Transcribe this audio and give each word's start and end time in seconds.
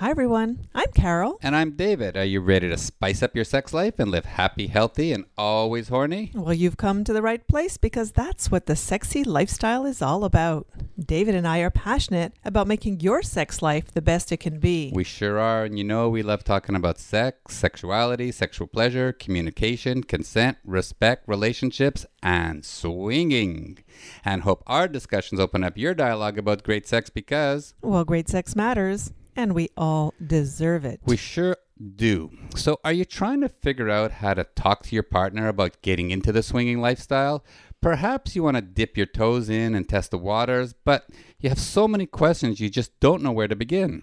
Hi, 0.00 0.08
everyone. 0.08 0.66
I'm 0.74 0.90
Carol. 0.94 1.38
And 1.42 1.54
I'm 1.54 1.72
David. 1.72 2.16
Are 2.16 2.24
you 2.24 2.40
ready 2.40 2.70
to 2.70 2.78
spice 2.78 3.22
up 3.22 3.36
your 3.36 3.44
sex 3.44 3.74
life 3.74 3.98
and 3.98 4.10
live 4.10 4.24
happy, 4.24 4.68
healthy, 4.68 5.12
and 5.12 5.26
always 5.36 5.88
horny? 5.88 6.32
Well, 6.34 6.54
you've 6.54 6.78
come 6.78 7.04
to 7.04 7.12
the 7.12 7.20
right 7.20 7.46
place 7.46 7.76
because 7.76 8.12
that's 8.12 8.50
what 8.50 8.64
the 8.64 8.76
sexy 8.76 9.22
lifestyle 9.24 9.84
is 9.84 10.00
all 10.00 10.24
about. 10.24 10.66
David 10.98 11.34
and 11.34 11.46
I 11.46 11.58
are 11.58 11.70
passionate 11.70 12.32
about 12.46 12.66
making 12.66 13.00
your 13.00 13.20
sex 13.20 13.60
life 13.60 13.92
the 13.92 14.00
best 14.00 14.32
it 14.32 14.38
can 14.38 14.58
be. 14.58 14.90
We 14.94 15.04
sure 15.04 15.38
are. 15.38 15.64
And 15.64 15.76
you 15.76 15.84
know, 15.84 16.08
we 16.08 16.22
love 16.22 16.44
talking 16.44 16.76
about 16.76 16.98
sex, 16.98 17.58
sexuality, 17.58 18.32
sexual 18.32 18.68
pleasure, 18.68 19.12
communication, 19.12 20.02
consent, 20.04 20.56
respect, 20.64 21.28
relationships, 21.28 22.06
and 22.22 22.64
swinging. 22.64 23.84
And 24.24 24.44
hope 24.44 24.62
our 24.66 24.88
discussions 24.88 25.40
open 25.40 25.62
up 25.62 25.76
your 25.76 25.92
dialogue 25.92 26.38
about 26.38 26.62
great 26.62 26.88
sex 26.88 27.10
because. 27.10 27.74
Well, 27.82 28.06
great 28.06 28.30
sex 28.30 28.56
matters 28.56 29.12
and 29.40 29.54
we 29.54 29.70
all 29.74 30.12
deserve 30.24 30.84
it. 30.84 31.00
We 31.06 31.16
sure 31.16 31.56
do. 31.96 32.30
So, 32.54 32.78
are 32.84 32.92
you 32.92 33.06
trying 33.06 33.40
to 33.40 33.48
figure 33.48 33.88
out 33.88 34.10
how 34.12 34.34
to 34.34 34.44
talk 34.44 34.82
to 34.84 34.94
your 34.94 35.02
partner 35.02 35.48
about 35.48 35.80
getting 35.80 36.10
into 36.10 36.30
the 36.30 36.42
swinging 36.42 36.80
lifestyle? 36.80 37.42
Perhaps 37.80 38.36
you 38.36 38.42
want 38.42 38.58
to 38.58 38.60
dip 38.60 38.98
your 38.98 39.06
toes 39.06 39.48
in 39.48 39.74
and 39.74 39.88
test 39.88 40.10
the 40.10 40.18
waters, 40.18 40.74
but 40.84 41.08
you 41.38 41.48
have 41.48 41.58
so 41.58 41.88
many 41.88 42.04
questions 42.04 42.60
you 42.60 42.68
just 42.68 42.98
don't 43.00 43.22
know 43.22 43.32
where 43.32 43.48
to 43.48 43.56
begin. 43.56 44.02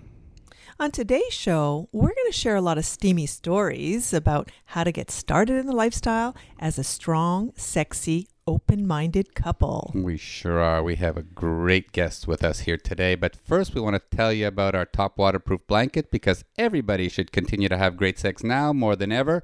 On 0.80 0.92
today's 0.92 1.34
show, 1.34 1.90
we're 1.92 2.10
going 2.10 2.28
to 2.28 2.32
share 2.32 2.56
a 2.56 2.62
lot 2.62 2.78
of 2.78 2.86
steamy 2.86 3.26
stories 3.26 4.14
about 4.14 4.52
how 4.66 4.84
to 4.84 4.92
get 4.92 5.10
started 5.10 5.56
in 5.56 5.66
the 5.66 5.76
lifestyle 5.76 6.36
as 6.60 6.78
a 6.78 6.84
strong, 6.84 7.52
sexy, 7.56 8.28
open 8.46 8.86
minded 8.86 9.34
couple. 9.34 9.92
We 9.96 10.18
sure 10.18 10.60
are. 10.60 10.84
We 10.84 10.98
have 10.98 11.18
a 11.18 11.24
great 11.24 11.94
guest 11.94 12.28
with 12.28 12.44
us 12.44 12.60
here 12.60 12.78
today. 12.78 13.16
But 13.16 13.36
first, 13.36 13.74
we 13.74 13.82
want 13.82 13.96
to 13.96 14.16
tell 14.16 14.32
you 14.32 14.46
about 14.46 14.76
our 14.76 14.86
top 14.86 15.18
waterproof 15.18 15.66
blanket 15.66 16.12
because 16.12 16.46
everybody 16.60 17.10
should 17.10 17.32
continue 17.32 17.70
to 17.70 17.78
have 17.78 17.98
great 17.98 18.20
sex 18.20 18.44
now 18.44 18.72
more 18.72 18.96
than 18.96 19.12
ever. 19.12 19.44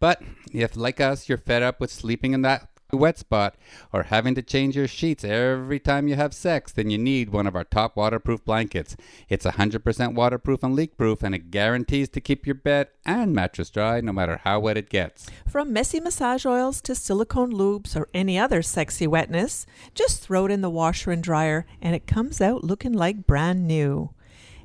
But 0.00 0.22
if, 0.54 0.74
like 0.74 1.02
us, 1.02 1.28
you're 1.28 1.36
fed 1.36 1.62
up 1.62 1.80
with 1.80 1.92
sleeping 1.92 2.32
in 2.32 2.40
that 2.42 2.71
wet 2.92 3.16
spot 3.16 3.54
or 3.90 4.04
having 4.04 4.34
to 4.34 4.42
change 4.42 4.76
your 4.76 4.86
sheets 4.86 5.24
every 5.24 5.78
time 5.78 6.08
you 6.08 6.14
have 6.14 6.34
sex, 6.34 6.72
then 6.72 6.90
you 6.90 6.98
need 6.98 7.30
one 7.30 7.46
of 7.46 7.56
our 7.56 7.64
top 7.64 7.96
waterproof 7.96 8.44
blankets. 8.44 8.96
It's 9.30 9.46
100% 9.46 10.14
waterproof 10.14 10.62
and 10.62 10.74
leak 10.74 10.98
proof, 10.98 11.22
and 11.22 11.34
it 11.34 11.50
guarantees 11.50 12.10
to 12.10 12.20
keep 12.20 12.46
your 12.46 12.54
bed 12.54 12.88
and 13.06 13.32
mattress 13.32 13.70
dry 13.70 14.02
no 14.02 14.12
matter 14.12 14.40
how 14.44 14.60
wet 14.60 14.76
it 14.76 14.90
gets. 14.90 15.30
From 15.48 15.72
messy 15.72 16.00
massage 16.00 16.44
oils 16.44 16.82
to 16.82 16.94
silicone 16.94 17.52
lubes 17.52 17.96
or 17.96 18.08
any 18.12 18.38
other 18.38 18.60
sexy 18.60 19.06
wetness, 19.06 19.64
just 19.94 20.22
throw 20.22 20.44
it 20.46 20.52
in 20.52 20.60
the 20.60 20.70
washer 20.70 21.10
and 21.12 21.22
dryer, 21.22 21.64
and 21.80 21.94
it 21.94 22.06
comes 22.06 22.42
out 22.42 22.62
looking 22.62 22.92
like 22.92 23.26
brand 23.26 23.66
new. 23.66 24.10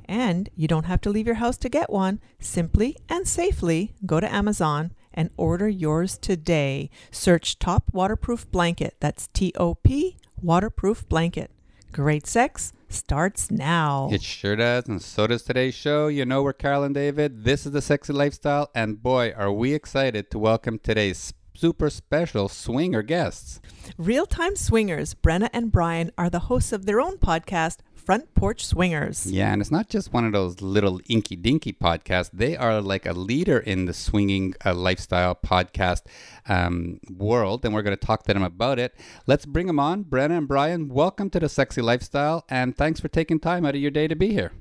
And 0.04 0.50
you 0.54 0.68
don't 0.68 0.86
have 0.86 1.00
to 1.02 1.10
leave 1.10 1.26
your 1.26 1.36
house 1.36 1.58
to 1.58 1.68
get 1.68 1.90
one. 1.90 2.20
Simply 2.40 2.96
and 3.08 3.28
safely 3.28 3.94
go 4.06 4.20
to 4.20 4.32
Amazon 4.32 4.92
and 5.18 5.30
order 5.36 5.68
yours 5.68 6.16
today. 6.16 6.88
Search 7.10 7.58
Top 7.58 7.90
Waterproof 7.92 8.48
Blanket. 8.52 8.94
That's 9.00 9.26
T 9.26 9.52
O 9.56 9.74
P 9.74 10.16
Waterproof 10.40 11.08
Blanket. 11.08 11.50
Great 11.90 12.24
sex 12.24 12.72
starts 12.88 13.50
now. 13.50 14.08
It 14.12 14.22
sure 14.22 14.54
does, 14.54 14.86
and 14.86 15.02
so 15.02 15.26
does 15.26 15.42
today's 15.42 15.74
show. 15.74 16.06
You 16.06 16.24
know, 16.24 16.44
we're 16.44 16.52
Carol 16.52 16.84
and 16.84 16.94
David. 16.94 17.42
This 17.42 17.66
is 17.66 17.72
the 17.72 17.82
Sexy 17.82 18.12
Lifestyle, 18.12 18.70
and 18.76 19.02
boy, 19.02 19.34
are 19.36 19.52
we 19.52 19.74
excited 19.74 20.30
to 20.30 20.38
welcome 20.38 20.78
today's 20.78 21.34
super 21.54 21.90
special 21.90 22.48
swinger 22.48 23.02
guests. 23.02 23.60
Real 23.96 24.26
time 24.26 24.54
swingers, 24.54 25.14
Brenna 25.14 25.50
and 25.52 25.72
Brian, 25.72 26.12
are 26.16 26.30
the 26.30 26.46
hosts 26.46 26.72
of 26.72 26.86
their 26.86 27.00
own 27.00 27.18
podcast, 27.18 27.78
Front 28.08 28.34
Porch 28.34 28.64
Swingers. 28.64 29.30
Yeah, 29.30 29.52
and 29.52 29.60
it's 29.60 29.70
not 29.70 29.90
just 29.90 30.14
one 30.14 30.24
of 30.24 30.32
those 30.32 30.62
little 30.62 30.98
inky 31.10 31.36
dinky 31.36 31.74
podcasts. 31.74 32.30
They 32.32 32.56
are 32.56 32.80
like 32.80 33.04
a 33.04 33.12
leader 33.12 33.58
in 33.58 33.84
the 33.84 33.92
swinging 33.92 34.54
uh, 34.64 34.72
lifestyle 34.72 35.34
podcast 35.34 36.04
um, 36.48 37.00
world, 37.14 37.66
and 37.66 37.74
we're 37.74 37.82
going 37.82 37.94
to 37.94 38.06
talk 38.06 38.22
to 38.22 38.32
them 38.32 38.42
about 38.42 38.78
it. 38.78 38.94
Let's 39.26 39.44
bring 39.44 39.66
them 39.66 39.78
on. 39.78 40.04
Brenna 40.04 40.38
and 40.38 40.48
Brian, 40.48 40.88
welcome 40.88 41.28
to 41.28 41.38
the 41.38 41.50
Sexy 41.50 41.82
Lifestyle, 41.82 42.46
and 42.48 42.74
thanks 42.74 42.98
for 42.98 43.08
taking 43.08 43.38
time 43.38 43.66
out 43.66 43.74
of 43.74 43.80
your 43.82 43.90
day 43.90 44.08
to 44.08 44.16
be 44.16 44.32
here. 44.32 44.52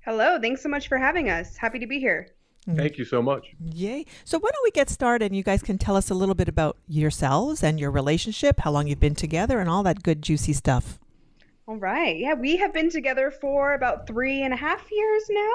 Hello, 0.00 0.40
thanks 0.40 0.60
so 0.60 0.68
much 0.68 0.88
for 0.88 0.98
having 0.98 1.30
us. 1.30 1.56
Happy 1.56 1.78
to 1.78 1.86
be 1.86 2.00
here. 2.00 2.30
Thank 2.74 2.98
you 2.98 3.04
so 3.04 3.22
much. 3.22 3.54
Yay. 3.72 4.04
So, 4.24 4.36
why 4.40 4.50
don't 4.52 4.64
we 4.64 4.72
get 4.72 4.90
started 4.90 5.26
and 5.26 5.36
you 5.36 5.44
guys 5.44 5.62
can 5.62 5.78
tell 5.78 5.94
us 5.94 6.10
a 6.10 6.14
little 6.14 6.34
bit 6.34 6.48
about 6.48 6.76
yourselves 6.88 7.62
and 7.62 7.78
your 7.78 7.92
relationship, 7.92 8.58
how 8.58 8.72
long 8.72 8.88
you've 8.88 8.98
been 8.98 9.14
together, 9.14 9.60
and 9.60 9.70
all 9.70 9.84
that 9.84 10.02
good, 10.02 10.22
juicy 10.22 10.54
stuff. 10.54 10.98
All 11.70 11.76
right. 11.76 12.16
Yeah, 12.18 12.34
we 12.34 12.56
have 12.56 12.74
been 12.74 12.90
together 12.90 13.30
for 13.30 13.74
about 13.74 14.04
three 14.04 14.42
and 14.42 14.52
a 14.52 14.56
half 14.56 14.90
years 14.90 15.22
now, 15.30 15.52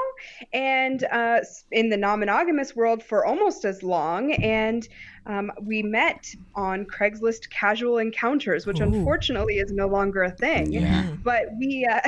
and 0.53 1.03
uh, 1.11 1.41
in 1.73 1.89
the 1.89 1.97
non 1.97 2.21
monogamous 2.21 2.73
world 2.73 3.03
for 3.03 3.25
almost 3.25 3.65
as 3.65 3.83
long. 3.83 4.31
And 4.31 4.87
um, 5.27 5.51
we 5.61 5.81
met 5.81 6.33
on 6.53 6.85
Craigslist 6.85 7.49
casual 7.49 7.97
encounters, 7.97 8.67
which 8.67 8.79
Ooh. 8.79 8.83
unfortunately 8.83 9.57
is 9.57 9.71
no 9.71 9.87
longer 9.87 10.23
a 10.23 10.31
thing. 10.31 10.71
Yeah. 10.71 11.07
But 11.23 11.47
we 11.57 11.85
uh, 11.85 12.01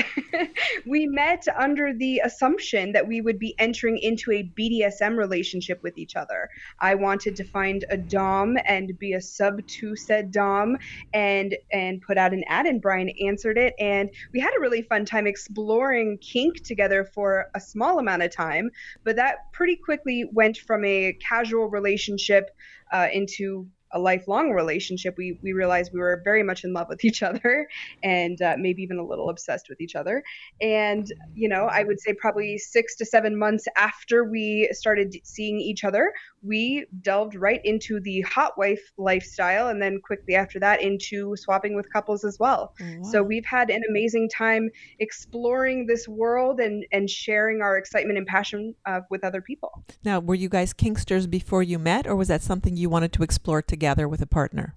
we 0.86 1.08
met 1.08 1.46
under 1.58 1.94
the 1.94 2.22
assumption 2.24 2.92
that 2.92 3.08
we 3.08 3.22
would 3.22 3.40
be 3.40 3.56
entering 3.58 3.98
into 3.98 4.32
a 4.32 4.52
BDSM 4.58 5.18
relationship 5.18 5.82
with 5.82 5.98
each 5.98 6.16
other. 6.16 6.50
I 6.80 6.96
wanted 6.96 7.36
to 7.38 7.44
find 7.44 7.86
a 7.90 7.98
dom 7.98 8.58
and 8.66 8.98
be 9.00 9.14
a 9.14 9.22
sub 9.22 9.66
to 9.66 9.96
said 9.96 10.32
dom, 10.32 10.78
and 11.14 11.56
and 11.72 12.02
put 12.02 12.18
out 12.18 12.34
an 12.34 12.44
ad, 12.48 12.68
and 12.68 12.82
Brian 12.82 13.10
answered 13.26 13.58
it, 13.58 13.74
and 13.80 14.10
we 14.32 14.40
had 14.40 14.52
a 14.56 14.60
really 14.60 14.84
fun 14.84 15.06
time 15.06 15.26
exploring 15.26 16.20
kink 16.20 16.64
together 16.64 17.04
for 17.04 17.48
a 17.56 17.60
small 17.60 17.98
amount 17.98 18.22
of 18.22 18.32
time. 18.32 18.70
But 19.04 19.16
that 19.16 19.52
pretty 19.54 19.76
quickly 19.76 20.26
went 20.32 20.58
from 20.58 20.86
a 20.86 21.14
casual 21.14 21.70
relationship 21.70 22.52
uh, 22.92 23.08
into 23.12 23.68
a 23.92 24.00
lifelong 24.00 24.52
relationship, 24.52 25.16
we 25.18 25.40
we 25.42 25.54
realized 25.54 25.92
we 25.94 26.00
were 26.00 26.22
very 26.24 26.44
much 26.44 26.64
in 26.64 26.74
love 26.74 26.88
with 26.90 27.04
each 27.06 27.24
other, 27.24 27.68
and 28.04 28.42
uh, 28.42 28.56
maybe 28.58 28.82
even 28.84 28.98
a 28.98 29.06
little 29.06 29.30
obsessed 29.30 29.70
with 29.70 29.80
each 29.82 29.96
other. 29.96 30.24
And 30.62 31.12
you 31.34 31.50
know, 31.50 31.66
I 31.66 31.84
would 31.84 32.00
say 32.00 32.14
probably 32.14 32.58
six 32.58 32.96
to 32.98 33.06
seven 33.06 33.38
months 33.38 33.66
after 33.78 34.24
we 34.24 34.70
started 34.72 35.16
seeing 35.24 35.60
each 35.60 35.84
other, 35.84 36.12
we 36.42 36.86
delved 37.02 37.36
right 37.36 37.62
into 37.64 38.00
the 38.00 38.22
hot 38.22 38.58
wife 38.58 38.92
lifestyle, 38.98 39.70
and 39.70 39.82
then 39.82 40.00
quickly 40.02 40.36
after 40.36 40.60
that 40.60 40.82
into 40.82 41.36
swapping 41.38 41.76
with 41.76 41.92
couples 41.92 42.24
as 42.24 42.38
well. 42.40 42.74
Oh, 42.82 42.86
wow. 42.86 43.12
So 43.12 43.24
we've 43.24 43.46
had 43.46 43.70
an 43.70 43.82
amazing 43.90 44.30
time 44.30 44.70
exploring 45.00 45.88
this 45.88 46.08
world 46.08 46.60
and 46.60 46.86
and 46.92 47.10
sharing 47.10 47.62
our 47.62 47.78
excitement 47.78 48.18
and 48.18 48.28
passion 48.28 48.76
uh, 48.86 49.02
with 49.10 49.24
other 49.24 49.42
people. 49.42 49.84
Now, 50.04 50.20
were 50.20 50.36
you 50.36 50.50
guys 50.50 50.74
kinksters 50.74 51.30
before 51.30 51.64
you 51.64 51.80
met, 51.80 52.06
or 52.06 52.16
was 52.16 52.28
that 52.28 52.42
something 52.42 52.76
you 52.76 52.90
wanted 52.90 53.14
to 53.14 53.24
explore 53.24 53.62
together? 53.62 53.77
Together 53.78 54.08
with 54.08 54.22
a 54.24 54.26
partner? 54.26 54.76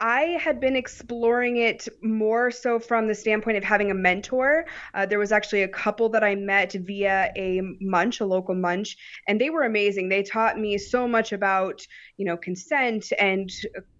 I 0.00 0.38
had 0.40 0.60
been 0.60 0.76
exploring 0.76 1.58
it 1.58 1.86
more 2.02 2.50
so 2.50 2.78
from 2.78 3.06
the 3.06 3.14
standpoint 3.14 3.58
of 3.58 3.64
having 3.64 3.90
a 3.90 3.94
mentor. 3.94 4.64
Uh, 4.94 5.04
there 5.04 5.18
was 5.18 5.30
actually 5.30 5.62
a 5.62 5.68
couple 5.68 6.08
that 6.08 6.24
I 6.24 6.34
met 6.34 6.72
via 6.72 7.30
a 7.36 7.60
munch, 7.80 8.20
a 8.20 8.24
local 8.24 8.54
munch, 8.54 8.96
and 9.28 9.38
they 9.38 9.50
were 9.50 9.64
amazing. 9.64 10.08
They 10.08 10.22
taught 10.22 10.58
me 10.58 10.78
so 10.78 11.06
much 11.06 11.32
about, 11.32 11.86
you 12.16 12.24
know, 12.24 12.38
consent 12.38 13.12
and 13.18 13.50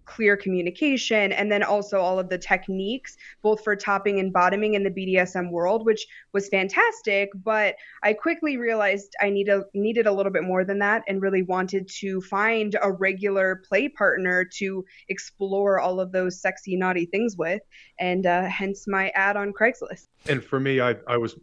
clear 0.05 0.35
communication, 0.35 1.31
and 1.31 1.51
then 1.51 1.63
also 1.63 1.99
all 1.99 2.19
of 2.19 2.29
the 2.29 2.37
techniques, 2.37 3.17
both 3.41 3.63
for 3.63 3.75
topping 3.75 4.19
and 4.19 4.33
bottoming 4.33 4.73
in 4.73 4.83
the 4.83 4.89
BDSM 4.89 5.51
world, 5.51 5.85
which 5.85 6.05
was 6.33 6.47
fantastic. 6.49 7.29
But 7.43 7.75
I 8.03 8.13
quickly 8.13 8.57
realized 8.57 9.15
I 9.21 9.29
need 9.29 9.49
a, 9.49 9.63
needed 9.73 10.07
a 10.07 10.11
little 10.11 10.31
bit 10.31 10.43
more 10.43 10.65
than 10.65 10.79
that 10.79 11.03
and 11.07 11.21
really 11.21 11.43
wanted 11.43 11.87
to 11.99 12.21
find 12.21 12.75
a 12.81 12.91
regular 12.91 13.61
play 13.67 13.89
partner 13.89 14.45
to 14.57 14.85
explore 15.09 15.79
all 15.79 15.99
of 15.99 16.11
those 16.11 16.41
sexy, 16.41 16.75
naughty 16.75 17.05
things 17.05 17.37
with, 17.37 17.61
and 17.99 18.25
uh, 18.25 18.43
hence 18.43 18.87
my 18.87 19.09
ad 19.15 19.37
on 19.37 19.53
Craigslist. 19.53 20.07
And 20.27 20.43
for 20.43 20.59
me, 20.59 20.81
I, 20.81 20.95
I 21.07 21.17
was 21.17 21.35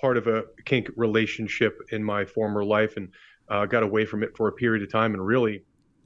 part 0.00 0.16
of 0.16 0.26
a 0.26 0.44
kink 0.64 0.88
relationship 0.96 1.78
in 1.90 2.02
my 2.02 2.24
former 2.24 2.64
life 2.64 2.96
and 2.96 3.08
uh, 3.48 3.66
got 3.66 3.82
away 3.82 4.04
from 4.04 4.22
it 4.22 4.36
for 4.36 4.48
a 4.48 4.52
period 4.52 4.82
of 4.82 4.90
time 4.90 5.14
and 5.14 5.24
really 5.24 5.62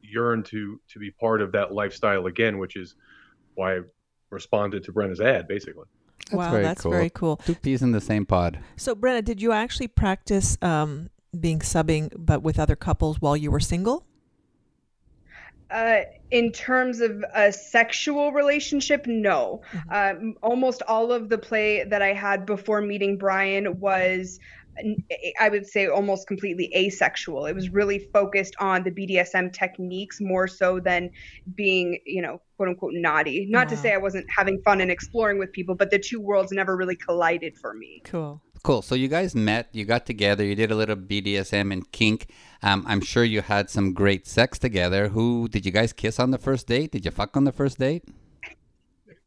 yearn 0.08 0.42
to 0.44 0.80
to 0.88 0.98
be 0.98 1.10
part 1.10 1.42
of 1.42 1.52
that 1.52 1.72
lifestyle 1.72 2.26
again, 2.26 2.58
which 2.58 2.76
is 2.76 2.94
why 3.54 3.76
I 3.76 3.80
responded 4.30 4.84
to 4.84 4.92
Brenna's 4.92 5.20
ad, 5.20 5.48
basically. 5.48 5.84
That's 6.30 6.34
wow, 6.34 6.50
very 6.50 6.62
that's 6.62 6.82
cool. 6.82 6.90
very 6.90 7.10
cool. 7.10 7.36
Two 7.44 7.54
peas 7.54 7.82
in 7.82 7.92
the 7.92 8.00
same 8.00 8.26
pod. 8.26 8.58
So, 8.76 8.94
Brenna, 8.94 9.24
did 9.24 9.40
you 9.40 9.52
actually 9.52 9.88
practice 9.88 10.58
um, 10.60 11.10
being 11.38 11.60
subbing, 11.60 12.12
but 12.16 12.42
with 12.42 12.58
other 12.58 12.76
couples 12.76 13.20
while 13.20 13.36
you 13.36 13.50
were 13.50 13.60
single? 13.60 14.04
Uh, 15.70 16.02
in 16.30 16.52
terms 16.52 17.00
of 17.00 17.24
a 17.34 17.52
sexual 17.52 18.32
relationship, 18.32 19.06
no. 19.06 19.62
Mm-hmm. 19.72 20.26
Um, 20.26 20.34
almost 20.42 20.82
all 20.86 21.12
of 21.12 21.28
the 21.28 21.38
play 21.38 21.84
that 21.84 22.02
I 22.02 22.12
had 22.12 22.46
before 22.46 22.80
meeting 22.80 23.18
Brian 23.18 23.80
was, 23.80 24.38
I 25.40 25.48
would 25.48 25.66
say, 25.66 25.86
almost 25.86 26.26
completely 26.26 26.72
asexual. 26.74 27.46
It 27.46 27.54
was 27.54 27.70
really 27.70 27.98
focused 27.98 28.54
on 28.58 28.82
the 28.82 28.90
BDSM 28.90 29.52
techniques 29.52 30.20
more 30.20 30.46
so 30.48 30.80
than 30.80 31.10
being, 31.54 31.98
you 32.04 32.22
know, 32.22 32.40
quote 32.56 32.68
unquote 32.68 32.94
naughty. 32.94 33.46
Not 33.48 33.68
to 33.70 33.76
say 33.76 33.92
I 33.92 33.98
wasn't 33.98 34.26
having 34.34 34.60
fun 34.62 34.80
and 34.80 34.90
exploring 34.90 35.38
with 35.38 35.52
people, 35.52 35.74
but 35.74 35.90
the 35.90 35.98
two 35.98 36.20
worlds 36.20 36.52
never 36.52 36.76
really 36.76 36.96
collided 36.96 37.56
for 37.56 37.74
me. 37.74 38.02
Cool. 38.04 38.40
Cool. 38.62 38.82
So 38.82 38.96
you 38.96 39.06
guys 39.06 39.34
met, 39.34 39.68
you 39.72 39.84
got 39.84 40.06
together, 40.06 40.42
you 40.42 40.56
did 40.56 40.72
a 40.72 40.74
little 40.74 40.96
BDSM 40.96 41.72
and 41.72 41.90
kink. 41.92 42.30
Um, 42.62 42.84
I'm 42.88 43.00
sure 43.00 43.22
you 43.22 43.42
had 43.42 43.70
some 43.70 43.92
great 43.92 44.26
sex 44.26 44.58
together. 44.58 45.08
Who 45.08 45.46
did 45.48 45.64
you 45.64 45.70
guys 45.70 45.92
kiss 45.92 46.18
on 46.18 46.32
the 46.32 46.38
first 46.38 46.66
date? 46.66 46.90
Did 46.90 47.04
you 47.04 47.12
fuck 47.12 47.36
on 47.36 47.44
the 47.44 47.52
first 47.52 47.78
date? 47.78 48.02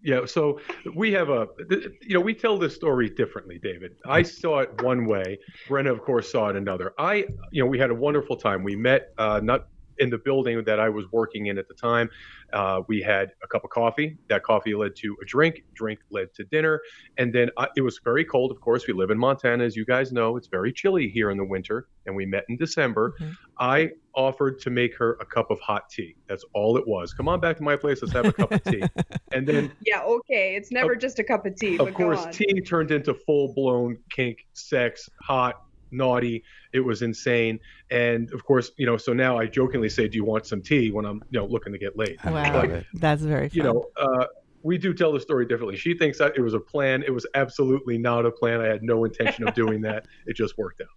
Yeah, 0.01 0.25
so 0.25 0.59
we 0.95 1.11
have 1.11 1.29
a, 1.29 1.47
you 1.69 2.13
know, 2.15 2.21
we 2.21 2.33
tell 2.33 2.57
this 2.57 2.73
story 2.73 3.09
differently, 3.09 3.59
David. 3.61 3.97
I 4.05 4.21
saw 4.21 4.59
it 4.59 4.81
one 4.81 5.05
way. 5.05 5.39
Brenna, 5.67 5.91
of 5.91 6.01
course, 6.01 6.31
saw 6.31 6.47
it 6.49 6.55
another. 6.55 6.93
I, 6.97 7.25
you 7.51 7.61
know, 7.61 7.65
we 7.65 7.77
had 7.79 7.89
a 7.89 7.95
wonderful 7.95 8.37
time. 8.37 8.63
We 8.63 8.77
met 8.77 9.09
uh, 9.17 9.41
not 9.43 9.67
in 9.99 10.09
the 10.09 10.17
building 10.17 10.63
that 10.63 10.79
I 10.79 10.89
was 10.89 11.05
working 11.11 11.47
in 11.47 11.57
at 11.57 11.67
the 11.67 11.73
time. 11.73 12.09
Uh, 12.51 12.81
we 12.87 13.01
had 13.01 13.31
a 13.43 13.47
cup 13.47 13.63
of 13.63 13.69
coffee. 13.69 14.17
That 14.27 14.43
coffee 14.43 14.73
led 14.73 14.95
to 14.97 15.15
a 15.21 15.25
drink. 15.25 15.63
Drink 15.75 15.99
led 16.09 16.33
to 16.35 16.43
dinner, 16.45 16.81
and 17.17 17.31
then 17.31 17.49
I, 17.57 17.67
it 17.75 17.81
was 17.81 17.99
very 18.03 18.25
cold. 18.25 18.51
Of 18.51 18.59
course, 18.59 18.87
we 18.87 18.93
live 18.93 19.11
in 19.11 19.17
Montana, 19.19 19.63
as 19.63 19.75
you 19.75 19.85
guys 19.85 20.11
know. 20.11 20.35
It's 20.37 20.47
very 20.47 20.73
chilly 20.73 21.09
here 21.09 21.29
in 21.31 21.37
the 21.37 21.45
winter, 21.45 21.87
and 22.05 22.15
we 22.15 22.25
met 22.25 22.45
in 22.49 22.57
December. 22.57 23.13
Mhm. 23.21 23.33
I 23.59 23.91
offered 24.15 24.59
to 24.61 24.69
make 24.71 24.95
her 24.97 25.13
a 25.21 25.25
cup 25.25 25.51
of 25.51 25.59
hot 25.59 25.89
tea. 25.89 26.15
That's 26.27 26.43
all 26.53 26.75
it 26.77 26.87
was. 26.87 27.13
Come 27.13 27.27
on 27.29 27.39
back 27.39 27.55
to 27.57 27.63
my 27.63 27.75
place. 27.75 28.01
Let's 28.01 28.13
have 28.13 28.25
a 28.25 28.33
cup 28.33 28.51
of 28.51 28.63
tea. 28.63 28.81
And 29.31 29.47
then 29.47 29.71
Yeah, 29.85 30.01
okay. 30.01 30.55
It's 30.55 30.71
never 30.71 30.95
just 30.95 31.19
a 31.19 31.23
cup 31.23 31.45
of 31.45 31.55
tea. 31.55 31.77
of 31.77 31.85
but 31.85 31.93
course, 31.93 32.25
tea 32.31 32.61
turned 32.61 32.89
into 32.89 33.13
full 33.13 33.53
blown 33.53 33.99
kink, 34.11 34.47
sex, 34.53 35.07
hot, 35.21 35.61
naughty. 35.91 36.43
It 36.73 36.81
was 36.81 37.01
insane. 37.01 37.59
And 37.91 38.31
of 38.33 38.45
course, 38.45 38.71
you 38.77 38.85
know, 38.85 38.97
so 38.97 39.13
now 39.13 39.37
I 39.37 39.45
jokingly 39.47 39.89
say, 39.89 40.07
"Do 40.07 40.17
you 40.17 40.25
want 40.25 40.45
some 40.45 40.61
tea?" 40.61 40.91
when 40.91 41.05
I'm, 41.05 41.23
you 41.31 41.39
know, 41.39 41.45
looking 41.45 41.73
to 41.73 41.79
get 41.79 41.97
laid. 41.97 42.17
Wow. 42.23 42.53
love 42.53 42.65
it. 42.71 42.85
That's 42.93 43.21
very 43.21 43.49
fun. 43.49 43.57
You 43.57 43.63
know, 43.63 43.85
uh, 43.97 44.25
we 44.61 44.77
do 44.77 44.93
tell 44.93 45.11
the 45.13 45.19
story 45.19 45.45
differently. 45.45 45.77
She 45.77 45.93
thinks 45.97 46.17
that 46.19 46.33
it 46.35 46.41
was 46.41 46.53
a 46.53 46.59
plan. 46.59 47.03
It 47.03 47.11
was 47.11 47.25
absolutely 47.35 47.97
not 47.97 48.25
a 48.25 48.31
plan. 48.31 48.61
I 48.61 48.67
had 48.67 48.83
no 48.83 49.05
intention 49.05 49.47
of 49.47 49.53
doing 49.55 49.81
that. 49.81 50.05
It 50.25 50.35
just 50.35 50.57
worked 50.57 50.81
out. 50.81 50.87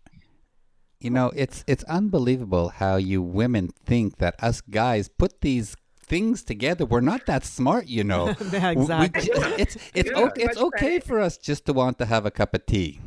You 1.01 1.11
know, 1.11 1.33
it's 1.35 1.65
it's 1.67 1.83
unbelievable 1.85 2.69
how 2.69 2.97
you 2.97 3.23
women 3.23 3.71
think 3.85 4.19
that 4.19 4.35
us 4.43 4.61
guys 4.61 5.09
put 5.09 5.41
these 5.41 5.75
things 6.05 6.45
together. 6.45 6.85
We're 6.85 7.01
not 7.01 7.27
that 7.27 7.45
smart, 7.45 7.87
you 7.87 8.05
know. 8.05 8.35
Yeah, 8.53 8.71
We- 8.71 8.77
we 8.77 8.83
exactly. 8.83 9.31
it's 9.59 9.77
it's 9.95 10.11
Yeah. 10.15 10.25
okay, 10.27 10.43
it's 10.45 10.59
okay 10.59 11.01
for 11.01 11.19
us 11.21 11.39
just 11.39 11.65
to 11.67 11.73
want 11.73 11.99
to 11.99 12.07
have 12.07 12.27
a 12.27 12.31
cup 12.31 12.55
of 12.55 12.67
tea. 12.67 13.01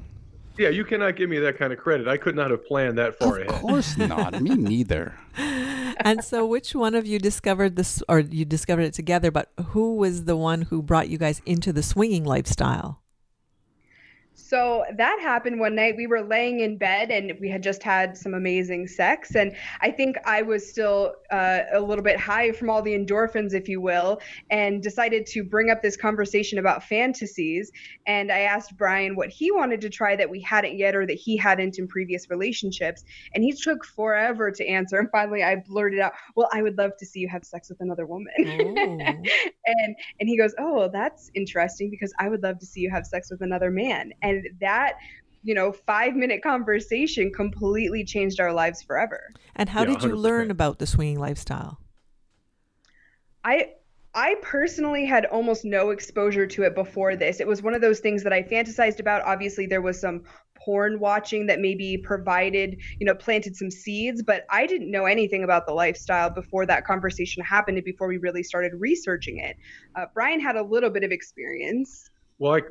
Yeah, 0.58 0.70
you 0.70 0.86
cannot 0.86 1.16
give 1.18 1.30
me 1.30 1.40
that 1.40 1.58
kind 1.58 1.74
of 1.74 1.80
credit. 1.80 2.08
I 2.08 2.18
could 2.18 2.36
not 2.36 2.50
have 2.52 2.66
planned 2.66 2.98
that 2.98 3.20
far 3.20 3.36
Of 3.38 3.42
ahead. 3.42 3.50
Of 3.56 3.62
course 3.62 3.98
not. 3.98 4.42
Me 4.42 4.56
neither. 4.56 5.14
and 5.38 6.24
so, 6.24 6.46
which 6.46 6.74
one 6.74 6.96
of 6.96 7.06
you 7.06 7.20
discovered 7.20 7.76
this, 7.76 8.02
or 8.08 8.20
you 8.20 8.46
discovered 8.46 8.84
it 8.84 8.94
together? 8.94 9.32
But 9.32 9.52
who 9.68 9.96
was 9.96 10.24
the 10.24 10.38
one 10.38 10.64
who 10.64 10.82
brought 10.82 11.10
you 11.10 11.18
guys 11.18 11.42
into 11.46 11.74
the 11.74 11.84
swinging 11.84 12.24
lifestyle? 12.24 13.02
So 14.36 14.84
that 14.98 15.20
happened 15.22 15.60
one 15.60 15.76
night. 15.76 15.96
We 15.98 16.08
were 16.08 16.22
laying 16.22 16.60
in 16.60 16.78
bed 16.78 17.10
and 17.10 17.34
we 17.40 17.50
had 17.50 17.64
just 17.64 17.82
had 17.82 18.18
some 18.18 18.34
amazing 18.34 18.88
sex. 18.88 19.36
And 19.36 19.56
I 19.82 19.92
think 19.92 20.18
I 20.26 20.42
was 20.42 20.70
still 20.70 21.14
uh, 21.32 21.62
a 21.74 21.80
little 21.80 22.04
bit 22.04 22.20
high 22.20 22.52
from 22.52 22.70
all 22.70 22.82
the 22.82 22.94
endorphins, 22.94 23.54
if 23.54 23.68
you 23.68 23.82
will, 23.82 24.20
and 24.50 24.84
decided 24.84 25.26
to 25.28 25.44
bring 25.44 25.70
up 25.70 25.82
this 25.82 25.98
conversation 25.98 26.60
about 26.60 26.84
fantasies. 26.84 27.72
And 28.06 28.32
I 28.32 28.42
asked 28.42 28.78
Brian 28.78 29.16
what 29.16 29.30
he 29.30 29.52
wanted 29.52 29.82
to 29.82 29.90
try 29.90 30.16
that 30.16 30.30
we 30.30 30.42
hadn't 30.42 30.78
yet 30.78 30.96
or 30.96 31.06
that 31.08 31.14
he 31.18 31.38
hadn't 31.38 31.80
in 31.80 31.88
previous 31.88 32.30
relationships. 32.30 33.04
And 33.34 33.44
he 33.44 33.54
took 33.54 33.86
forever 33.86 34.52
to 34.52 34.68
answer. 34.68 35.00
And 35.00 35.10
finally, 35.12 35.44
I 35.44 35.56
blurted 35.56 36.00
out, 36.00 36.14
Well, 36.36 36.50
I 36.52 36.62
would 36.62 36.78
love 36.78 36.92
to 36.98 37.06
see 37.06 37.22
you 37.22 37.30
have 37.30 37.46
sex 37.46 37.70
with 37.70 37.80
another 37.82 38.06
woman. 38.06 38.34
Oh. 38.40 38.98
and 39.66 39.96
and 40.20 40.30
he 40.30 40.38
goes, 40.38 40.54
"Oh, 40.60 40.74
well, 40.74 40.90
that's 40.90 41.32
interesting 41.34 41.90
because 41.90 42.14
I 42.20 42.30
would 42.30 42.44
love 42.44 42.60
to 42.60 42.66
see 42.66 42.82
you 42.82 42.92
have 42.92 43.06
sex 43.06 43.30
with 43.32 43.42
another 43.42 43.72
man." 43.72 44.12
And 44.26 44.48
that, 44.60 44.94
you 45.44 45.54
know, 45.54 45.72
5-minute 45.88 46.42
conversation 46.42 47.32
completely 47.32 48.04
changed 48.04 48.40
our 48.40 48.54
lives 48.54 48.82
forever. 48.82 49.22
And 49.56 49.70
how 49.70 49.84
Yeah, 49.84 49.94
did 49.94 50.04
you 50.04 50.16
learn 50.16 50.48
100%. 50.48 50.52
about 50.52 50.80
the 50.80 50.88
swinging 50.88 51.20
lifestyle? 51.20 51.80
I 53.44 53.74
I 54.18 54.36
personally 54.42 55.06
had 55.06 55.26
almost 55.26 55.66
no 55.66 55.90
exposure 55.90 56.48
to 56.48 56.64
it 56.64 56.74
before 56.74 57.18
this. 57.18 57.42
It 57.42 57.48
was 57.48 57.62
one 57.62 57.74
of 57.74 57.82
those 57.82 58.00
things 58.00 58.24
that 58.24 58.32
I 58.32 58.44
fantasized 58.44 59.02
about. 59.02 59.22
Obviously, 59.24 59.66
there 59.68 59.82
was 59.82 60.00
some 60.00 60.24
porn 60.56 61.02
watching 61.02 61.46
that 61.48 61.60
maybe 61.60 61.98
provided, 61.98 62.82
you 62.98 63.06
know, 63.06 63.14
planted 63.14 63.58
some 63.58 63.70
seeds, 63.70 64.24
but 64.24 64.46
I 64.50 64.66
didn't 64.68 64.90
know 64.90 65.04
anything 65.06 65.44
about 65.44 65.68
the 65.68 65.74
lifestyle 65.74 66.30
before 66.30 66.66
that 66.66 66.86
conversation 66.86 67.44
happened 67.44 67.78
and 67.78 67.84
before 67.84 68.08
we 68.08 68.18
really 68.18 68.42
started 68.42 68.72
researching 68.76 69.40
it. 69.40 69.58
Uh, 69.96 70.06
Brian 70.14 70.40
had 70.40 70.56
a 70.56 70.64
little 70.64 70.90
bit 70.90 71.04
of 71.04 71.12
experience. 71.12 72.10
Well, 72.38 72.56
I, 72.56 72.62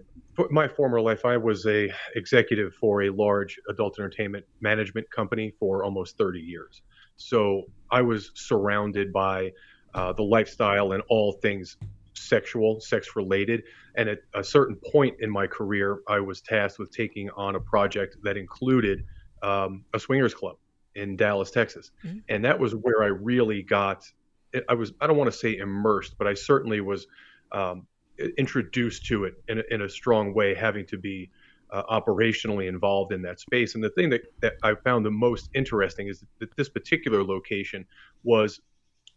my 0.50 0.68
former 0.68 1.00
life, 1.00 1.24
I 1.24 1.36
was 1.36 1.66
a 1.66 1.90
executive 2.16 2.74
for 2.74 3.02
a 3.02 3.10
large 3.10 3.58
adult 3.70 3.98
entertainment 3.98 4.44
management 4.60 5.10
company 5.10 5.52
for 5.58 5.84
almost 5.84 6.18
30 6.18 6.40
years. 6.40 6.82
So 7.16 7.64
I 7.90 8.02
was 8.02 8.30
surrounded 8.34 9.12
by 9.12 9.52
uh, 9.94 10.12
the 10.12 10.22
lifestyle 10.22 10.92
and 10.92 11.02
all 11.08 11.32
things 11.40 11.76
sexual, 12.14 12.80
sex 12.80 13.16
related. 13.16 13.62
And 13.94 14.08
at 14.08 14.18
a 14.34 14.44
certain 14.44 14.76
point 14.76 15.16
in 15.20 15.30
my 15.30 15.46
career, 15.46 16.00
I 16.08 16.20
was 16.20 16.40
tasked 16.40 16.78
with 16.78 16.90
taking 16.90 17.30
on 17.30 17.54
a 17.54 17.60
project 17.60 18.16
that 18.22 18.36
included 18.36 19.04
um, 19.42 19.84
a 19.94 19.98
swingers 20.00 20.34
club 20.34 20.56
in 20.94 21.16
Dallas, 21.16 21.50
Texas. 21.50 21.90
Mhm. 22.04 22.22
And 22.28 22.44
that 22.44 22.58
was 22.58 22.74
where 22.74 23.02
I 23.02 23.06
really 23.06 23.62
got, 23.62 24.04
I 24.68 24.74
was, 24.74 24.92
I 25.00 25.06
don't 25.06 25.16
want 25.16 25.32
to 25.32 25.36
say 25.36 25.56
immersed, 25.56 26.16
but 26.18 26.26
I 26.26 26.34
certainly 26.34 26.80
was 26.80 27.06
um, 27.52 27.86
introduced 28.38 29.06
to 29.06 29.24
it 29.24 29.34
in 29.48 29.58
a, 29.58 29.62
in 29.70 29.82
a 29.82 29.88
strong 29.88 30.34
way, 30.34 30.54
having 30.54 30.86
to 30.86 30.98
be 30.98 31.30
uh, 31.70 31.82
operationally 31.84 32.68
involved 32.68 33.12
in 33.12 33.22
that 33.22 33.40
space. 33.40 33.74
And 33.74 33.82
the 33.82 33.90
thing 33.90 34.10
that, 34.10 34.22
that 34.40 34.54
I 34.62 34.74
found 34.74 35.04
the 35.04 35.10
most 35.10 35.50
interesting 35.54 36.08
is 36.08 36.24
that 36.38 36.56
this 36.56 36.68
particular 36.68 37.24
location 37.24 37.84
was 38.22 38.60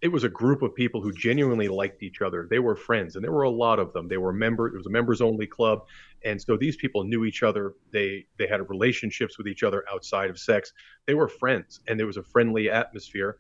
it 0.02 0.10
was 0.10 0.24
a 0.24 0.30
group 0.30 0.62
of 0.62 0.76
people 0.76 1.02
who 1.02 1.12
genuinely 1.12 1.68
liked 1.68 2.04
each 2.04 2.22
other. 2.22 2.48
They 2.50 2.60
were 2.60 2.76
friends, 2.76 3.16
and 3.16 3.24
there 3.24 3.32
were 3.32 3.44
a 3.44 3.50
lot 3.50 3.80
of 3.80 3.94
them. 3.94 4.08
They 4.08 4.18
were 4.18 4.32
member. 4.32 4.68
It 4.68 4.78
was 4.78 4.86
a 4.86 4.92
members 4.92 5.22
only 5.22 5.48
club, 5.48 5.88
and 6.24 6.40
so 6.40 6.56
these 6.56 6.76
people 6.76 7.04
knew 7.04 7.26
each 7.26 7.42
other. 7.42 7.74
They 7.92 8.28
they 8.38 8.48
had 8.48 8.70
relationships 8.70 9.38
with 9.38 9.48
each 9.48 9.64
other 9.64 9.84
outside 9.92 10.30
of 10.30 10.38
sex. 10.38 10.72
They 11.08 11.16
were 11.16 11.28
friends, 11.28 11.80
and 11.88 12.00
there 12.00 12.06
was 12.06 12.18
a 12.18 12.24
friendly 12.24 12.70
atmosphere, 12.70 13.38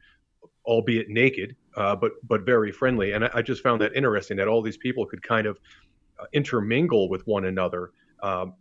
albeit 0.67 1.09
naked, 1.09 1.55
uh, 1.75 1.95
but 1.95 2.11
but 2.27 2.45
very 2.45 2.71
friendly. 2.71 3.13
And 3.13 3.25
I, 3.25 3.29
I 3.35 3.41
just 3.41 3.63
found 3.63 3.81
that 3.81 3.95
interesting 3.95 4.37
that 4.37 4.47
all 4.47 4.61
these 4.61 4.77
people 4.77 5.05
could 5.05 5.23
kind 5.23 5.47
of 5.47 5.57
uh, 6.19 6.25
intermingle 6.33 7.09
with 7.09 7.25
one 7.25 7.45
another. 7.45 7.91
Um, 8.21 8.53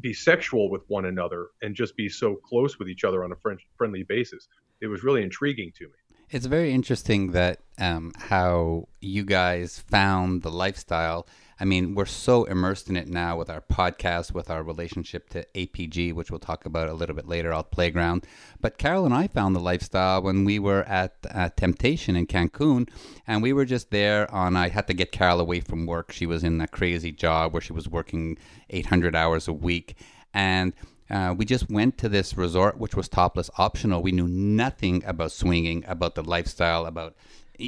be 0.00 0.12
sexual 0.12 0.70
with 0.70 0.82
one 0.88 1.06
another 1.06 1.48
and 1.62 1.74
just 1.74 1.96
be 1.96 2.08
so 2.08 2.36
close 2.36 2.78
with 2.78 2.88
each 2.88 3.04
other 3.04 3.24
on 3.24 3.32
a 3.32 3.36
friend, 3.36 3.58
friendly 3.76 4.04
basis. 4.04 4.48
It 4.80 4.86
was 4.86 5.02
really 5.02 5.22
intriguing 5.22 5.72
to 5.76 5.84
me. 5.84 5.92
It's 6.32 6.46
very 6.46 6.72
interesting 6.72 7.32
that 7.32 7.60
um, 7.78 8.12
how 8.16 8.88
you 9.02 9.22
guys 9.22 9.78
found 9.78 10.40
the 10.40 10.50
lifestyle. 10.50 11.26
I 11.60 11.66
mean, 11.66 11.94
we're 11.94 12.06
so 12.06 12.44
immersed 12.44 12.88
in 12.88 12.96
it 12.96 13.06
now 13.06 13.36
with 13.36 13.50
our 13.50 13.60
podcast, 13.60 14.32
with 14.32 14.48
our 14.48 14.62
relationship 14.62 15.28
to 15.30 15.46
APG, 15.54 16.14
which 16.14 16.30
we'll 16.30 16.40
talk 16.40 16.64
about 16.64 16.88
a 16.88 16.94
little 16.94 17.14
bit 17.14 17.28
later, 17.28 17.52
our 17.52 17.62
playground. 17.62 18.26
But 18.62 18.78
Carol 18.78 19.04
and 19.04 19.12
I 19.12 19.26
found 19.26 19.54
the 19.54 19.60
lifestyle 19.60 20.22
when 20.22 20.46
we 20.46 20.58
were 20.58 20.84
at 20.84 21.14
uh, 21.30 21.50
Temptation 21.54 22.16
in 22.16 22.26
Cancun, 22.26 22.88
and 23.26 23.42
we 23.42 23.52
were 23.52 23.66
just 23.66 23.90
there 23.90 24.32
on. 24.34 24.56
I 24.56 24.70
had 24.70 24.86
to 24.86 24.94
get 24.94 25.12
Carol 25.12 25.38
away 25.38 25.60
from 25.60 25.84
work. 25.84 26.12
She 26.12 26.24
was 26.24 26.42
in 26.42 26.62
a 26.62 26.66
crazy 26.66 27.12
job 27.12 27.52
where 27.52 27.60
she 27.60 27.74
was 27.74 27.90
working 27.90 28.38
800 28.70 29.14
hours 29.14 29.48
a 29.48 29.52
week, 29.52 29.98
and 30.32 30.72
uh, 31.12 31.34
we 31.36 31.44
just 31.44 31.70
went 31.70 31.98
to 31.98 32.08
this 32.08 32.36
resort, 32.36 32.78
which 32.78 32.94
was 32.94 33.08
topless 33.08 33.50
optional. 33.58 34.02
We 34.02 34.12
knew 34.12 34.28
nothing 34.28 35.04
about 35.04 35.32
swinging, 35.32 35.84
about 35.86 36.14
the 36.14 36.22
lifestyle, 36.22 36.86
about 36.86 37.14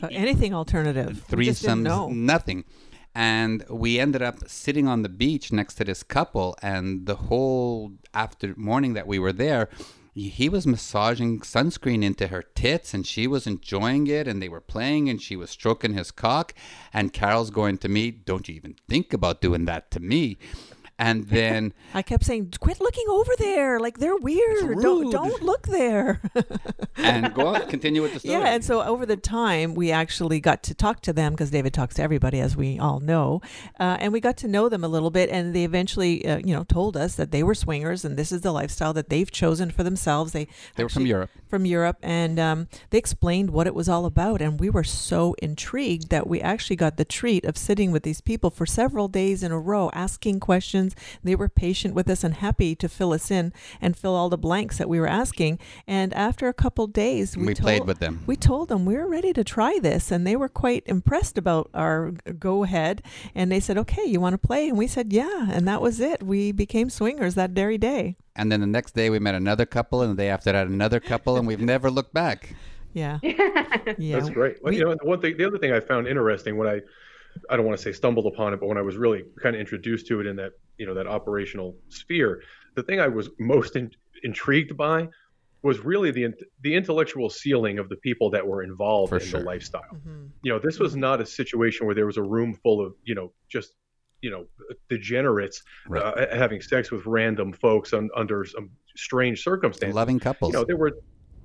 Uh, 0.03 0.09
anything 0.11 0.53
alternative? 0.55 1.23
We 1.31 1.45
just 1.45 1.63
didn't 1.63 1.85
threesomes, 1.85 2.11
nothing. 2.11 2.65
And 3.15 3.65
we 3.69 4.01
ended 4.01 4.23
up 4.23 4.37
sitting 4.49 4.89
on 4.89 5.03
the 5.03 5.09
beach 5.09 5.53
next 5.53 5.75
to 5.75 5.85
this 5.85 6.03
couple, 6.03 6.57
and 6.63 7.07
the 7.07 7.17
whole 7.29 7.93
after 8.13 8.55
morning 8.57 8.95
that 8.95 9.07
we 9.07 9.19
were 9.21 9.33
there, 9.33 9.69
he 10.15 10.49
was 10.49 10.67
massaging 10.67 11.41
sunscreen 11.41 12.03
into 12.03 12.29
her 12.29 12.43
tits, 12.43 12.95
and 12.95 13.07
she 13.07 13.27
was 13.27 13.47
enjoying 13.47 14.07
it, 14.07 14.27
and 14.27 14.41
they 14.41 14.49
were 14.49 14.61
playing, 14.61 15.09
and 15.09 15.21
she 15.21 15.37
was 15.37 15.51
stroking 15.51 15.95
his 15.95 16.11
cock, 16.11 16.55
and 16.93 17.13
Carol's 17.13 17.51
going 17.51 17.79
to 17.79 17.89
me, 17.89 18.11
"Don't 18.11 18.49
you 18.49 18.55
even 18.55 18.75
think 18.89 19.13
about 19.13 19.41
doing 19.41 19.65
that 19.67 19.91
to 19.93 20.01
me." 20.01 20.39
And 20.99 21.25
then 21.29 21.73
I 21.93 22.03
kept 22.03 22.25
saying, 22.25 22.55
"Quit 22.61 22.81
looking 22.81 23.07
over 23.09 23.33
there! 23.39 23.81
Like 23.81 23.99
they're 23.99 24.17
weird. 24.17 24.81
Don't 24.81 25.11
don't 25.11 25.43
look 25.43 25.67
there." 25.67 26.21
and 26.97 27.35
go 27.35 27.49
on, 27.49 27.69
continue 27.69 28.03
with 28.03 28.15
the 28.15 28.21
story. 28.21 28.35
Yeah, 28.35 28.49
and 28.49 28.65
so 28.65 28.83
over 28.83 29.05
the 29.07 29.17
time, 29.17 29.75
we 29.75 29.91
actually 29.91 30.41
got 30.41 30.63
to 30.65 30.75
talk 30.75 31.01
to 31.03 31.13
them 31.13 31.33
because 31.33 31.51
David 31.51 31.75
talks 31.75 31.97
to 31.97 32.03
everybody, 32.03 32.41
as 32.41 32.57
we 32.57 32.79
all 32.79 33.01
know, 33.01 33.41
uh, 33.81 33.97
and 34.01 34.13
we 34.13 34.21
got 34.21 34.37
to 34.39 34.49
know 34.49 34.69
them 34.69 34.85
a 34.85 34.89
little 34.89 35.11
bit. 35.11 35.31
And 35.31 35.55
they 35.55 35.65
eventually, 35.65 36.27
uh, 36.27 36.39
you 36.39 36.55
know, 36.55 36.65
told 36.65 36.97
us 36.97 37.17
that 37.17 37.31
they 37.31 37.43
were 37.43 37.55
swingers, 37.55 38.05
and 38.05 38.17
this 38.17 38.31
is 38.31 38.43
the 38.43 38.53
lifestyle 38.53 38.93
that 38.93 39.09
they've 39.09 39.31
chosen 39.31 39.71
for 39.71 39.83
themselves. 39.83 40.33
They 40.33 40.47
They 40.77 40.85
were 40.85 40.89
from 40.89 41.07
Europe. 41.07 41.31
From 41.49 41.67
Europe, 41.67 41.99
and 42.03 42.39
um, 42.39 42.69
they 42.91 42.99
explained 42.99 43.51
what 43.51 43.67
it 43.67 43.75
was 43.75 43.89
all 43.89 44.07
about, 44.07 44.41
and 44.41 44.59
we 44.59 44.71
were 44.71 44.85
so 44.85 45.35
intrigued 45.41 46.11
that 46.11 46.27
we 46.27 46.41
actually 46.41 46.77
got 46.77 46.97
the 46.97 47.05
treat 47.05 47.45
of 47.45 47.57
sitting 47.57 47.93
with 47.93 48.03
these 48.03 48.21
people 48.21 48.51
for 48.51 48.67
several 48.67 49.09
days 49.09 49.43
in 49.43 49.53
a 49.53 49.59
row, 49.59 49.91
asking 49.95 50.41
questions. 50.41 50.84
They 51.23 51.35
were 51.35 51.49
patient 51.49 51.95
with 51.95 52.09
us 52.11 52.25
and 52.25 52.35
happy 52.35 52.75
to 52.77 52.89
fill 52.89 53.13
us 53.13 53.31
in 53.31 53.53
and 53.81 53.97
fill 53.97 54.15
all 54.15 54.29
the 54.29 54.37
blanks 54.39 54.79
that 54.79 54.89
we 54.89 54.99
were 55.01 55.07
asking. 55.09 55.59
And 55.87 56.13
after 56.15 56.49
a 56.49 56.55
couple 56.55 56.87
days, 56.87 57.37
we, 57.37 57.47
We 57.47 57.55
told- 57.55 57.65
played 57.65 57.87
with 57.87 57.99
them. 58.01 58.23
we 58.27 58.37
told 58.37 58.69
them 58.69 58.85
we 58.85 58.97
were 58.97 59.07
ready 59.09 59.33
to 59.33 59.45
try 59.45 59.79
this, 59.81 60.11
and 60.11 60.27
they 60.27 60.37
were 60.37 60.49
quite 60.49 60.83
impressed 60.87 61.39
about 61.39 61.71
our 61.75 62.13
go 62.39 62.65
ahead. 62.65 63.03
And 63.35 63.51
they 63.53 63.61
said, 63.61 63.79
"Okay, 63.79 64.05
you 64.07 64.21
want 64.21 64.35
to 64.35 64.39
play?" 64.49 64.69
And 64.69 64.77
we 64.79 64.87
said, 64.87 65.13
"Yeah." 65.13 65.49
And 65.51 65.67
that 65.69 65.81
was 65.81 66.01
it. 66.01 66.23
We 66.23 66.53
became 66.53 66.91
swingers 66.91 67.35
that 67.37 67.51
very 67.51 67.79
day. 67.79 68.17
And 68.37 68.51
then 68.51 68.61
the 68.61 68.67
next 68.67 68.95
day 68.95 69.11
we 69.11 69.19
met 69.21 69.35
another 69.37 69.65
couple, 69.67 70.03
and 70.03 70.11
the 70.13 70.17
day 70.23 70.29
after 70.29 70.51
that 70.53 70.67
another 70.67 70.99
couple, 71.01 71.37
and 71.37 71.47
we've 71.47 71.61
never 71.75 71.91
looked 71.91 72.13
back. 72.13 72.55
Yeah, 72.93 73.19
yeah. 73.23 74.19
That's 74.19 74.31
great. 74.31 74.63
Well, 74.63 74.71
We- 74.73 74.79
you 74.79 74.85
know, 74.85 74.95
the 75.01 75.07
one 75.07 75.21
thing, 75.21 75.37
the 75.37 75.45
other 75.47 75.59
thing 75.59 75.73
I 75.73 75.81
found 75.81 76.07
interesting 76.07 76.57
when 76.57 76.69
I, 76.69 76.81
I 77.51 77.57
don't 77.57 77.67
want 77.67 77.77
to 77.79 77.83
say 77.83 77.93
stumbled 77.93 78.27
upon 78.27 78.53
it, 78.55 78.61
but 78.61 78.67
when 78.69 78.79
I 78.79 78.83
was 78.83 78.97
really 78.97 79.25
kind 79.43 79.55
of 79.55 79.61
introduced 79.61 80.07
to 80.09 80.21
it 80.21 80.27
in 80.27 80.37
that, 80.37 80.53
you 80.79 80.87
know, 80.87 80.95
that 80.95 81.07
operational 81.07 81.77
sphere, 81.89 82.43
the 82.75 82.83
thing 82.83 83.01
I 83.01 83.09
was 83.09 83.31
most 83.39 83.77
in, 83.77 83.91
intrigued 84.23 84.77
by 84.77 85.09
was 85.63 85.79
really 85.81 86.11
the 86.11 86.29
the 86.63 86.75
intellectual 86.75 87.31
ceiling 87.31 87.79
of 87.79 87.89
the 87.89 87.97
people 87.97 88.29
that 88.31 88.47
were 88.47 88.63
involved 88.63 89.11
For 89.11 89.17
in 89.19 89.25
sure. 89.25 89.41
the 89.41 89.47
lifestyle. 89.47 89.83
Mhm. 90.07 90.29
You 90.43 90.53
know, 90.53 90.59
this 90.59 90.79
was 90.79 90.95
not 90.95 91.21
a 91.21 91.27
situation 91.27 91.87
where 91.87 91.95
there 91.95 92.07
was 92.07 92.17
a 92.19 92.23
room 92.23 92.55
full 92.63 92.85
of, 92.85 92.95
you 93.05 93.15
know, 93.15 93.33
just 93.49 93.73
you 94.21 94.31
know 94.31 94.47
degenerates 94.89 95.63
Right. 95.89 96.03
uh, 96.03 96.35
having 96.37 96.61
sex 96.61 96.91
with 96.91 97.05
random 97.07 97.53
folks 97.53 97.93
un, 97.93 98.09
under 98.17 98.45
some 98.45 98.71
strange 98.97 99.43
circumstances 99.43 99.95
Loving 99.95 100.19
couples. 100.21 100.53
you 100.53 100.59
know 100.59 100.65
there 100.65 100.77
were 100.77 100.93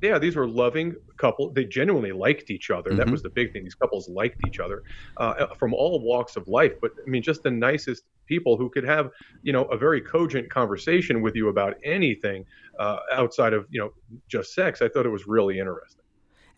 yeah 0.01 0.18
these 0.20 0.36
were 0.36 0.48
loving 0.48 0.96
couple 1.18 1.51
they 1.53 1.65
genuinely 1.65 2.12
liked 2.12 2.50
each 2.50 2.70
other 2.70 2.96
that 2.96 3.08
Mhm. 3.08 3.12
was 3.12 3.22
the 3.22 3.29
big 3.29 3.51
thing 3.51 3.63
these 3.63 3.75
couples 3.75 4.08
liked 4.10 4.39
each 4.48 4.60
other 4.60 4.82
uh, 5.18 5.48
from 5.60 5.74
all 5.74 6.00
walks 6.01 6.36
of 6.36 6.48
life 6.48 6.74
but 6.82 6.91
i 7.06 7.10
mean 7.10 7.22
just 7.24 7.44
the 7.44 7.51
nicest 7.51 8.03
people 8.27 8.58
who 8.58 8.70
could 8.70 8.84
have 8.84 9.10
you 9.44 9.51
know 9.51 9.65
a 9.65 9.77
very 9.77 10.01
cogent 10.01 10.50
conversation 10.50 11.22
with 11.22 11.36
you 11.36 11.50
about 11.50 11.74
anything 11.84 12.46
uh, 12.79 12.98
outside 13.13 13.53
of 13.53 13.65
you 13.70 13.79
know 13.79 13.89
just 14.27 14.53
sex 14.53 14.82
i 14.82 14.88
thought 14.88 15.06
it 15.06 15.10
was 15.10 15.25
really 15.27 15.60
interesting 15.60 16.03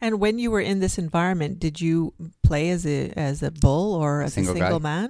And 0.04 0.20
when 0.20 0.40
you 0.40 0.50
were 0.50 0.62
in 0.72 0.80
this 0.80 0.98
environment, 0.98 1.60
did 1.60 1.80
you 1.80 2.14
play 2.42 2.72
as 2.72 2.86
a 2.88 3.12
as 3.30 3.44
a 3.44 3.52
bull 3.52 3.94
or 3.94 4.24
as 4.24 4.34
Single 4.34 4.56
a 4.56 4.60
guy? 4.60 4.66
single 4.66 4.80
man? 4.80 5.10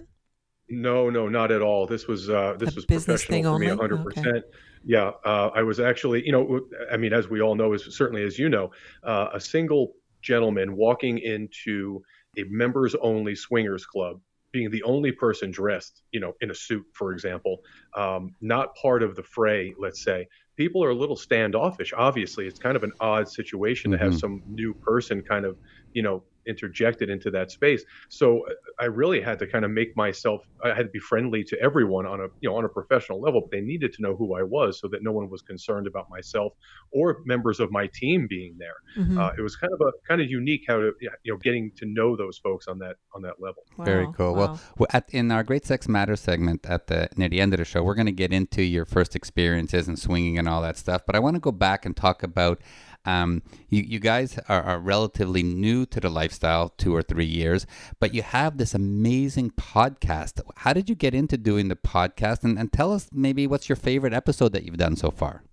No, 0.72 1.10
no, 1.10 1.28
not 1.28 1.52
at 1.52 1.62
all. 1.62 1.86
This 1.86 2.08
was 2.08 2.30
uh, 2.30 2.56
this 2.58 2.72
A 2.72 2.76
was 2.76 2.86
business 2.86 3.26
thing 3.26 3.44
professional 3.44 3.56
for 3.56 3.60
me, 3.60 3.70
only? 3.72 3.82
hundred 3.82 4.04
percent. 4.06 4.46
Yeah, 4.84 5.12
uh, 5.26 5.52
I 5.54 5.62
was 5.62 5.80
actually, 5.80 6.26
you 6.26 6.32
know, 6.32 6.62
I 6.92 6.98
mean, 6.98 7.14
as 7.14 7.30
we 7.30 7.42
all 7.42 7.54
know, 7.56 7.74
as 7.74 7.94
certainly 7.96 8.24
as 8.24 8.40
you 8.40 8.50
know, 8.50 8.72
uh, 9.04 9.28
a 9.34 9.40
single 9.40 9.94
gentleman 10.22 10.76
walking 10.76 11.20
into 11.20 12.02
a 12.38 12.44
members-only 12.46 13.36
swingers 13.36 13.86
club, 13.86 14.20
being 14.52 14.72
the 14.72 14.82
only 14.84 15.12
person 15.12 15.52
dressed, 15.52 16.02
you 16.12 16.20
know, 16.20 16.34
in 16.42 16.50
a 16.50 16.56
suit, 16.56 16.86
for 16.94 17.12
example, 17.12 17.62
um, 17.96 18.34
not 18.42 18.74
part 18.76 19.04
of 19.04 19.16
the 19.16 19.22
fray, 19.24 19.74
let's 19.78 20.04
say. 20.04 20.28
People 20.56 20.84
are 20.84 20.90
a 20.90 20.96
little 20.96 21.16
standoffish. 21.16 21.94
Obviously, 21.96 22.48
it's 22.48 22.60
kind 22.60 22.76
of 22.76 22.84
an 22.84 22.92
odd 23.00 23.28
situation 23.28 23.92
to 23.92 23.98
have 23.98 24.14
Mhm. 24.14 24.20
some 24.20 24.44
new 24.48 24.74
person 24.74 25.22
kind 25.22 25.46
of, 25.46 25.58
you 25.94 26.02
know, 26.02 26.24
interjected 26.48 27.10
into 27.10 27.30
that 27.32 27.52
space. 27.52 27.84
So 28.10 28.44
I 28.80 28.86
really 28.86 29.22
had 29.22 29.40
to 29.40 29.48
kind 29.48 29.66
of 29.66 29.72
make 29.72 29.96
myself. 29.96 30.42
I 30.64 30.70
had 30.70 30.84
to 30.84 30.92
be 30.92 31.00
friendly 31.00 31.44
to 31.46 31.60
everyone 31.62 32.06
on 32.06 32.20
a 32.20 32.28
you 32.40 32.50
know 32.50 32.56
on 32.56 32.66
a 32.66 32.70
professional 32.70 33.22
level, 33.22 33.42
but 33.42 33.52
they 33.52 33.62
needed 33.62 33.94
to 33.94 34.02
know 34.02 34.16
who 34.16 34.36
I 34.36 34.44
was 34.44 34.80
so 34.80 34.88
that 34.90 35.04
no 35.04 35.12
one 35.12 35.30
was 35.30 35.42
concerned 35.42 35.88
about 35.88 36.10
myself 36.10 36.54
or 36.92 37.22
members 37.26 37.60
of 37.60 37.72
my 37.72 37.90
team 37.94 38.28
being 38.30 38.56
there. 38.58 38.76
Mhm. 38.98 39.18
Uh, 39.18 39.34
it 39.38 39.42
was 39.42 39.56
kind 39.56 39.74
of 39.74 39.82
a 39.82 39.92
kind 40.08 40.22
of 40.22 40.30
unique 40.30 40.64
how 40.68 40.78
to 40.78 40.92
you 41.00 41.10
know 41.26 41.38
getting 41.38 41.72
to 41.78 41.86
know 41.86 42.16
those 42.16 42.38
folks 42.38 42.68
on 42.68 42.80
that 42.80 42.98
on 43.14 43.22
that 43.22 43.40
level. 43.40 43.64
Very 43.80 44.08
cool. 44.14 44.36
wow. 44.36 44.60
Well, 44.78 44.88
at, 44.92 45.10
in 45.14 45.32
our 45.32 45.44
Great 45.44 45.66
Sex 45.66 45.88
Matter 45.88 46.16
segment 46.16 46.66
at 46.66 46.88
the 46.88 47.10
near 47.18 47.30
the 47.30 47.42
end 47.42 47.54
of 47.54 47.60
the 47.60 47.66
show, 47.66 47.84
we're 47.84 47.96
going 47.96 48.06
to 48.08 48.12
get 48.12 48.34
into 48.34 48.64
your 48.64 48.86
first 48.86 49.16
experiences 49.16 49.88
and 49.88 49.98
swinging 49.98 50.38
and 50.38 50.48
all 50.48 50.62
that 50.62 50.78
stuff. 50.78 51.04
But 51.06 51.16
I 51.16 51.20
want 51.20 51.36
to 51.36 51.40
go 51.40 51.52
back 51.52 51.86
and 51.86 51.96
talk 51.96 52.24
about 52.24 52.62
um, 53.06 53.42
you. 53.70 53.84
You 53.84 54.00
guys 54.00 54.40
are, 54.48 54.62
are 54.64 54.80
relatively 54.80 55.44
new 55.44 55.86
to 55.88 56.00
the 56.00 56.10
lifestyle, 56.10 56.70
two 56.70 56.96
or 56.96 57.02
three 57.02 57.26
years, 57.26 57.66
but 58.00 58.14
you 58.14 58.22
have 58.22 58.58
this 58.58 58.74
amazing 58.74 59.52
podcast. 59.52 60.42
How 60.58 60.74
did 60.74 60.90
you 60.90 60.96
get 60.96 61.14
into 61.14 61.38
doing 61.38 61.68
the 61.68 61.76
podcast? 61.76 62.44
And, 62.44 62.58
and 62.58 62.72
tell 62.72 62.94
us 62.94 63.10
maybe 63.12 63.48
what's 63.48 63.70
your 63.70 63.76
favorite 63.76 64.14
episode 64.14 64.54
that 64.54 64.64
you've 64.64 64.78
done 64.78 64.96
so 64.96 65.12
far. 65.12 65.44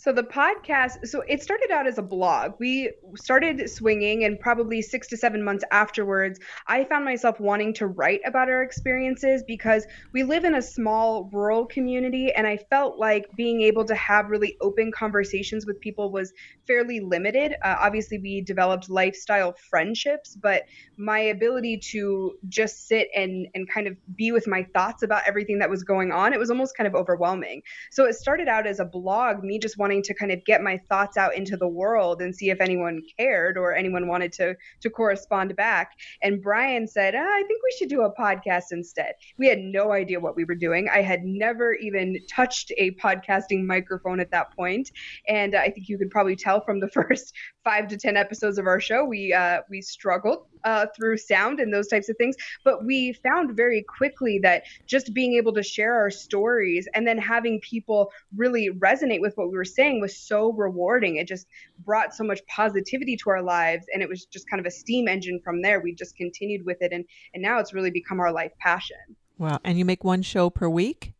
So 0.00 0.12
the 0.12 0.22
podcast, 0.22 1.08
so 1.08 1.22
it 1.22 1.42
started 1.42 1.72
out 1.72 1.88
as 1.88 1.98
a 1.98 2.02
blog. 2.02 2.52
We 2.60 2.92
started 3.16 3.68
swinging, 3.68 4.22
and 4.22 4.38
probably 4.38 4.80
six 4.80 5.08
to 5.08 5.16
seven 5.16 5.42
months 5.42 5.64
afterwards, 5.72 6.38
I 6.68 6.84
found 6.84 7.04
myself 7.04 7.40
wanting 7.40 7.74
to 7.74 7.88
write 7.88 8.20
about 8.24 8.48
our 8.48 8.62
experiences 8.62 9.42
because 9.44 9.88
we 10.12 10.22
live 10.22 10.44
in 10.44 10.54
a 10.54 10.62
small 10.62 11.28
rural 11.32 11.66
community, 11.66 12.30
and 12.32 12.46
I 12.46 12.58
felt 12.70 12.96
like 12.96 13.26
being 13.36 13.62
able 13.62 13.84
to 13.86 13.94
have 13.96 14.30
really 14.30 14.56
open 14.60 14.92
conversations 14.92 15.66
with 15.66 15.80
people 15.80 16.12
was 16.12 16.32
fairly 16.68 17.00
limited. 17.00 17.54
Uh, 17.64 17.74
obviously, 17.80 18.18
we 18.18 18.40
developed 18.40 18.88
lifestyle 18.88 19.56
friendships, 19.68 20.36
but 20.36 20.62
my 20.96 21.18
ability 21.18 21.76
to 21.90 22.38
just 22.48 22.86
sit 22.86 23.08
and 23.16 23.48
and 23.56 23.68
kind 23.68 23.88
of 23.88 23.96
be 24.14 24.30
with 24.30 24.46
my 24.46 24.62
thoughts 24.74 25.02
about 25.02 25.22
everything 25.26 25.58
that 25.58 25.68
was 25.68 25.82
going 25.82 26.12
on, 26.12 26.32
it 26.32 26.38
was 26.38 26.50
almost 26.50 26.76
kind 26.76 26.86
of 26.86 26.94
overwhelming. 26.94 27.62
So 27.90 28.04
it 28.04 28.14
started 28.14 28.46
out 28.46 28.64
as 28.64 28.78
a 28.78 28.84
blog, 28.84 29.42
me 29.42 29.58
just 29.58 29.76
wanting 29.76 29.87
to 29.88 30.14
kind 30.14 30.32
of 30.32 30.44
get 30.44 30.62
my 30.62 30.78
thoughts 30.88 31.16
out 31.16 31.34
into 31.34 31.56
the 31.56 31.68
world 31.68 32.20
and 32.20 32.34
see 32.34 32.50
if 32.50 32.60
anyone 32.60 33.02
cared 33.18 33.56
or 33.56 33.74
anyone 33.74 34.06
wanted 34.06 34.32
to 34.32 34.54
to 34.80 34.90
correspond 34.90 35.56
back. 35.56 35.92
And 36.22 36.42
Brian 36.42 36.86
said, 36.86 37.14
ah, 37.14 37.18
"I 37.18 37.42
think 37.46 37.62
we 37.62 37.76
should 37.78 37.88
do 37.88 38.02
a 38.02 38.14
podcast 38.14 38.66
instead." 38.70 39.14
We 39.38 39.48
had 39.48 39.58
no 39.58 39.92
idea 39.92 40.20
what 40.20 40.36
we 40.36 40.44
were 40.44 40.54
doing. 40.54 40.88
I 40.88 41.02
had 41.02 41.24
never 41.24 41.74
even 41.74 42.18
touched 42.30 42.72
a 42.76 42.92
podcasting 42.92 43.64
microphone 43.64 44.20
at 44.20 44.30
that 44.30 44.54
point, 44.54 44.90
and 45.26 45.54
I 45.54 45.70
think 45.70 45.88
you 45.88 45.98
could 45.98 46.10
probably 46.10 46.36
tell 46.36 46.60
from 46.60 46.80
the 46.80 46.88
first 46.98 47.34
five 47.64 47.88
to 47.88 47.96
ten 47.96 48.16
episodes 48.16 48.58
of 48.58 48.66
our 48.66 48.80
show, 48.80 49.04
we 49.04 49.32
uh, 49.32 49.60
we 49.70 49.80
struggled 49.82 50.46
uh, 50.64 50.86
through 50.96 51.16
sound 51.16 51.60
and 51.60 51.72
those 51.72 51.88
types 51.88 52.08
of 52.08 52.16
things. 52.16 52.36
But 52.64 52.84
we 52.84 53.12
found 53.12 53.56
very 53.56 53.82
quickly 53.82 54.38
that 54.42 54.64
just 54.86 55.14
being 55.14 55.34
able 55.34 55.52
to 55.54 55.62
share 55.62 55.94
our 55.94 56.10
stories 56.10 56.88
and 56.94 57.06
then 57.06 57.18
having 57.18 57.60
people 57.60 58.10
really 58.36 58.70
resonate 58.70 59.20
with 59.20 59.36
what 59.36 59.50
we 59.50 59.56
were 59.56 59.64
saying 59.78 60.00
was 60.00 60.16
so 60.16 60.52
rewarding. 60.52 61.16
It 61.16 61.28
just 61.28 61.46
brought 61.84 62.12
so 62.12 62.24
much 62.24 62.40
positivity 62.46 63.16
to 63.16 63.30
our 63.30 63.42
lives, 63.42 63.86
and 63.94 64.02
it 64.02 64.08
was 64.08 64.26
just 64.26 64.50
kind 64.50 64.58
of 64.58 64.66
a 64.66 64.70
steam 64.70 65.06
engine 65.06 65.40
from 65.44 65.62
there. 65.62 65.80
We 65.80 65.94
just 65.94 66.16
continued 66.16 66.66
with 66.66 66.78
it, 66.80 66.92
and 66.92 67.04
and 67.32 67.42
now 67.42 67.58
it's 67.60 67.72
really 67.72 67.90
become 67.90 68.18
our 68.18 68.32
life 68.32 68.52
passion. 68.58 68.96
Wow. 69.38 69.60
And 69.64 69.78
you 69.78 69.84
make 69.84 70.02
one 70.02 70.22
show 70.22 70.50
per 70.50 70.68
week? 70.68 71.12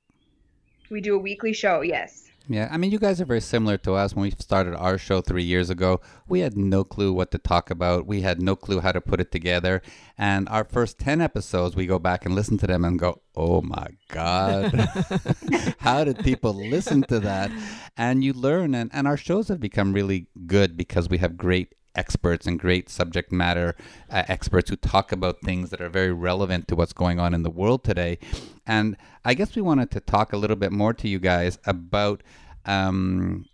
We 0.90 1.00
do 1.00 1.14
a 1.14 1.18
weekly 1.18 1.52
show, 1.52 1.82
yes. 1.82 2.27
Yeah, 2.50 2.68
I 2.72 2.78
mean, 2.78 2.90
you 2.90 2.98
guys 2.98 3.20
are 3.20 3.26
very 3.26 3.42
similar 3.42 3.76
to 3.78 3.92
us. 3.92 4.14
When 4.14 4.22
we 4.22 4.30
started 4.30 4.74
our 4.74 4.96
show 4.96 5.20
three 5.20 5.42
years 5.42 5.68
ago, 5.68 6.00
we 6.26 6.40
had 6.40 6.56
no 6.56 6.82
clue 6.82 7.12
what 7.12 7.30
to 7.32 7.38
talk 7.38 7.70
about. 7.70 8.06
We 8.06 8.22
had 8.22 8.40
no 8.40 8.56
clue 8.56 8.80
how 8.80 8.92
to 8.92 9.02
put 9.02 9.20
it 9.20 9.30
together. 9.30 9.82
And 10.16 10.48
our 10.48 10.64
first 10.64 10.98
10 10.98 11.20
episodes, 11.20 11.76
we 11.76 11.84
go 11.84 11.98
back 11.98 12.24
and 12.24 12.34
listen 12.34 12.56
to 12.58 12.66
them 12.66 12.86
and 12.86 12.98
go, 12.98 13.20
oh 13.36 13.60
my 13.60 13.88
God, 14.08 14.72
how 15.78 16.04
did 16.04 16.20
people 16.20 16.54
listen 16.54 17.02
to 17.02 17.20
that? 17.20 17.50
And 17.98 18.24
you 18.24 18.32
learn, 18.32 18.74
and, 18.74 18.90
and 18.94 19.06
our 19.06 19.18
shows 19.18 19.48
have 19.48 19.60
become 19.60 19.92
really 19.92 20.28
good 20.46 20.74
because 20.74 21.10
we 21.10 21.18
have 21.18 21.36
great 21.36 21.74
experts 21.98 22.46
and 22.46 22.58
great 22.58 22.88
subject 22.88 23.32
matter 23.32 23.74
uh, 24.08 24.22
experts 24.28 24.70
who 24.70 24.76
talk 24.76 25.10
about 25.12 25.40
things 25.42 25.70
that 25.70 25.80
are 25.80 25.88
very 25.88 26.12
relevant 26.12 26.68
to 26.68 26.76
what's 26.76 26.92
going 26.92 27.18
on 27.18 27.34
in 27.34 27.42
the 27.42 27.50
world 27.50 27.84
today. 27.84 28.18
And 28.66 28.96
I 29.24 29.34
guess 29.34 29.56
we 29.56 29.62
wanted 29.62 29.90
to 29.90 30.00
talk 30.00 30.32
a 30.32 30.36
little 30.36 30.56
bit 30.56 30.72
more 30.72 30.94
to 30.94 31.08
you 31.08 31.18
guys 31.18 31.58
about 31.66 32.22
um, 32.64 33.46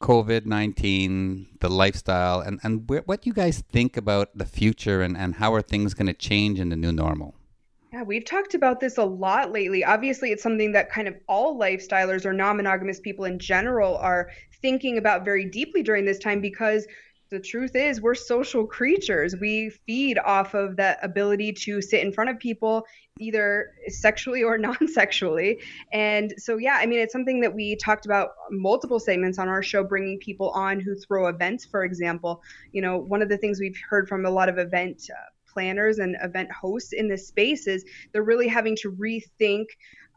COVID 0.00 0.44
19, 0.44 1.58
the 1.60 1.70
lifestyle, 1.70 2.40
and, 2.40 2.58
and 2.64 2.90
wh- 2.90 3.06
what 3.06 3.24
you 3.24 3.32
guys 3.32 3.62
think 3.70 3.96
about 3.96 4.36
the 4.36 4.44
future 4.44 5.00
and, 5.00 5.16
and 5.16 5.36
how 5.36 5.54
are 5.54 5.62
things 5.62 5.94
going 5.94 6.08
to 6.08 6.14
change 6.14 6.58
in 6.58 6.68
the 6.68 6.76
new 6.76 6.92
normal. 6.92 7.34
Yeah, 7.92 8.02
we've 8.02 8.24
talked 8.24 8.54
about 8.54 8.80
this 8.80 8.96
a 8.96 9.04
lot 9.04 9.52
lately. 9.52 9.84
Obviously, 9.84 10.32
it's 10.32 10.42
something 10.42 10.72
that 10.72 10.90
kind 10.90 11.06
of 11.06 11.14
all 11.28 11.58
lifestylers 11.58 12.24
or 12.24 12.32
non 12.32 12.56
monogamous 12.56 12.98
people 13.00 13.26
in 13.26 13.38
general 13.38 13.96
are 13.98 14.30
thinking 14.62 14.96
about 14.96 15.24
very 15.24 15.44
deeply 15.44 15.82
during 15.82 16.06
this 16.06 16.18
time 16.18 16.40
because 16.40 16.86
the 17.32 17.40
truth 17.40 17.74
is 17.74 18.00
we're 18.00 18.14
social 18.14 18.66
creatures. 18.66 19.34
We 19.40 19.70
feed 19.70 20.18
off 20.18 20.52
of 20.52 20.76
that 20.76 20.98
ability 21.02 21.54
to 21.64 21.80
sit 21.80 22.02
in 22.04 22.12
front 22.12 22.28
of 22.28 22.38
people 22.38 22.84
either 23.18 23.72
sexually 23.88 24.42
or 24.42 24.58
non-sexually. 24.68 25.60
And 25.92 26.34
so 26.36 26.58
yeah 26.58 26.78
i 26.80 26.86
mean 26.86 27.00
it's 27.00 27.12
something 27.12 27.40
that 27.40 27.54
we 27.54 27.74
talked 27.76 28.04
about 28.06 28.28
multiple 28.50 29.00
segments 29.00 29.38
on 29.38 29.48
our 29.48 29.62
show 29.62 29.82
bringing 29.82 30.18
people 30.18 30.50
on 30.50 30.78
who 30.78 30.94
throw 30.94 31.26
events 31.26 31.64
for 31.64 31.84
example. 31.84 32.42
You 32.72 32.82
know 32.82 32.98
one 32.98 33.22
of 33.22 33.30
the 33.30 33.38
things 33.38 33.58
we've 33.58 33.80
heard 33.88 34.08
from 34.08 34.26
a 34.26 34.30
lot 34.30 34.48
of 34.48 34.58
event 34.58 35.08
uh, 35.10 35.30
planners 35.52 35.98
and 35.98 36.16
event 36.22 36.50
hosts 36.52 36.92
in 36.92 37.08
this 37.08 37.26
space 37.26 37.66
is 37.66 37.84
they're 38.12 38.22
really 38.22 38.48
having 38.48 38.76
to 38.76 38.92
rethink 38.92 39.66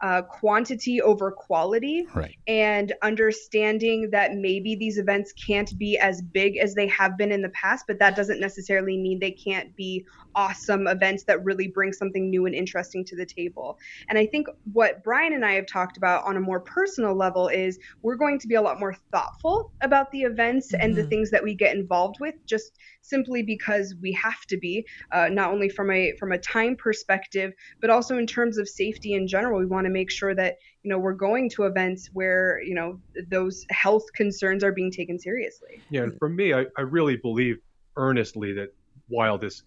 uh, 0.01 0.21
quantity 0.23 1.01
over 1.01 1.31
quality 1.31 2.05
Right. 2.13 2.35
and 2.47 2.93
understanding 3.01 4.09
that 4.11 4.33
maybe 4.35 4.75
these 4.75 4.97
events 4.97 5.33
can't 5.47 5.71
be 5.77 5.97
as 5.97 6.21
big 6.21 6.57
as 6.57 6.75
they 6.75 6.87
have 6.87 7.17
been 7.17 7.31
in 7.31 7.41
the 7.41 7.49
past, 7.49 7.85
but 7.87 7.99
that 7.99 8.15
doesn't 8.15 8.39
necessarily 8.39 8.97
mean 8.97 9.19
they 9.19 9.31
can't 9.31 9.75
be 9.75 10.05
awesome 10.35 10.85
events 10.85 11.23
that 11.27 11.43
really 11.45 11.67
bring 11.69 11.93
something 11.93 12.29
new 12.29 12.45
and 12.45 12.53
interesting 12.53 13.05
to 13.05 13.15
the 13.15 13.25
table. 13.25 13.77
And 14.09 14.19
I 14.19 14.25
think 14.25 14.47
what 14.73 15.01
Brian 15.03 15.33
and 15.33 15.45
I 15.45 15.53
have 15.53 15.65
talked 15.65 15.95
about 15.97 16.25
on 16.25 16.35
a 16.35 16.41
more 16.41 16.59
personal 16.59 17.15
level 17.15 17.47
is 17.47 17.79
we're 18.03 18.17
going 18.17 18.37
to 18.39 18.47
be 18.47 18.55
a 18.55 18.61
lot 18.61 18.79
more 18.79 18.95
thoughtful 19.13 19.71
about 19.81 20.11
the 20.11 20.23
events 20.23 20.73
and 20.73 20.93
the 20.95 21.03
Mhm. 21.03 21.09
things 21.09 21.31
that 21.31 21.43
we 21.43 21.55
get 21.55 21.75
involved 21.75 22.17
with, 22.19 22.35
just 22.45 22.77
simply 23.01 23.43
because 23.43 23.95
we 24.01 24.11
have 24.11 24.45
to 24.49 24.57
be, 24.57 24.85
uh, 25.13 25.29
not 25.29 25.51
only 25.51 25.69
from 25.69 25.89
a 25.89 26.11
from 26.19 26.33
a 26.33 26.37
time 26.37 26.75
perspective, 26.75 27.53
but 27.79 27.89
also 27.89 28.17
in 28.17 28.27
terms 28.27 28.57
of 28.57 28.67
safety 28.67 29.13
in 29.13 29.27
general. 29.27 29.59
We 29.59 29.65
want 29.65 29.84
to 29.85 29.91
make 29.91 30.11
sure 30.11 30.35
that 30.35 30.57
you 30.83 30.89
know 30.89 30.97
we're 30.97 31.13
going 31.13 31.49
to 31.51 31.63
events 31.63 32.09
where 32.13 32.61
you 32.61 32.75
know 32.75 32.99
those 33.29 33.65
health 33.69 34.05
concerns 34.13 34.63
are 34.63 34.71
being 34.71 34.91
taken 34.91 35.17
seriously. 35.19 35.81
Yeah, 35.89 36.03
and 36.03 36.17
for 36.17 36.29
me, 36.29 36.53
I, 36.53 36.65
I 36.77 36.81
really 36.81 37.17
believe 37.17 37.57
earnestly 37.97 38.53
that 38.53 38.73
while 39.07 39.37
this 39.37 39.63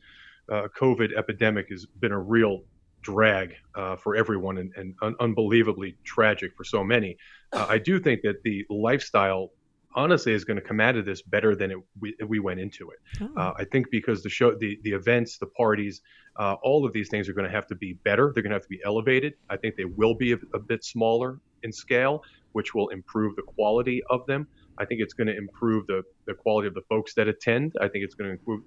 uh, 0.50 0.68
COVID 0.78 1.16
epidemic 1.16 1.68
has 1.70 1.86
been 1.86 2.12
a 2.12 2.18
real 2.18 2.62
drag 3.02 3.54
uh, 3.74 3.96
for 3.96 4.16
everyone 4.16 4.58
and, 4.58 4.72
and 4.76 4.94
un- 5.02 5.14
unbelievably 5.20 5.96
tragic 6.04 6.54
for 6.56 6.64
so 6.64 6.82
many, 6.82 7.16
uh, 7.52 7.66
I 7.68 7.78
do 7.78 8.00
think 8.00 8.22
that 8.22 8.42
the 8.42 8.66
lifestyle 8.68 9.50
honestly 9.98 10.32
is 10.32 10.44
going 10.44 10.60
to 10.62 10.66
come 10.70 10.80
out 10.80 10.96
of 10.96 11.04
this 11.04 11.20
better 11.22 11.56
than 11.60 11.72
it, 11.72 11.78
we, 12.00 12.14
we 12.26 12.38
went 12.38 12.60
into 12.60 12.90
it. 12.90 12.98
Oh. 13.20 13.40
Uh, 13.40 13.52
I 13.62 13.64
think 13.64 13.90
because 13.90 14.22
the 14.22 14.30
show, 14.38 14.48
the 14.64 14.78
the 14.84 14.92
events, 14.92 15.38
the 15.38 15.50
parties, 15.62 16.00
uh, 16.42 16.54
all 16.62 16.86
of 16.86 16.92
these 16.92 17.08
things 17.12 17.28
are 17.28 17.36
going 17.38 17.50
to 17.50 17.56
have 17.58 17.66
to 17.66 17.74
be 17.86 17.90
better. 18.08 18.24
They're 18.32 18.44
going 18.46 18.54
to 18.56 18.60
have 18.60 18.68
to 18.70 18.76
be 18.78 18.82
elevated. 18.84 19.32
I 19.50 19.56
think 19.56 19.76
they 19.76 19.90
will 20.00 20.14
be 20.14 20.30
a, 20.32 20.38
a 20.54 20.60
bit 20.60 20.84
smaller 20.84 21.40
in 21.64 21.72
scale, 21.72 22.22
which 22.52 22.74
will 22.74 22.88
improve 22.98 23.34
the 23.36 23.42
quality 23.42 24.00
of 24.08 24.20
them. 24.26 24.46
I 24.78 24.84
think 24.84 25.00
it's 25.00 25.14
going 25.14 25.26
to 25.26 25.36
improve 25.36 25.86
the, 25.88 26.02
the 26.28 26.34
quality 26.34 26.68
of 26.68 26.74
the 26.74 26.86
folks 26.88 27.12
that 27.14 27.26
attend. 27.26 27.74
I 27.80 27.88
think 27.88 28.04
it's 28.04 28.14
going 28.14 28.28
to 28.30 28.36
improve 28.38 28.60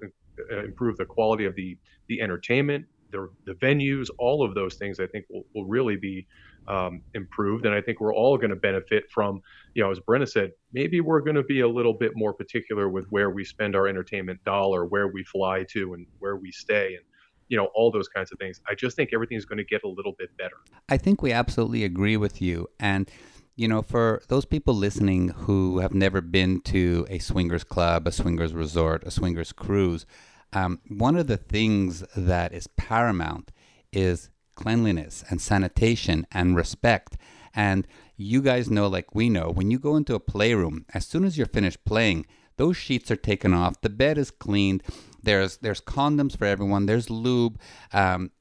uh, 0.52 0.64
improve 0.72 0.98
the 0.98 1.06
quality 1.06 1.46
of 1.46 1.56
the 1.56 1.78
the 2.10 2.22
entertainment, 2.26 2.86
the 3.12 3.30
the 3.46 3.54
venues, 3.54 4.08
all 4.18 4.44
of 4.44 4.56
those 4.56 4.76
things. 4.76 5.00
I 5.00 5.08
think 5.08 5.26
will 5.30 5.46
will 5.54 5.66
really 5.66 5.98
be 5.98 6.28
um, 6.68 7.02
improved, 7.14 7.66
and 7.66 7.74
I 7.74 7.82
think 7.82 8.00
we're 8.00 8.14
all 8.14 8.38
going 8.38 8.52
to 8.52 8.56
benefit 8.56 9.06
from. 9.12 9.42
You 9.74 9.84
know, 9.84 9.92
as 9.92 10.00
Brenna 10.00 10.30
said, 10.30 10.52
maybe 10.74 11.02
we're 11.02 11.22
going 11.22 11.36
to 11.36 11.44
be 11.44 11.62
a 11.62 11.68
little 11.68 11.94
bit 11.94 12.12
more 12.16 12.34
particular 12.34 12.90
with 12.90 13.06
where 13.10 13.30
we 13.30 13.44
spend 13.46 13.76
our 13.76 13.88
entertainment 13.88 14.44
dollar, 14.44 14.86
where 14.86 15.08
we 15.08 15.24
fly 15.24 15.66
to, 15.70 15.94
and 15.94 16.06
where 16.20 16.36
we 16.36 16.52
stay, 16.52 16.96
and 16.96 17.06
you 17.48 17.58
know 17.58 17.70
all 17.76 17.92
those 17.92 18.08
kinds 18.08 18.32
of 18.32 18.40
things. 18.40 18.62
I 18.70 18.76
just 18.76 18.96
think 18.96 19.12
everything's 19.14 19.46
going 19.46 19.58
to 19.58 19.64
get 19.64 19.84
a 19.84 19.90
little 19.90 20.14
bit 20.18 20.30
better. 20.38 20.58
I 20.90 20.98
think 20.98 21.22
we 21.22 21.32
absolutely 21.32 21.84
agree 21.84 22.18
with 22.18 22.42
you. 22.42 22.68
And, 22.80 23.10
you 23.56 23.68
know, 23.68 23.82
for 23.82 24.22
those 24.28 24.46
people 24.46 24.74
listening 24.74 25.30
who 25.30 25.80
have 25.80 25.94
never 25.94 26.22
been 26.22 26.62
to 26.62 27.06
a 27.10 27.20
swingers 27.20 27.64
club, 27.64 28.08
a 28.08 28.12
swingers 28.12 28.54
resort, 28.54 29.04
a 29.06 29.12
swingers 29.12 29.52
cruise, 29.54 30.06
um, 30.54 30.80
one 30.88 31.16
of 31.16 31.28
the 31.28 31.38
things 31.38 32.04
that 32.16 32.54
is 32.54 32.68
paramount 32.68 33.52
is 33.92 34.30
cleanliness 34.56 35.24
and 35.30 35.42
sanitation 35.42 36.26
and 36.32 36.56
respect. 36.56 37.18
And 37.54 37.88
you 38.16 38.42
guys 38.42 38.70
know, 38.70 38.88
like 38.88 39.16
we 39.16 39.30
know, 39.30 39.50
when 39.50 39.72
you 39.72 39.80
go 39.80 39.96
into 39.96 40.16
a 40.16 40.20
playroom, 40.20 40.86
as 40.94 41.06
soon 41.08 41.26
as 41.26 41.38
you're 41.38 41.48
finished 41.48 41.84
playing, 41.86 42.26
those 42.58 42.78
sheets 42.78 43.10
are 43.10 43.16
taken 43.16 43.54
off, 43.54 43.82
the 43.82 43.90
bed 43.90 44.18
is 44.18 44.30
cleaned, 44.30 44.84
there's 45.24 45.58
there's 45.58 45.82
condoms 45.82 46.38
for 46.38 46.46
everyone, 46.46 46.86
there's 46.86 47.10
lube, 47.10 47.60
um, 47.92 48.32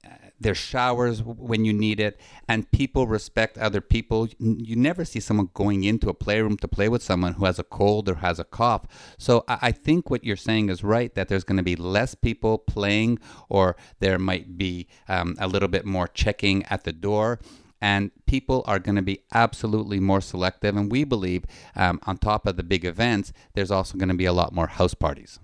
there's 0.40 0.58
showers 0.58 1.22
when 1.22 1.64
you 1.64 1.72
need 1.72 2.00
it, 2.00 2.18
and 2.48 2.70
people 2.70 3.06
respect 3.06 3.58
other 3.58 3.80
people. 3.80 4.28
You 4.38 4.74
never 4.74 5.04
see 5.04 5.20
someone 5.20 5.50
going 5.52 5.84
into 5.84 6.08
a 6.08 6.14
playroom 6.14 6.56
to 6.58 6.68
play 6.68 6.88
with 6.88 7.02
someone 7.02 7.34
who 7.34 7.44
has 7.44 7.58
a 7.58 7.64
cold 7.64 8.08
or 8.08 8.16
has 8.16 8.38
a 8.38 8.44
cough. 8.44 8.86
So 9.18 9.44
I, 9.46 9.70
think 9.72 10.10
what 10.10 10.24
you're 10.24 10.36
saying 10.36 10.70
is 10.70 10.82
right 10.82 11.14
that 11.14 11.28
there's 11.28 11.44
going 11.44 11.58
to 11.58 11.62
be 11.62 11.76
less 11.76 12.14
people 12.14 12.58
playing, 12.58 13.18
or 13.48 13.76
there 14.00 14.18
might 14.18 14.56
be 14.56 14.88
um, 15.08 15.36
a 15.38 15.46
little 15.46 15.68
bit 15.68 15.84
more 15.84 16.08
checking 16.08 16.64
at 16.66 16.84
the 16.84 16.92
door. 16.92 17.40
And 17.82 18.10
people 18.26 18.62
are 18.66 18.78
going 18.78 18.96
to 18.96 19.02
be 19.02 19.22
absolutely 19.32 20.00
more 20.00 20.20
selective. 20.20 20.76
And 20.76 20.92
we 20.92 21.04
believe, 21.04 21.44
um, 21.74 21.98
on 22.06 22.18
top 22.18 22.46
of 22.46 22.56
the 22.56 22.62
big 22.62 22.84
events, 22.84 23.32
there's 23.54 23.70
also 23.70 23.96
going 23.96 24.10
to 24.10 24.14
be 24.14 24.26
a 24.26 24.34
lot 24.34 24.54
more 24.54 24.66
house 24.66 24.92
parties. 24.92 25.38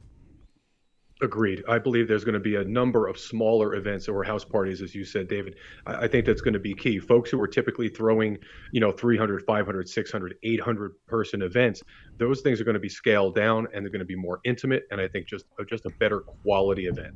Agreed. 1.23 1.65
I 1.67 1.79
believe 1.79 2.09
there's 2.09 2.25
going 2.25 2.35
to 2.35 2.41
be 2.41 2.57
a 2.57 2.65
number 2.65 3.07
of 3.07 3.19
smaller 3.19 3.75
events 3.75 4.07
or 4.07 4.23
house 4.23 4.45
parties, 4.45 4.83
as 4.83 4.95
you 4.95 5.03
said, 5.03 5.29
David. 5.29 5.57
I, 5.87 6.07
think 6.07 6.27
that's 6.27 6.43
going 6.43 6.53
to 6.53 6.61
be 6.61 6.75
key. 6.75 6.99
Folks 6.99 7.31
who 7.31 7.41
are 7.41 7.49
typically 7.49 7.89
throwing, 7.89 8.37
you 8.71 8.81
know, 8.81 8.93
300, 8.93 9.43
500, 9.47 9.89
600, 9.89 10.35
800 10.43 10.93
person 11.07 11.41
events, 11.41 11.83
those 12.19 12.43
things 12.43 12.61
are 12.61 12.65
going 12.65 12.75
to 12.75 12.81
be 12.81 12.91
scaled 12.91 13.35
down 13.35 13.67
and 13.73 13.83
they're 13.83 13.91
going 13.91 14.01
to 14.01 14.05
be 14.05 14.15
more 14.15 14.41
intimate. 14.45 14.83
And 14.91 15.01
I 15.01 15.09
think 15.09 15.27
just 15.27 15.47
just 15.67 15.87
a 15.87 15.91
better 15.99 16.21
quality 16.21 16.85
event. 16.85 17.15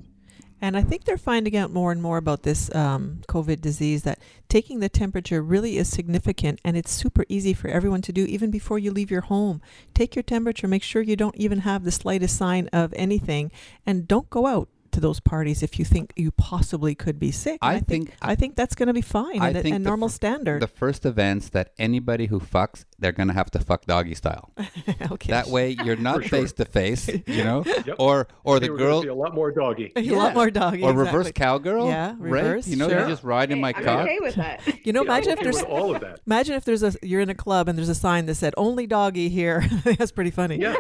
And 0.63 0.77
I 0.77 0.83
think 0.83 1.05
they're 1.05 1.17
finding 1.17 1.57
out 1.57 1.71
more 1.73 1.91
and 1.93 2.03
more 2.03 2.19
about 2.19 2.43
this 2.43 2.73
um, 2.75 3.21
COVID 3.29 3.61
disease 3.61 4.03
that 4.03 4.19
taking 4.49 4.81
the 4.81 4.89
temperature 4.89 5.43
really 5.43 5.77
is 5.79 5.89
significant 5.89 6.61
and 6.65 6.77
it's 6.77 6.91
super 6.93 7.25
easy 7.29 7.55
for 7.55 7.69
everyone 7.69 8.03
to 8.03 8.13
do 8.13 8.25
even 8.27 8.51
before 8.51 8.79
you 8.79 8.91
leave 8.91 9.11
your 9.11 9.23
home. 9.23 9.63
Take 9.95 10.15
your 10.15 10.23
temperature, 10.23 10.69
make 10.69 10.83
sure 10.83 11.03
you 11.03 11.17
don't 11.17 11.37
even 11.37 11.61
have 11.61 11.85
the 11.85 11.91
slightest 11.91 12.37
sign 12.37 12.69
of 12.73 12.93
anything, 12.97 13.51
and 13.87 14.07
don't 14.07 14.29
go 14.31 14.47
out 14.47 14.69
to 14.93 14.99
those 15.01 15.21
parties 15.21 15.63
if 15.63 15.79
you 15.79 15.85
think 15.85 16.13
you 16.17 16.33
possibly 16.33 16.97
could 16.97 17.19
be 17.19 17.31
sick. 17.31 17.59
I 17.63 17.75
I 17.75 17.81
think 17.81 17.87
think- 18.09 18.15
I 18.21 18.35
think 18.35 18.57
that's 18.57 18.75
going 18.75 18.89
to 18.89 18.93
be 18.93 19.01
fine 19.03 19.41
I 19.41 19.51
and, 19.51 19.63
think 19.63 19.75
and 19.77 19.85
normal 19.85 20.09
fir- 20.09 20.15
standard. 20.15 20.61
The 20.63 20.67
first 20.67 21.07
events 21.07 21.49
that 21.51 21.73
anybody 21.79 22.27
who 22.27 22.41
fucks, 22.41 22.85
they're 23.01 23.13
going 23.13 23.29
to 23.29 23.35
have 23.35 23.51
to 23.53 23.59
fuck 23.59 23.87
doggy 23.87 24.15
style. 24.15 24.53
okay. 25.11 25.31
That 25.31 25.49
way, 25.49 25.71
you're 25.85 25.97
not 25.97 26.25
face 26.25 26.53
to 26.55 26.65
face, 26.65 27.09
you 27.27 27.43
know, 27.45 27.65
Yep. 27.87 27.97
or 27.99 28.29
or 28.45 28.57
I 28.57 28.59
the 28.59 28.67
think 28.67 28.73
we're 28.73 28.79
girl 28.79 29.03
see 29.03 29.09
a 29.09 29.15
lot 29.15 29.35
more 29.35 29.51
doggy. 29.51 29.93
a 29.97 30.03
lot 30.13 30.35
more 30.35 30.51
doggy. 30.51 30.83
or 30.83 30.91
exactly. 30.91 31.05
reverse 31.19 31.33
cowgirl. 31.33 31.89
Yeah, 31.89 32.11
right? 32.19 32.19
reverse, 32.21 32.67
You 32.69 32.77
know, 32.77 32.89
sure. 32.89 33.01
you 33.01 33.07
just 33.09 33.25
ride 33.25 33.51
in 33.51 33.57
Hey, 33.59 33.63
my 33.63 33.73
I'm 33.77 33.85
car. 33.85 34.03
okay 34.03 34.19
with 34.21 34.35
that. 34.37 34.61
You 34.87 34.93
know, 34.93 35.01
Yeah, 35.03 35.07
imagine 35.11 35.33
I'm 35.33 35.39
if 35.39 35.45
there's 35.45 35.57
with 35.57 35.65
all 35.67 35.95
of 35.95 36.01
that. 36.03 36.21
imagine 36.27 36.55
if 36.55 36.65
there's 36.65 36.83
a 36.83 36.93
you're 37.03 37.21
in 37.21 37.31
a 37.31 37.35
club 37.35 37.69
and 37.69 37.77
there's 37.79 37.89
a 37.89 37.95
sign 37.95 38.27
that 38.27 38.35
said 38.37 38.55
only 38.57 38.87
doggy 38.87 39.29
here. 39.29 39.65
That's 39.85 40.13
pretty 40.13 40.31
funny. 40.31 40.57
Yeah, 40.59 40.77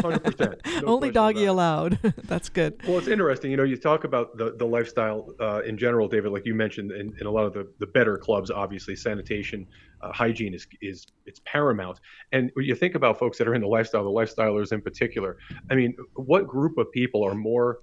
hundred 0.00 0.22
percent. 0.24 0.60
only 0.84 1.10
doggy 1.10 1.44
allowed. 1.46 1.98
That's 2.24 2.48
good. 2.48 2.80
Well, 2.86 2.98
it's 2.98 3.08
interesting. 3.08 3.50
You 3.50 3.56
know, 3.56 3.64
you 3.64 3.76
talk 3.76 4.04
about 4.04 4.36
the, 4.36 4.54
the 4.56 4.64
lifestyle 4.66 5.32
uh, 5.40 5.62
in 5.62 5.76
general, 5.78 6.06
David, 6.08 6.30
like 6.32 6.46
you 6.46 6.54
mentioned, 6.54 6.92
in, 6.92 7.14
in 7.20 7.26
a 7.26 7.30
lot 7.30 7.44
of 7.46 7.52
the, 7.54 7.68
the 7.78 7.86
better 7.86 8.16
clubs, 8.16 8.50
obviously, 8.50 8.94
sanitation, 8.96 9.66
uh, 10.06 10.12
hygiene 10.12 10.54
is, 10.54 10.66
is 10.80 11.06
it's 11.26 11.40
paramount. 11.46 11.98
And 12.32 12.50
when 12.54 12.64
you 12.66 12.74
think 12.74 12.94
about 12.94 13.18
folks 13.18 13.38
that 13.38 13.48
are 13.48 13.54
in 13.54 13.60
the 13.60 13.68
lifestyle, 13.68 14.04
the 14.04 14.10
lifestylers 14.10 14.72
in 14.72 14.80
particular, 14.82 15.36
I 15.70 15.74
mean, 15.74 15.94
what 16.14 16.46
group 16.46 16.78
of 16.78 16.90
people 16.92 17.22
are 17.24 17.34
more 17.34 17.78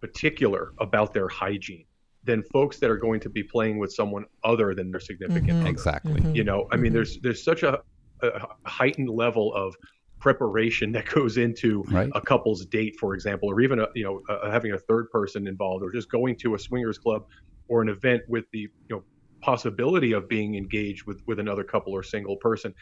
particular 0.00 0.72
about 0.80 1.14
their 1.14 1.28
hygiene 1.28 1.84
than 2.24 2.42
folks 2.52 2.78
that 2.78 2.90
are 2.90 2.96
going 2.96 3.20
to 3.20 3.28
be 3.30 3.42
playing 3.42 3.78
with 3.78 3.92
someone 3.92 4.24
other 4.44 4.74
than 4.74 4.90
their 4.90 5.00
significant 5.00 5.48
Mhm. 5.58 5.60
other? 5.60 5.70
Exactly. 5.70 6.20
Mhm. 6.20 6.34
You 6.36 6.44
know, 6.44 6.66
I 6.72 6.76
mean, 6.76 6.90
Mhm. 6.92 6.94
there's 6.94 7.18
there's 7.22 7.44
such 7.44 7.62
a, 7.62 7.80
a 8.22 8.46
heightened 8.66 9.10
level 9.10 9.52
of 9.54 9.74
preparation 10.20 10.92
that 10.92 11.06
goes 11.06 11.36
into 11.36 11.82
Right. 11.90 12.10
a 12.14 12.20
couple's 12.20 12.64
date, 12.66 12.96
for 12.98 13.14
example, 13.14 13.50
or 13.50 13.60
even 13.60 13.78
a, 13.80 13.88
you 13.94 14.04
know 14.04 14.22
uh, 14.28 14.50
having 14.50 14.72
a 14.72 14.78
third 14.78 15.10
person 15.10 15.46
involved, 15.46 15.82
or 15.84 15.92
just 15.92 16.10
going 16.10 16.36
to 16.36 16.54
a 16.54 16.58
swingers 16.58 16.98
club 16.98 17.22
or 17.68 17.82
an 17.82 17.88
event 17.88 18.22
with 18.28 18.44
the 18.52 18.60
you 18.60 18.70
know 18.90 19.04
possibility 19.44 20.12
of 20.12 20.28
being 20.28 20.54
engaged 20.56 21.06
with 21.06 21.20
with 21.26 21.38
another 21.38 21.64
couple 21.64 21.92
or 21.92 22.02
single 22.02 22.36
person. 22.36 22.74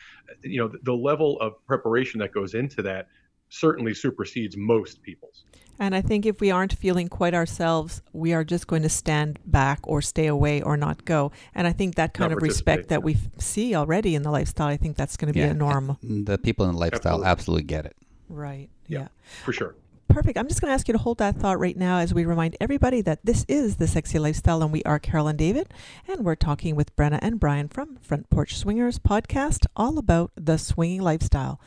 You 0.42 0.60
know, 0.60 0.68
the, 0.68 0.78
the 0.84 0.92
level 0.94 1.38
of 1.40 1.52
preparation 1.66 2.20
that 2.20 2.32
goes 2.32 2.54
into 2.54 2.82
that 2.82 3.08
certainly 3.48 3.92
supersedes 3.94 4.56
most 4.56 5.02
people's. 5.02 5.44
And 5.78 5.94
I 5.94 6.00
think 6.00 6.26
if 6.26 6.40
we 6.40 6.50
aren't 6.50 6.74
feeling 6.74 7.08
quite 7.08 7.34
ourselves, 7.34 8.02
we 8.12 8.32
are 8.32 8.44
just 8.44 8.66
going 8.66 8.82
to 8.82 8.88
stand 8.88 9.38
back 9.46 9.80
or 9.82 10.00
stay 10.00 10.26
away 10.26 10.62
or 10.62 10.76
not 10.76 11.04
go. 11.04 11.32
And 11.54 11.66
I 11.66 11.72
think 11.72 11.96
that 11.96 12.14
kind 12.14 12.30
Not 12.30 12.36
of 12.36 12.42
respect 12.42 12.88
that 12.88 13.00
yeah. 13.00 13.04
we 13.04 13.16
see 13.38 13.74
already 13.74 14.14
in 14.14 14.22
the 14.22 14.30
lifestyle, 14.30 14.68
I 14.68 14.76
think 14.76 14.96
that's 14.96 15.16
going 15.16 15.26
to 15.28 15.34
be 15.34 15.40
Yeah. 15.40 15.50
a 15.50 15.54
norm. 15.54 15.98
The 16.02 16.38
people 16.38 16.66
in 16.66 16.72
the 16.72 16.78
lifestyle 16.78 17.24
Absolutely. 17.24 17.30
absolutely 17.30 17.64
get 17.64 17.86
it. 17.86 17.96
Right. 18.28 18.68
Yeah. 18.86 18.98
yeah. 19.00 19.08
For 19.44 19.52
sure. 19.52 19.74
Perfect. 20.12 20.36
I'm 20.36 20.46
just 20.46 20.60
going 20.60 20.68
to 20.68 20.74
ask 20.74 20.88
you 20.88 20.92
to 20.92 20.98
hold 20.98 21.16
that 21.18 21.36
thought 21.36 21.58
right 21.58 21.74
now 21.74 21.96
as 21.96 22.12
we 22.12 22.26
remind 22.26 22.54
everybody 22.60 23.00
that 23.00 23.24
this 23.24 23.46
is 23.48 23.76
the 23.76 23.86
Sexy 23.86 24.18
Lifestyle 24.18 24.62
and 24.62 24.70
we 24.70 24.82
are 24.82 24.98
Carol 24.98 25.26
and 25.26 25.38
David. 25.38 25.72
And 26.06 26.22
we're 26.22 26.34
talking 26.34 26.76
with 26.76 26.94
Brenna 26.96 27.18
and 27.22 27.40
Brian 27.40 27.66
from 27.66 27.96
Front 27.96 28.28
Porch 28.28 28.58
Swingers 28.58 28.98
podcast 28.98 29.64
all 29.74 29.96
about 29.96 30.30
the 30.34 30.58
swinging 30.58 31.00
lifestyle. 31.00 31.62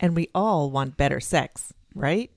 And 0.00 0.16
we 0.16 0.30
all 0.34 0.70
want 0.70 0.96
better 0.96 1.20
sex, 1.20 1.74
right? 1.94 2.30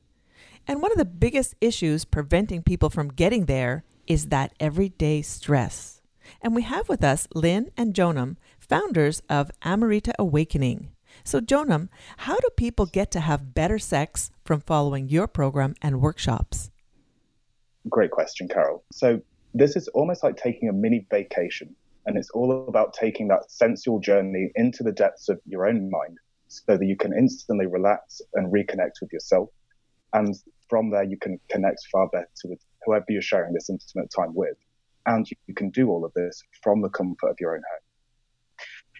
And 0.67 0.81
one 0.81 0.91
of 0.91 0.97
the 0.97 1.05
biggest 1.05 1.55
issues 1.61 2.03
preventing 2.03 2.61
people 2.61 2.89
from 2.89 3.07
getting 3.07 3.45
there 3.45 3.85
is 4.07 4.25
that 4.25 4.51
everyday 4.59 5.21
stress. 5.21 6.01
And 6.41 6.53
we 6.53 6.63
have 6.63 6.89
with 6.89 7.01
us 7.01 7.29
Lynn 7.33 7.71
and 7.77 7.93
Jonam, 7.93 8.35
founders 8.59 9.21
of 9.29 9.51
Amrita 9.63 10.11
Awakening. 10.19 10.89
So, 11.23 11.39
Jonam, 11.39 11.89
how 12.17 12.35
do 12.35 12.49
people 12.55 12.85
get 12.85 13.09
to 13.11 13.19
have 13.21 13.53
better 13.53 13.79
sex 13.79 14.31
from 14.49 14.61
following 14.61 15.07
your 15.07 15.27
program 15.27 15.75
and 15.79 16.01
workshops? 16.01 16.71
Great 17.87 18.09
question, 18.09 18.47
Carol. 18.47 18.83
So, 18.91 19.21
this 19.53 19.75
is 19.75 19.87
almost 19.89 20.23
like 20.23 20.37
taking 20.37 20.69
a 20.69 20.73
mini 20.73 21.05
vacation, 21.11 21.75
and 22.07 22.17
it's 22.17 22.31
all 22.31 22.67
about 22.67 22.95
taking 22.95 23.27
that 23.27 23.51
sensual 23.51 23.99
journey 23.99 24.49
into 24.55 24.81
the 24.81 24.91
depths 24.91 25.29
of 25.29 25.39
your 25.45 25.67
own 25.67 25.91
mind 25.91 26.17
so 26.47 26.77
that 26.77 26.83
you 26.83 26.97
can 26.97 27.13
instantly 27.15 27.67
relax 27.67 28.23
and 28.33 28.51
reconnect 28.51 28.93
with 29.03 29.13
yourself. 29.13 29.49
And 30.13 30.35
from 30.67 30.89
there, 30.89 31.03
you 31.03 31.19
can 31.19 31.39
connect 31.51 31.81
far 31.91 32.07
better 32.07 32.25
with 32.45 32.59
whoever 32.87 33.05
you're 33.09 33.21
sharing 33.21 33.53
this 33.53 33.69
intimate 33.69 34.09
time 34.09 34.33
with. 34.33 34.57
And 35.05 35.29
you 35.45 35.53
can 35.53 35.69
do 35.69 35.89
all 35.91 36.03
of 36.03 36.11
this 36.15 36.41
from 36.63 36.81
the 36.81 36.89
comfort 36.89 37.29
of 37.29 37.37
your 37.39 37.53
own 37.53 37.61
home. 37.71 37.88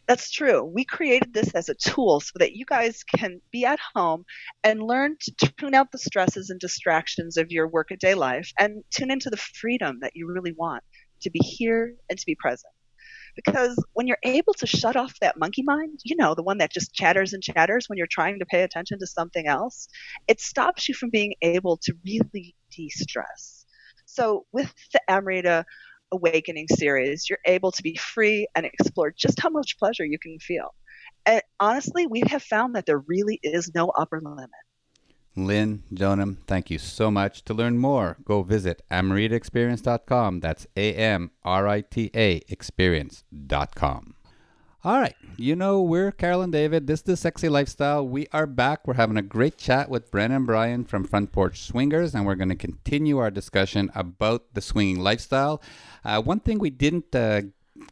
That's 0.10 0.32
true. 0.32 0.66
We 0.66 0.86
created 0.86 1.34
this 1.34 1.56
as 1.56 1.70
a 1.70 1.76
tool 1.76 2.20
so 2.20 2.34
that 2.40 2.54
you 2.54 2.66
guys 2.66 3.04
can 3.06 3.42
be 3.52 3.66
at 3.66 3.80
home 3.96 4.26
and 4.64 4.84
learn 4.84 5.18
to 5.22 5.54
tune 5.60 5.76
out 5.76 5.92
the 5.94 6.00
stresses 6.00 6.50
and 6.50 6.60
distractions 6.60 7.38
of 7.38 7.52
your 7.52 7.68
workaday 7.70 8.16
life 8.16 8.52
and 8.60 8.84
tune 8.92 9.12
into 9.12 9.30
the 9.32 9.38
freedom 9.38 10.00
that 10.02 10.14
you 10.16 10.28
really 10.28 10.54
want 10.54 10.84
to 11.22 11.30
be 11.32 11.40
here 11.40 11.96
and 12.10 12.20
to 12.20 12.26
be 12.28 12.36
present. 12.36 12.74
Because 13.36 13.78
when 13.94 14.08
you're 14.08 14.18
able 14.24 14.54
to 14.56 14.68
shut 14.68 14.96
off 14.98 15.14
that 15.22 15.40
monkey 15.40 15.64
mind, 15.64 16.00
you 16.06 16.16
know, 16.18 16.36
the 16.36 16.44
one 16.44 16.60
that 16.60 16.74
just 16.74 16.94
chatters 16.94 17.34
and 17.34 17.44
chatters 17.44 17.88
when 17.90 17.98
you're 17.98 18.08
trying 18.12 18.40
to 18.40 18.46
pay 18.48 18.64
attention 18.64 19.00
to 19.00 19.08
something 19.08 19.48
else, 19.48 19.88
it 20.28 20.42
stops 20.42 20.90
you 20.90 20.96
from 20.96 21.12
being 21.12 21.36
able 21.44 21.78
to 21.84 21.94
really 22.06 22.56
de 22.76 22.90
stress. 22.90 23.66
So, 24.06 24.48
with 24.54 24.74
the 24.94 25.02
Amrita 25.10 25.66
Awakening 26.12 26.68
series, 26.70 27.30
you're 27.30 27.40
able 27.46 27.72
to 27.72 27.84
be 27.84 27.96
free 27.96 28.48
and 28.56 28.66
explore 28.66 29.12
just 29.12 29.40
how 29.40 29.50
much 29.50 29.78
pleasure 29.78 30.06
you 30.06 30.20
can 30.20 30.40
feel. 30.40 30.74
And 31.26 31.42
honestly, 31.60 32.08
we 32.08 32.24
have 32.28 32.44
found 32.44 32.76
that 32.76 32.86
there 32.86 33.00
really 33.00 33.40
is 33.44 33.72
no 33.76 33.90
upper 33.90 34.20
limit. 34.22 34.50
Lynn, 35.36 35.84
Jonam, 35.94 36.38
thank 36.48 36.70
you 36.70 36.80
so 36.80 37.12
much. 37.12 37.44
To 37.46 37.54
learn 37.54 37.78
more, 37.78 38.18
go 38.26 38.44
visit 38.44 38.82
amritaexperience.com. 38.92 40.40
That's 40.40 40.68
A 40.76 40.94
M 40.94 41.32
R 41.44 41.68
I 41.68 41.82
T 41.82 42.12
A 42.16 42.42
experience.com. 42.48 44.16
All 44.82 44.98
right. 44.98 45.16
You 45.36 45.58
know, 45.58 45.82
we're 45.82 46.10
Carol 46.10 46.42
and 46.42 46.54
David. 46.54 46.88
This 46.88 47.02
is 47.02 47.04
the 47.04 47.18
Sexy 47.18 47.50
Lifestyle. 47.50 48.08
We 48.08 48.28
are 48.32 48.48
back. 48.48 48.88
We're 48.88 48.94
having 48.94 49.18
a 49.18 49.22
great 49.22 49.58
chat 49.58 49.90
with 49.90 50.10
Brenna 50.10 50.38
and 50.38 50.46
Brian 50.46 50.86
from 50.86 51.04
Front 51.04 51.34
Porch 51.34 51.60
Swingers, 51.60 52.16
and 52.16 52.26
we're 52.26 52.36
going 52.36 52.48
to 52.48 52.56
continue 52.56 53.18
our 53.18 53.30
discussion 53.30 53.92
about 53.94 54.54
the 54.54 54.62
swinging 54.62 55.00
lifestyle. 55.00 55.62
Uh, 56.06 56.22
one 56.22 56.40
thing 56.40 56.60
we 56.60 56.70
didn't 56.70 57.14
uh, 57.14 57.42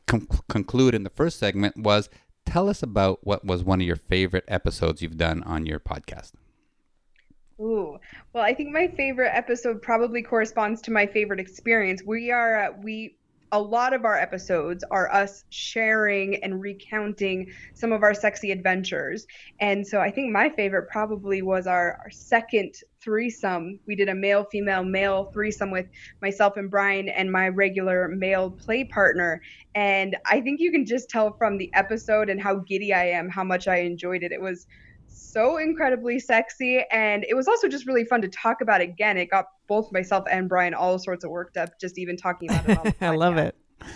com- 0.06 0.30
conclude 0.48 0.96
in 0.96 1.04
the 1.04 1.10
first 1.10 1.40
segment 1.40 1.76
was 1.76 2.10
tell 2.46 2.70
us 2.70 2.82
about 2.82 3.20
what 3.28 3.44
was 3.44 3.66
one 3.66 3.82
of 3.82 3.86
your 3.86 3.98
favorite 3.98 4.46
episodes 4.48 5.02
you've 5.02 5.18
done 5.18 5.44
on 5.44 5.66
your 5.66 5.82
podcast. 5.82 6.32
Ooh, 7.60 7.98
well, 8.32 8.44
I 8.46 8.54
think 8.54 8.72
my 8.72 8.88
favorite 8.96 9.32
episode 9.34 9.82
probably 9.82 10.22
corresponds 10.22 10.82
to 10.84 10.92
my 10.92 11.06
favorite 11.06 11.42
experience. 11.42 12.02
We 12.06 12.32
are 12.32 12.68
uh, 12.68 12.74
we 12.82 13.17
a 13.52 13.60
lot 13.60 13.94
of 13.94 14.04
our 14.04 14.18
episodes 14.18 14.84
are 14.92 15.12
us 15.14 15.46
sharing 15.50 16.44
and 16.44 16.62
recounting 16.62 17.52
some 17.74 17.92
of 17.92 18.04
our 18.04 18.14
sexy 18.14 18.52
adventures. 18.52 19.26
And 19.60 19.86
so 19.86 20.00
I 20.00 20.12
think 20.12 20.32
my 20.32 20.50
favorite 20.50 20.90
probably 20.90 21.42
was 21.42 21.68
our, 21.68 22.00
our 22.04 22.10
second 22.10 22.74
threesome. 23.02 23.80
We 23.88 23.96
did 23.96 24.10
a 24.10 24.16
male, 24.16 24.46
female, 24.52 24.84
male 24.84 25.26
threesome 25.34 25.72
with 25.72 25.88
myself 26.22 26.58
and 26.58 26.70
Brian 26.70 27.08
and 27.08 27.32
my 27.32 27.48
regular 27.48 28.10
male 28.10 28.52
play 28.52 28.84
partner. 28.84 29.42
And 29.76 30.18
I 30.26 30.42
think 30.42 30.60
you 30.60 30.72
can 30.72 30.86
just 30.86 31.10
tell 31.10 31.34
from 31.38 31.58
the 31.58 31.74
episode 31.74 32.30
and 32.30 32.42
how 32.42 32.56
giddy 32.56 32.94
I 32.94 33.06
am 33.06 33.30
how 33.30 33.44
much 33.44 33.68
I 33.68 33.78
enjoyed 33.78 34.24
it. 34.24 34.32
It 34.32 34.42
was 34.42 34.68
so 35.18 35.58
incredibly 35.58 36.20
sexy 36.20 36.84
and 36.92 37.26
it 37.28 37.36
was 37.36 37.48
also 37.48 37.68
just 37.68 37.86
really 37.86 38.06
fun 38.06 38.22
to 38.22 38.28
talk 38.28 38.62
about 38.62 38.82
again. 38.82 39.18
It 39.18 39.30
got 39.30 39.46
both 39.68 39.92
myself 39.92 40.26
and 40.32 40.48
brian 40.48 40.74
all 40.74 40.98
sorts 40.98 41.24
of 41.24 41.32
worked 41.32 41.58
up 41.58 41.80
just 41.80 41.98
even 41.98 42.16
talking 42.16 42.50
about 42.50 42.86
it 42.86 42.96
i 43.02 43.10
love 43.10 43.38
it. 43.38 43.56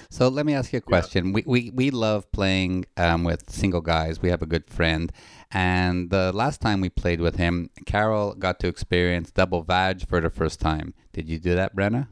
So 0.09 0.27
let 0.27 0.45
me 0.45 0.53
ask 0.53 0.71
you 0.73 0.77
a 0.77 0.81
question. 0.81 1.27
Yeah. 1.27 1.33
we, 1.33 1.43
we, 1.45 1.71
we 1.71 1.91
love 1.91 2.31
playing 2.31 2.85
um, 2.97 3.23
with 3.23 3.49
single 3.49 3.81
guys. 3.81 4.21
We 4.21 4.29
have 4.29 4.41
a 4.41 4.45
good 4.45 4.69
friend. 4.69 5.11
And 5.49 6.11
the 6.11 6.31
last 6.31 6.61
time 6.61 6.81
we 6.81 6.89
played 6.89 7.19
with 7.19 7.37
him 7.37 7.69
carol 7.85 8.35
got 8.35 8.59
to 8.59 8.67
experience 8.67 9.31
double 9.31 9.63
vag 9.63 10.07
for 10.07 10.21
the 10.21 10.29
first 10.29 10.59
time. 10.59 10.93
Did 11.13 11.29
you 11.29 11.39
do 11.39 11.55
that 11.55 11.75
brenna 11.75 12.07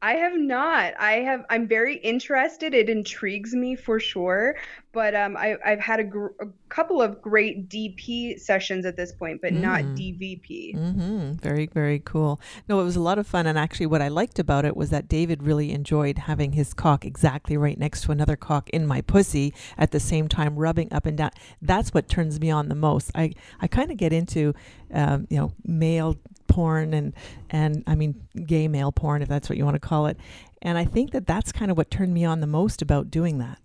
I 0.00 0.12
have 0.12 0.38
not. 0.38 0.94
I 0.98 1.14
have. 1.20 1.44
I'm 1.50 1.66
very 1.66 1.96
interested. 1.96 2.72
It 2.72 2.88
intrigues 2.88 3.52
me 3.52 3.74
for 3.74 3.98
sure. 3.98 4.56
But 4.92 5.14
um, 5.14 5.36
I, 5.36 5.56
have 5.64 5.80
had 5.80 6.00
a, 6.00 6.04
gr- 6.04 6.28
a, 6.40 6.46
couple 6.68 7.02
of 7.02 7.20
great 7.20 7.68
DP 7.68 8.38
sessions 8.38 8.86
at 8.86 8.96
this 8.96 9.12
point, 9.12 9.40
but 9.42 9.52
mm. 9.52 9.60
not 9.60 9.80
DVP. 9.82 10.76
Mm-hmm. 10.76 11.32
Very, 11.34 11.66
very 11.66 11.98
cool. 12.00 12.40
No, 12.68 12.80
it 12.80 12.84
was 12.84 12.96
a 12.96 13.00
lot 13.00 13.18
of 13.18 13.26
fun. 13.26 13.46
And 13.46 13.58
actually, 13.58 13.86
what 13.86 14.00
I 14.00 14.08
liked 14.08 14.38
about 14.38 14.64
it 14.64 14.76
was 14.76 14.90
that 14.90 15.08
David 15.08 15.42
really 15.42 15.72
enjoyed 15.72 16.18
having 16.18 16.52
his 16.52 16.74
cock 16.74 17.04
exactly 17.04 17.56
right 17.56 17.78
next 17.78 18.02
to 18.02 18.12
another 18.12 18.36
cock 18.36 18.70
in 18.70 18.86
my 18.86 19.00
pussy 19.00 19.52
at 19.76 19.90
the 19.90 20.00
same 20.00 20.28
time, 20.28 20.56
rubbing 20.56 20.92
up 20.92 21.06
and 21.06 21.18
down. 21.18 21.30
That's 21.60 21.92
what 21.92 22.08
turns 22.08 22.40
me 22.40 22.50
on 22.50 22.68
the 22.68 22.74
most. 22.74 23.10
I, 23.14 23.32
I 23.60 23.66
kind 23.66 23.90
of 23.90 23.96
get 23.96 24.12
into, 24.12 24.54
um, 24.92 25.26
you 25.28 25.38
know, 25.38 25.52
male 25.64 26.16
porn 26.48 26.94
and 26.94 27.14
and 27.50 27.84
I 27.86 27.94
mean 27.94 28.26
gay 28.46 28.68
male 28.68 28.92
porn 28.92 29.22
if 29.22 29.28
that's 29.28 29.48
what 29.48 29.56
you 29.58 29.64
want 29.64 29.76
to 29.76 29.80
call 29.80 30.06
it. 30.06 30.18
And 30.60 30.76
I 30.76 30.84
think 30.84 31.12
that 31.12 31.26
that's 31.26 31.52
kind 31.52 31.70
of 31.70 31.76
what 31.76 31.90
turned 31.90 32.12
me 32.12 32.24
on 32.24 32.40
the 32.40 32.46
most 32.46 32.82
about 32.82 33.10
doing 33.10 33.38
that 33.38 33.58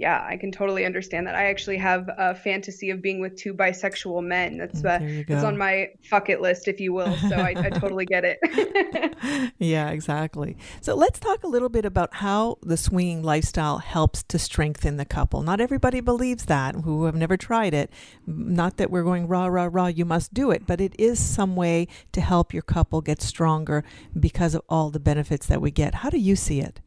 yeah, 0.00 0.26
I 0.26 0.38
can 0.38 0.50
totally 0.50 0.86
understand 0.86 1.26
that. 1.26 1.34
I 1.34 1.50
actually 1.50 1.76
have 1.76 2.08
a 2.16 2.34
fantasy 2.34 2.88
of 2.88 3.02
being 3.02 3.20
with 3.20 3.36
two 3.36 3.52
bisexual 3.52 4.24
men. 4.24 4.56
That's 4.56 4.82
uh, 4.82 4.98
that's 5.28 5.44
on 5.44 5.58
my 5.58 5.90
fuck 6.02 6.30
it 6.30 6.40
list, 6.40 6.68
if 6.68 6.80
you 6.80 6.94
will. 6.94 7.14
So 7.28 7.36
I, 7.36 7.50
I 7.54 7.68
totally 7.78 8.06
get 8.06 8.24
it. 8.24 9.52
yeah, 9.58 9.90
exactly. 9.90 10.56
So 10.80 10.94
let's 10.94 11.20
talk 11.20 11.44
a 11.44 11.46
little 11.46 11.68
bit 11.68 11.84
about 11.84 12.14
how 12.14 12.56
the 12.62 12.78
swinging 12.78 13.22
lifestyle 13.22 13.76
helps 13.76 14.22
to 14.24 14.38
strengthen 14.38 14.96
the 14.96 15.04
couple. 15.04 15.42
Not 15.42 15.60
everybody 15.60 16.00
believes 16.00 16.46
that 16.46 16.76
who 16.76 17.04
have 17.04 17.14
never 17.14 17.36
tried 17.36 17.74
it. 17.74 17.90
Not 18.26 18.78
that 18.78 18.90
we're 18.90 19.04
going 19.04 19.28
rah 19.28 19.48
rah 19.48 19.68
rah, 19.70 19.88
you 19.88 20.06
must 20.06 20.32
do 20.32 20.50
it, 20.50 20.66
but 20.66 20.80
it 20.80 20.94
is 20.98 21.18
some 21.18 21.56
way 21.56 21.88
to 22.12 22.22
help 22.22 22.54
your 22.54 22.62
couple 22.62 23.02
get 23.02 23.20
stronger 23.20 23.84
because 24.18 24.54
of 24.54 24.62
all 24.66 24.88
the 24.88 24.98
benefits 24.98 25.44
that 25.48 25.60
we 25.60 25.70
get. 25.70 25.96
How 25.96 26.08
do 26.08 26.16
you 26.16 26.36
see 26.36 26.60
it? 26.60 26.80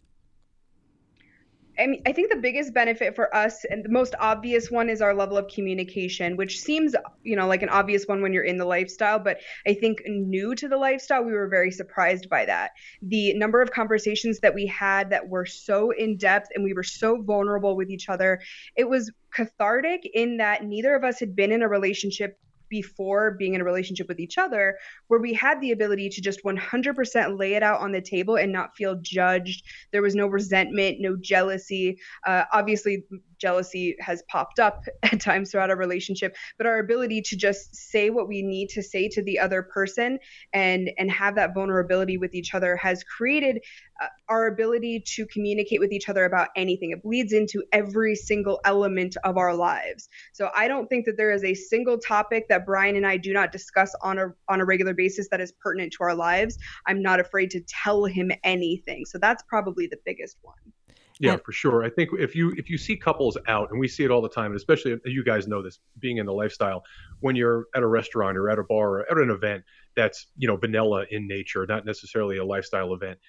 I 1.79 1.88
mean, 1.88 2.03
I 2.05 2.12
think 2.12 2.31
the 2.31 2.38
biggest 2.38 2.73
benefit 2.73 3.15
for 3.15 3.33
us 3.36 3.65
and 3.65 3.83
the 3.83 3.89
most 3.89 4.13
obvious 4.19 4.69
one 4.69 4.89
is 4.89 5.01
our 5.01 5.13
level 5.13 5.38
of 5.38 5.47
communication, 5.47 6.38
which 6.38 6.59
seems, 6.59 6.95
you 7.23 7.36
know, 7.36 7.47
like 7.47 7.63
an 7.63 7.69
obvious 7.69 8.05
one 8.05 8.21
when 8.21 8.31
you're 8.31 8.43
in 8.43 8.57
the 8.57 8.65
lifestyle, 8.65 9.17
but 9.17 9.39
I 9.65 9.73
think 9.73 10.03
new 10.05 10.53
to 10.55 10.67
the 10.67 10.77
lifestyle, 10.77 11.23
we 11.23 11.33
were 11.33 11.47
very 11.47 11.71
surprised 11.71 12.29
by 12.29 12.45
that. 12.45 12.71
The 13.01 13.33
number 13.33 13.62
of 13.62 13.71
conversations 13.71 14.39
that 14.39 14.53
we 14.53 14.67
had 14.67 15.09
that 15.09 15.27
were 15.27 15.45
so 15.45 15.91
in 15.91 16.17
depth 16.17 16.49
and 16.53 16.63
we 16.63 16.73
were 16.73 16.83
so 16.83 17.21
vulnerable 17.21 17.75
with 17.75 17.89
each 17.89 18.07
other, 18.07 18.39
it 18.75 18.88
was 18.88 19.12
cathartic 19.33 20.07
in 20.13 20.38
that 20.38 20.63
neither 20.63 20.93
of 20.93 21.03
us 21.03 21.19
had 21.19 21.36
been 21.36 21.51
in 21.51 21.63
a 21.63 21.67
relationship 21.67 22.38
before 22.73 23.36
being 23.38 23.53
in 23.53 23.62
a 23.62 23.63
relationship 23.63 24.07
with 24.07 24.19
each 24.19 24.39
other 24.39 24.75
where 25.07 25.19
we 25.19 25.31
had 25.31 25.62
the 25.62 25.73
ability 25.73 26.09
to 26.09 26.21
just 26.21 26.43
100% 26.43 27.39
lay 27.39 27.53
it 27.53 27.62
out 27.62 27.79
on 27.79 27.91
the 27.91 28.01
table 28.01 28.36
and 28.36 28.51
not 28.51 28.75
feel 28.75 28.95
judged. 28.95 29.63
There 29.91 30.01
was 30.01 30.15
no 30.15 30.25
resentment 30.25 30.97
no 30.99 31.15
jealousy. 31.15 31.99
Uh, 32.25 32.45
obviously 32.51 33.03
jealousy 33.43 33.95
has 33.99 34.23
popped 34.29 34.60
up 34.60 34.84
at 35.03 35.19
times 35.19 35.51
throughout 35.51 35.69
our 35.69 35.77
relationship 35.77 36.36
but 36.58 36.65
our 36.65 36.79
ability 36.79 37.21
to 37.21 37.36
just 37.36 37.75
say 37.75 38.10
what 38.10 38.27
we 38.27 38.41
need 38.41 38.69
to 38.69 38.82
say 38.82 39.10
to 39.10 39.21
the 39.23 39.38
other 39.38 39.62
person 39.62 40.17
and 40.53 40.89
and 40.97 41.12
have 41.12 41.36
that 41.36 41.53
vulnerability 41.53 42.17
with 42.17 42.34
each 42.34 42.53
other 42.53 42.75
has 42.77 43.03
created 43.03 43.60
uh, 44.01 44.08
our 44.29 44.47
ability 44.47 45.03
to 45.06 45.25
communicate 45.27 45.79
with 45.79 45.91
each 45.91 46.10
other 46.10 46.25
about 46.25 46.47
anything. 46.56 46.91
It 46.91 47.03
bleeds 47.03 47.32
into 47.32 47.63
every 47.71 48.15
single 48.15 48.60
element 48.65 49.15
of 49.23 49.38
our 49.38 49.53
lives. 49.53 50.10
So 50.34 50.49
i 50.56 50.67
don't 50.67 50.88
think 50.88 51.06
that 51.06 51.17
there 51.17 51.32
is 51.32 51.43
a 51.43 51.53
single 51.53 51.97
topic 51.97 52.47
that 52.49 52.65
brian 52.65 52.95
and 52.95 53.06
i 53.06 53.17
do 53.17 53.34
not 53.34 53.51
discuss 53.51 53.91
on 54.01 54.17
a 54.19 54.27
on 54.49 54.62
a 54.62 54.65
regular 54.65 54.93
basis 54.93 55.27
that 55.29 55.41
is 55.41 55.51
pertinent 55.63 55.93
to 55.93 56.03
our 56.03 56.15
lives. 56.15 56.58
I'm 56.88 57.01
not 57.01 57.19
afraid 57.19 57.49
to 57.51 57.62
tell 57.84 58.06
him 58.06 58.32
anything. 58.43 59.06
So 59.06 59.17
that's 59.17 59.43
probably 59.43 59.88
the 59.88 59.99
biggest 60.06 60.38
one 60.41 60.73
yeah, 61.19 61.38
for 61.38 61.52
sure. 61.52 61.84
I 61.84 61.89
think 61.89 62.10
if 62.17 62.36
you 62.36 62.54
if 62.58 62.69
you 62.69 62.78
see 62.78 62.95
couples 62.95 63.38
out, 63.47 63.69
and 63.71 63.80
we 63.80 63.88
see 63.88 64.04
it 64.04 64.12
all 64.12 64.21
the 64.21 64.30
time, 64.30 64.47
and 64.47 64.56
especially 64.56 64.97
you 65.06 65.23
guys 65.23 65.47
know 65.47 65.62
this, 65.62 65.80
being 65.99 66.17
in 66.17 66.26
the 66.26 66.34
lifestyle, 66.34 66.84
when 67.19 67.36
you're 67.36 67.67
at 67.76 67.84
a 67.84 67.88
restaurant 67.88 68.38
or 68.38 68.49
at 68.49 68.60
a 68.60 68.63
bar 68.63 68.99
or 68.99 69.12
at 69.12 69.17
an 69.17 69.30
event 69.30 69.63
that's 69.95 70.28
you 70.38 70.47
know 70.47 70.56
vanilla 70.56 71.06
in 71.12 71.28
nature, 71.28 71.65
not 71.67 71.86
necessarily 71.86 72.38
a 72.38 72.45
lifestyle 72.45 72.93
event, 72.93 73.19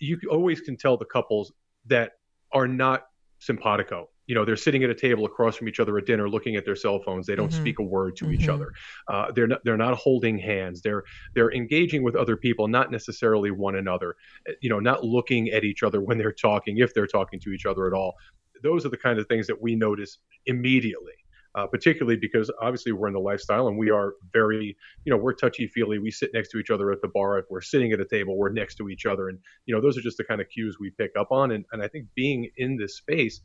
you 0.00 0.18
always 0.30 0.60
can 0.60 0.76
tell 0.76 0.96
the 0.96 1.04
couples 1.04 1.52
that 1.86 2.12
are 2.52 2.68
not 2.68 3.06
simpatico 3.38 4.08
you 4.28 4.34
know 4.36 4.44
they're 4.44 4.56
sitting 4.56 4.84
at 4.84 4.90
a 4.90 4.94
table 4.94 5.24
across 5.24 5.56
from 5.56 5.68
each 5.68 5.80
other 5.80 5.98
at 5.98 6.06
dinner 6.06 6.28
looking 6.28 6.54
at 6.54 6.64
their 6.64 6.76
cell 6.76 7.00
phones. 7.04 7.26
They 7.26 7.34
don't 7.34 7.50
Mhm. 7.50 7.60
speak 7.60 7.78
a 7.80 7.82
word 7.82 8.14
to 8.18 8.26
Mhm. 8.26 8.34
each 8.34 8.48
other. 8.48 8.70
Uh, 9.08 9.32
they're 9.32 9.48
not 9.48 9.64
they're 9.64 9.76
not 9.76 9.94
holding 9.96 10.38
hands. 10.38 10.82
They're 10.82 11.02
they're 11.34 11.52
engaging 11.52 12.04
with 12.04 12.14
other 12.14 12.36
people 12.36 12.68
not 12.68 12.92
necessarily 12.92 13.50
one 13.50 13.74
another. 13.74 14.14
Uh, 14.48 14.52
you 14.60 14.70
know 14.70 14.78
not 14.78 15.02
looking 15.04 15.48
at 15.50 15.64
each 15.64 15.82
other 15.82 16.00
when 16.00 16.18
they're 16.18 16.32
talking 16.32 16.78
if 16.78 16.94
they're 16.94 17.06
talking 17.08 17.40
to 17.40 17.50
each 17.50 17.66
other 17.66 17.86
at 17.88 17.92
all. 17.92 18.14
Those 18.62 18.86
are 18.86 18.90
the 18.90 18.96
kind 18.98 19.18
of 19.18 19.26
things 19.26 19.46
that 19.48 19.60
we 19.60 19.74
notice 19.76 20.18
immediately 20.46 21.12
uh, 21.54 21.66
particularly 21.66 22.16
because 22.16 22.50
obviously 22.60 22.92
we're 22.92 23.08
in 23.08 23.14
the 23.14 23.20
lifestyle 23.20 23.68
and 23.68 23.78
we 23.78 23.90
are 23.90 24.14
very 24.32 24.76
you 25.04 25.10
know 25.10 25.16
we're 25.16 25.32
touchy 25.32 25.66
feely. 25.66 25.98
We 25.98 26.10
sit 26.10 26.30
next 26.34 26.50
to 26.50 26.58
each 26.58 26.70
other 26.70 26.92
at 26.92 27.00
the 27.02 27.08
bar. 27.08 27.38
If 27.38 27.46
we're 27.50 27.62
sitting 27.62 27.92
at 27.92 28.00
a 28.00 28.04
table. 28.04 28.36
We're 28.36 28.50
next 28.52 28.76
to 28.76 28.88
each 28.88 29.06
other. 29.06 29.28
And 29.28 29.38
you 29.66 29.74
know 29.74 29.80
those 29.80 29.96
are 29.98 30.02
just 30.02 30.18
the 30.18 30.24
kind 30.24 30.40
of 30.40 30.48
cues 30.50 30.76
we 30.78 30.90
pick 30.90 31.12
up 31.18 31.28
on. 31.32 31.50
And, 31.52 31.64
and 31.72 31.82
i 31.82 31.88
think 31.88 32.06
being 32.14 32.50
in 32.58 32.76
this 32.76 32.96
space 32.98 33.40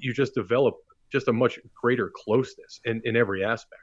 you 0.00 0.12
just 0.12 0.34
develop 0.34 0.74
just 1.10 1.28
a 1.28 1.32
much 1.32 1.58
greater 1.80 2.10
closeness 2.24 2.80
in, 2.84 3.00
in 3.04 3.16
every 3.16 3.44
aspect 3.44 3.82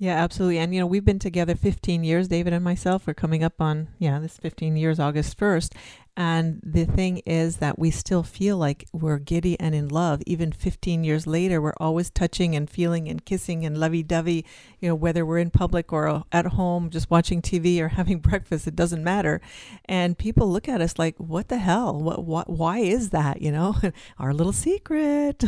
Yeah, 0.00 0.14
absolutely. 0.22 0.58
And 0.58 0.72
you 0.72 0.80
know, 0.80 0.86
we've 0.86 1.04
been 1.04 1.18
together 1.18 1.56
15 1.56 2.04
years, 2.04 2.28
David 2.28 2.52
and 2.52 2.62
myself. 2.62 3.06
We're 3.06 3.14
coming 3.14 3.42
up 3.42 3.60
on, 3.60 3.88
yeah, 3.98 4.20
this 4.20 4.36
15 4.38 4.76
years, 4.76 5.00
August 5.00 5.36
1st. 5.36 5.74
And 6.16 6.60
the 6.64 6.84
thing 6.84 7.18
is 7.18 7.56
that 7.58 7.78
we 7.78 7.90
still 7.92 8.22
feel 8.24 8.56
like 8.56 8.86
we're 8.92 9.18
giddy 9.18 9.58
and 9.58 9.74
in 9.74 9.88
love. 9.88 10.20
Even 10.26 10.50
15 10.52 11.04
years 11.04 11.26
later, 11.26 11.60
we're 11.60 11.74
always 11.78 12.10
touching 12.10 12.54
and 12.56 12.68
feeling 12.68 13.08
and 13.08 13.24
kissing 13.24 13.64
and 13.64 13.78
lovey 13.78 14.02
dovey, 14.02 14.44
you 14.80 14.88
know, 14.88 14.96
whether 14.96 15.24
we're 15.26 15.38
in 15.38 15.50
public 15.50 15.92
or 15.92 16.24
at 16.32 16.46
home, 16.46 16.90
just 16.90 17.10
watching 17.10 17.40
TV 17.42 17.80
or 17.80 17.88
having 17.98 18.18
breakfast, 18.20 18.66
it 18.68 18.76
doesn't 18.76 19.02
matter. 19.02 19.40
And 19.84 20.16
people 20.18 20.48
look 20.50 20.68
at 20.68 20.80
us 20.80 20.98
like, 20.98 21.16
what 21.18 21.48
the 21.48 21.58
hell? 21.58 22.00
What, 22.00 22.24
what, 22.24 22.48
why 22.50 22.78
is 22.78 23.10
that? 23.10 23.42
You 23.42 23.50
know, 23.52 23.74
our 24.18 24.32
little 24.32 24.52
secret. 24.52 25.44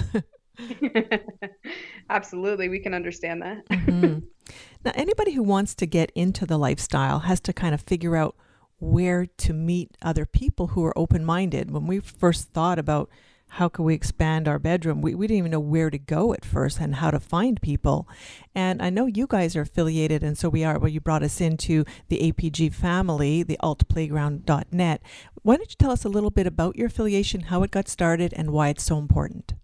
Absolutely, 2.11 2.69
we 2.69 2.81
can 2.81 2.95
understand 2.95 3.43
that. 3.43 3.69
Mhm. 3.69 4.23
Now, 4.85 4.93
anybody 4.95 5.33
who 5.33 5.43
wants 5.43 5.75
to 5.77 5.87
get 5.87 6.11
into 6.15 6.47
the 6.47 6.59
lifestyle 6.59 7.21
has 7.21 7.41
to 7.41 7.53
kind 7.53 7.75
of 7.75 7.83
figure 7.83 8.17
out 8.17 8.37
where 8.79 9.27
to 9.27 9.53
meet 9.53 9.97
other 10.03 10.27
people 10.27 10.69
who 10.69 10.85
are 10.85 10.99
open 10.99 11.25
minded. 11.25 11.71
When 11.71 11.87
we 11.87 12.01
first 12.01 12.49
thought 12.49 12.79
about 12.79 13.11
how 13.55 13.69
could 13.69 13.83
we 13.83 13.95
expand 13.95 14.47
our 14.47 14.59
bedroom, 14.59 15.03
we, 15.03 15.15
we 15.15 15.27
didn't 15.27 15.39
even 15.39 15.51
know 15.51 15.61
where 15.61 15.91
to 15.91 15.99
go 15.99 16.33
at 16.33 16.45
first 16.45 16.81
and 16.81 16.97
how 16.97 17.11
to 17.11 17.21
find 17.21 17.61
people. 17.61 18.09
And 18.55 18.81
I 18.81 18.91
know 18.91 19.07
you 19.07 19.27
guys 19.27 19.57
are 19.57 19.63
affiliated, 19.63 20.23
and 20.23 20.39
so 20.39 20.49
we 20.49 20.65
are. 20.65 20.79
Well, 20.79 20.89
you 20.89 21.01
brought 21.01 21.25
us 21.25 21.41
into 21.41 21.85
the 22.09 22.33
APG 22.33 22.73
family, 22.73 23.43
the 23.43 23.59
altplayground.net. 23.63 25.03
Why 25.43 25.57
don't 25.57 25.71
you 25.71 25.77
tell 25.79 25.91
us 25.91 26.05
a 26.05 26.09
little 26.09 26.31
bit 26.31 26.47
about 26.47 26.77
your 26.77 26.87
affiliation, 26.87 27.43
how 27.43 27.63
it 27.65 27.73
got 27.73 27.89
started, 27.89 28.33
and 28.35 28.51
why 28.51 28.69
it's 28.69 28.85
so 28.85 28.99
important? 28.99 29.55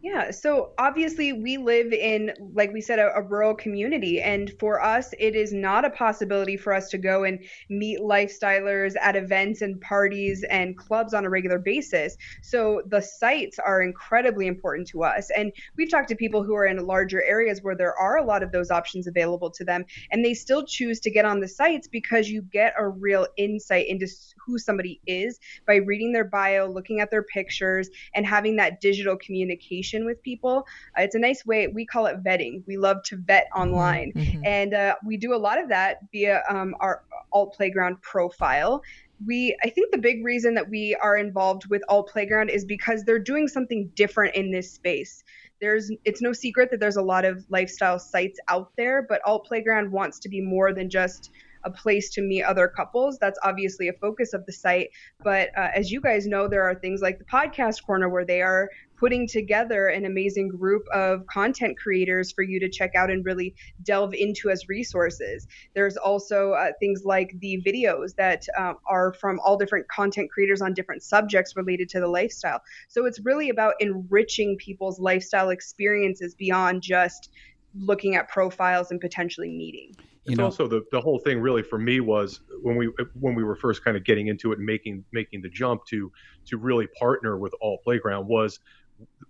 Yeah, 0.00 0.30
so 0.30 0.74
obviously 0.78 1.32
we 1.32 1.56
live 1.56 1.92
in, 1.92 2.32
like 2.54 2.72
we 2.72 2.80
said, 2.80 3.00
a, 3.00 3.16
a, 3.16 3.22
rural 3.22 3.52
community. 3.52 4.20
And 4.20 4.52
for 4.60 4.80
us, 4.80 5.12
it 5.18 5.34
is 5.34 5.52
not 5.52 5.84
a 5.84 5.90
possibility 5.90 6.56
for 6.56 6.72
us 6.72 6.88
to 6.90 6.98
go 6.98 7.24
and 7.24 7.40
meet 7.68 7.98
lifestylers 7.98 8.94
at 9.00 9.16
events 9.16 9.60
and 9.60 9.80
parties 9.80 10.44
and 10.48 10.76
clubs 10.78 11.14
on 11.14 11.24
a 11.24 11.30
regular 11.30 11.58
basis. 11.58 12.16
So 12.42 12.82
the 12.86 13.02
sites 13.02 13.58
are 13.58 13.82
incredibly 13.82 14.46
important 14.46 14.86
to 14.88 15.02
us. 15.02 15.30
And 15.36 15.52
we've 15.76 15.90
talked 15.90 16.10
to 16.10 16.14
people 16.14 16.44
who 16.44 16.54
are 16.54 16.66
in 16.66 16.78
larger 16.86 17.20
areas 17.24 17.60
where 17.60 17.76
there 17.76 17.96
are 17.98 18.18
a 18.18 18.24
lot 18.24 18.44
of 18.44 18.52
those 18.52 18.70
options 18.70 19.08
available 19.08 19.50
to 19.50 19.64
them. 19.64 19.84
And 20.12 20.24
they 20.24 20.34
still 20.34 20.64
choose 20.64 21.00
to 21.00 21.10
get 21.10 21.24
on 21.24 21.40
the 21.40 21.48
sites 21.48 21.88
because 21.88 22.28
you 22.28 22.42
get 22.42 22.72
a 22.78 22.88
real 22.88 23.26
insight 23.36 23.88
into 23.88 24.06
who 24.46 24.58
somebody 24.58 25.00
is 25.08 25.40
by 25.66 25.76
reading 25.76 26.12
their 26.12 26.24
bio, 26.24 26.70
looking 26.70 27.00
at 27.00 27.10
their 27.10 27.24
pictures, 27.24 27.90
and 28.14 28.24
having 28.24 28.54
that 28.56 28.80
digital 28.80 29.16
communication 29.16 29.87
with 30.06 30.22
people. 30.22 30.66
Uh, 30.96 31.02
it's 31.02 31.14
a 31.14 31.18
nice 31.18 31.44
way, 31.46 31.66
we 31.66 31.84
call 31.84 32.06
it 32.06 32.22
vetting. 32.22 32.62
We 32.66 32.76
love 32.76 33.02
to 33.04 33.16
vet 33.16 33.48
online. 33.54 34.12
Mhm. 34.14 34.46
And 34.46 34.74
uh, 34.74 34.94
we 35.04 35.16
do 35.16 35.34
a 35.34 35.36
lot 35.36 35.60
of 35.60 35.68
that 35.68 35.98
via 36.12 36.42
um, 36.48 36.74
our 36.80 37.02
Alt 37.32 37.54
Playground 37.54 38.00
profile. 38.02 38.82
We, 39.26 39.56
I 39.64 39.70
think 39.70 39.90
the 39.90 39.98
big 39.98 40.24
reason 40.24 40.54
that 40.54 40.68
we 40.68 40.94
are 41.02 41.16
involved 41.16 41.66
with 41.66 41.82
Alt 41.88 42.08
Playground 42.08 42.50
is 42.50 42.64
because 42.64 43.04
they're 43.04 43.18
doing 43.18 43.48
something 43.48 43.90
different 43.94 44.36
in 44.36 44.52
this 44.52 44.70
space. 44.72 45.24
There's, 45.60 45.90
it's 46.04 46.22
no 46.22 46.32
secret 46.32 46.70
that 46.70 46.78
there's 46.78 46.96
a 46.96 47.02
lot 47.02 47.24
of 47.24 47.44
lifestyle 47.48 47.98
sites 47.98 48.38
out 48.48 48.70
there, 48.76 49.04
but 49.08 49.20
Alt 49.26 49.44
Playground 49.44 49.90
wants 49.90 50.20
to 50.20 50.28
be 50.28 50.40
more 50.40 50.72
than 50.72 50.88
just 50.88 51.30
a 51.64 51.70
place 51.70 52.10
to 52.10 52.22
meet 52.22 52.44
other 52.44 52.68
couples. 52.68 53.18
That's 53.18 53.38
obviously 53.42 53.88
a 53.88 53.92
focus 53.94 54.32
of 54.32 54.46
the 54.46 54.52
site. 54.52 54.90
But 55.24 55.50
uh, 55.56 55.68
as 55.74 55.90
you 55.90 56.00
guys 56.00 56.26
know, 56.26 56.46
there 56.46 56.62
are 56.62 56.76
things 56.76 57.02
like 57.02 57.18
the 57.18 57.24
podcast 57.24 57.84
corner 57.84 58.08
where 58.08 58.24
they 58.24 58.40
are 58.42 58.70
putting 58.98 59.26
together 59.26 59.88
an 59.88 60.04
amazing 60.04 60.48
group 60.48 60.82
of 60.92 61.26
content 61.26 61.78
creators 61.78 62.32
for 62.32 62.42
you 62.42 62.58
to 62.60 62.68
check 62.68 62.94
out 62.94 63.10
and 63.10 63.24
really 63.24 63.54
delve 63.82 64.14
into 64.14 64.50
as 64.50 64.68
resources. 64.68 65.46
There's 65.74 65.96
also 65.96 66.52
uh, 66.52 66.72
things 66.80 67.02
like 67.04 67.34
the 67.40 67.62
videos 67.64 68.14
that 68.16 68.46
um, 68.58 68.76
are 68.88 69.12
from 69.14 69.40
all 69.40 69.56
different 69.56 69.88
content 69.88 70.30
creators 70.30 70.60
on 70.60 70.74
different 70.74 71.02
subjects 71.02 71.56
related 71.56 71.88
to 71.90 72.00
the 72.00 72.08
lifestyle. 72.08 72.60
So 72.88 73.06
it's 73.06 73.20
really 73.20 73.50
about 73.50 73.74
enriching 73.80 74.56
people's 74.56 74.98
lifestyle 74.98 75.50
experiences 75.50 76.34
beyond 76.34 76.82
just 76.82 77.30
looking 77.74 78.16
at 78.16 78.28
profiles 78.28 78.90
and 78.90 79.00
potentially 79.00 79.50
meeting. 79.50 79.94
it's 80.24 80.38
know- 80.38 80.44
also 80.44 80.66
the, 80.66 80.82
the 80.90 81.00
whole 81.00 81.18
thing 81.18 81.40
really 81.40 81.62
for 81.62 81.78
me 81.78 82.00
was 82.00 82.40
when 82.62 82.76
we 82.76 82.90
when 83.14 83.34
we 83.34 83.44
were 83.44 83.54
first 83.54 83.84
kind 83.84 83.96
of 83.96 84.04
getting 84.04 84.26
into 84.26 84.52
it 84.52 84.58
and 84.58 84.66
making 84.66 85.04
making 85.12 85.42
the 85.42 85.48
jump 85.48 85.84
to 85.86 86.10
to 86.46 86.56
really 86.56 86.86
partner 86.98 87.38
with 87.38 87.52
Alt 87.62 87.80
Playground 87.84 88.26
was 88.26 88.58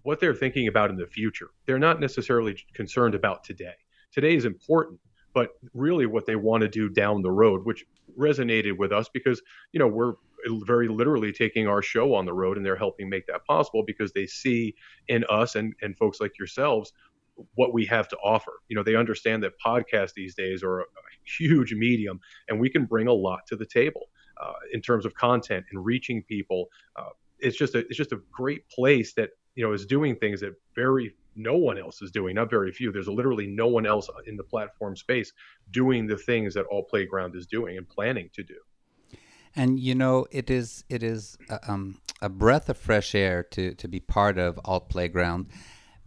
what 0.02 0.20
they're 0.20 0.35
thinking 0.35 0.68
about 0.68 0.90
in 0.90 0.96
the 0.96 1.07
future. 1.07 1.50
They're 1.66 1.78
not 1.78 2.00
necessarily 2.00 2.57
concerned 2.74 3.14
about 3.14 3.44
today. 3.44 3.74
Today 4.12 4.35
is 4.35 4.44
important, 4.44 5.00
but 5.35 5.50
really 5.74 6.07
what 6.07 6.26
they 6.26 6.37
want 6.37 6.62
to 6.62 6.68
do 6.68 6.88
down 6.88 7.22
the 7.22 7.31
road, 7.31 7.64
which 7.64 7.85
resonated 8.18 8.76
with 8.76 8.92
us 8.92 9.09
because 9.12 9.42
you 9.72 9.78
know 9.78 9.87
we're 9.87 10.14
very 10.64 10.88
literally 10.88 11.33
taking 11.33 11.66
our 11.66 11.83
show 11.83 12.14
on 12.14 12.24
the 12.24 12.33
road 12.33 12.57
and 12.57 12.64
they're 12.64 12.76
helping 12.76 13.09
make 13.09 13.26
that 13.26 13.44
possible 13.44 13.83
because 13.87 14.12
they 14.12 14.26
see 14.26 14.74
in 15.09 15.24
us 15.28 15.57
and 15.57 15.74
and 15.83 15.96
folks 15.98 16.20
like 16.20 16.38
yourselves 16.38 16.92
what 17.54 17.72
we 17.72 17.85
have 17.87 18.09
to 18.09 18.16
offer. 18.18 18.52
You 18.68 18.76
know, 18.76 18.83
they 18.83 18.96
understand 18.96 19.42
that 19.44 19.52
podcasts 19.64 20.12
these 20.14 20.35
days 20.35 20.62
are 20.62 20.81
a, 20.81 20.85
huge 21.24 21.74
medium, 21.74 22.18
and 22.48 22.59
we 22.59 22.70
can 22.70 22.87
bring 22.87 23.07
a 23.07 23.12
lot 23.12 23.40
to 23.48 23.57
the 23.57 23.66
table 23.66 24.09
uh, 24.42 24.54
in 24.72 24.81
terms 24.81 25.04
of 25.04 25.14
content 25.14 25.62
and 25.70 25.85
reaching 25.85 26.22
people. 26.22 26.68
Uh, 26.96 27.11
it's 27.38 27.57
just 27.57 27.74
a 27.74 27.81
it's 27.81 27.96
just 27.96 28.12
a 28.12 28.20
great 28.33 28.66
place 28.70 29.12
that 29.14 29.31
you 29.59 29.64
know 29.66 29.73
is 29.73 29.85
doing 29.85 30.14
things 30.14 30.40
that 30.40 30.55
very 30.77 31.16
no 31.35 31.57
one 31.57 31.79
else 31.79 32.01
is 32.01 32.12
doing. 32.12 32.37
Not 32.37 32.49
very 32.49 32.71
few. 32.71 32.92
There's 32.92 33.09
literally 33.09 33.49
no 33.49 33.66
one 33.66 33.87
else 33.87 34.09
in 34.27 34.37
the 34.37 34.44
platform 34.44 34.94
space 34.94 35.33
doing 35.73 36.07
the 36.07 36.16
things 36.16 36.55
that 36.55 36.64
Alt 36.71 36.88
Playground 36.88 37.35
is 37.35 37.44
doing 37.44 37.77
and 37.77 37.88
planning 37.88 38.31
to 38.35 38.44
do. 38.44 38.55
And 39.57 39.81
you 39.81 39.97
know, 39.97 40.27
it 40.31 40.49
is 40.49 40.85
it 40.88 41.03
is 41.03 41.37
uh, 41.51 41.59
um, 41.66 42.01
a 42.23 42.29
breath 42.29 42.68
of 42.68 42.77
fresh 42.77 43.16
air 43.16 43.42
to 43.55 43.75
to 43.75 43.88
be 43.88 43.99
part 43.99 44.38
of 44.38 44.61
Alt 44.64 44.88
Playground 44.90 45.49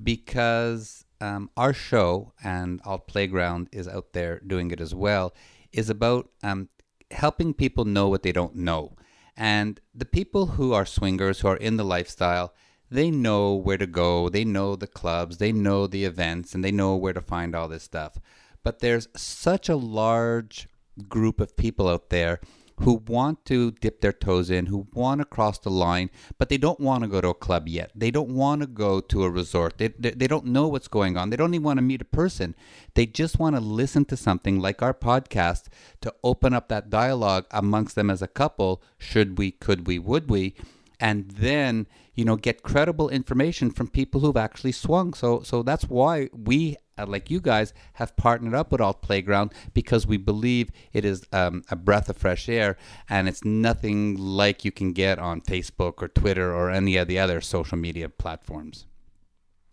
because 0.01 1.03
um, 1.19 1.49
our 1.57 1.73
show 1.73 2.31
and 2.41 2.79
Alt 2.85 3.05
Playground 3.05 3.67
is 3.73 3.85
out 3.85 4.13
there 4.13 4.39
doing 4.39 4.71
it 4.71 4.79
as 4.79 4.95
well. 4.95 5.33
Is 5.73 5.89
about 5.89 6.29
um, 6.41 6.69
helping 7.11 7.53
people 7.53 7.83
know 7.83 8.07
what 8.07 8.23
they 8.23 8.31
don't 8.31 8.55
know, 8.55 8.95
and 9.35 9.81
the 9.93 10.05
people 10.05 10.45
who 10.55 10.71
are 10.71 10.85
swingers 10.85 11.41
who 11.41 11.49
are 11.49 11.57
in 11.57 11.75
the 11.75 11.83
lifestyle. 11.83 12.53
They 12.91 13.09
know 13.09 13.55
where 13.55 13.77
to 13.77 13.87
go, 13.87 14.27
they 14.27 14.43
know 14.43 14.75
the 14.75 14.85
clubs, 14.85 15.37
they 15.37 15.53
know 15.53 15.87
the 15.87 16.03
events, 16.03 16.53
and 16.53 16.63
they 16.63 16.71
know 16.71 16.97
where 16.97 17.13
to 17.13 17.21
find 17.21 17.55
all 17.55 17.69
this 17.69 17.83
stuff. 17.83 18.17
But 18.63 18.79
there's 18.79 19.07
such 19.15 19.69
a 19.69 19.77
large 19.77 20.67
group 21.07 21.39
of 21.39 21.55
people 21.55 21.87
out 21.87 22.09
there 22.09 22.41
who 22.81 23.01
want 23.07 23.45
to 23.45 23.71
dip 23.71 24.01
their 24.01 24.11
toes 24.11 24.49
in, 24.49 24.65
who 24.65 24.87
want 24.93 25.19
to 25.19 25.25
cross 25.25 25.59
the 25.59 25.69
line, 25.69 26.09
but 26.37 26.49
they 26.49 26.57
don't 26.57 26.79
want 26.79 27.03
to 27.03 27.07
go 27.07 27.21
to 27.21 27.29
a 27.29 27.33
club 27.33 27.67
yet. 27.67 27.91
They 27.95 28.11
don't 28.11 28.29
want 28.29 28.61
to 28.61 28.67
go 28.67 28.99
to 28.99 29.23
a 29.23 29.29
resort. 29.29 29.77
They, 29.77 29.89
they, 29.89 30.11
they 30.11 30.27
don't 30.27 30.47
know 30.47 30.67
what's 30.67 30.87
going 30.87 31.15
on. 31.15 31.29
They 31.29 31.37
don't 31.37 31.53
even 31.53 31.63
want 31.63 31.77
to 31.77 31.83
meet 31.83 32.01
a 32.01 32.05
person. 32.05 32.55
They 32.95 33.05
just 33.05 33.39
want 33.39 33.55
to 33.55 33.61
listen 33.61 34.05
to 34.05 34.17
something 34.17 34.59
like 34.59 34.81
our 34.81 34.93
podcast 34.93 35.67
to 36.01 36.13
open 36.23 36.53
up 36.53 36.69
that 36.69 36.89
dialogue 36.89 37.45
amongst 37.51 37.95
them 37.95 38.09
as 38.09 38.21
a 38.21 38.27
couple. 38.27 38.81
Should 38.97 39.37
we, 39.37 39.51
could 39.51 39.87
we, 39.87 39.99
would 39.99 40.29
we? 40.29 40.55
And 41.01 41.31
then, 41.31 41.87
you 42.13 42.23
know, 42.23 42.37
get 42.37 42.63
credible 42.63 43.09
information 43.09 43.71
from 43.71 43.87
people 43.89 44.21
who've 44.21 44.37
actually 44.37 44.71
swung. 44.71 45.13
So, 45.13 45.41
so 45.41 45.63
that's 45.63 45.85
why 45.85 46.29
we 46.31 46.77
uh, 47.01 47.05
like 47.07 47.31
you 47.31 47.39
guys, 47.39 47.73
have 47.93 48.15
partnered 48.15 48.53
up 48.53 48.71
with 48.71 48.81
Alt 48.81 49.01
Playground 49.01 49.53
because 49.73 50.05
we 50.05 50.17
believe 50.17 50.69
it 50.93 51.03
is 51.03 51.25
um, 51.31 51.63
a 51.69 51.75
breath 51.75 52.09
of 52.09 52.17
fresh 52.17 52.47
air 52.47 52.77
and 53.09 53.27
it's 53.27 53.43
nothing 53.43 54.15
like 54.17 54.63
you 54.63 54.71
can 54.71 54.93
get 54.93 55.17
on 55.17 55.41
Facebook 55.41 56.01
or 56.01 56.07
Twitter 56.07 56.53
or 56.53 56.69
any 56.69 56.97
of 56.97 57.07
the 57.07 57.17
other 57.17 57.41
social 57.41 57.77
media 57.77 58.09
platforms. 58.09 58.85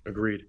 Agreed. 0.06 0.46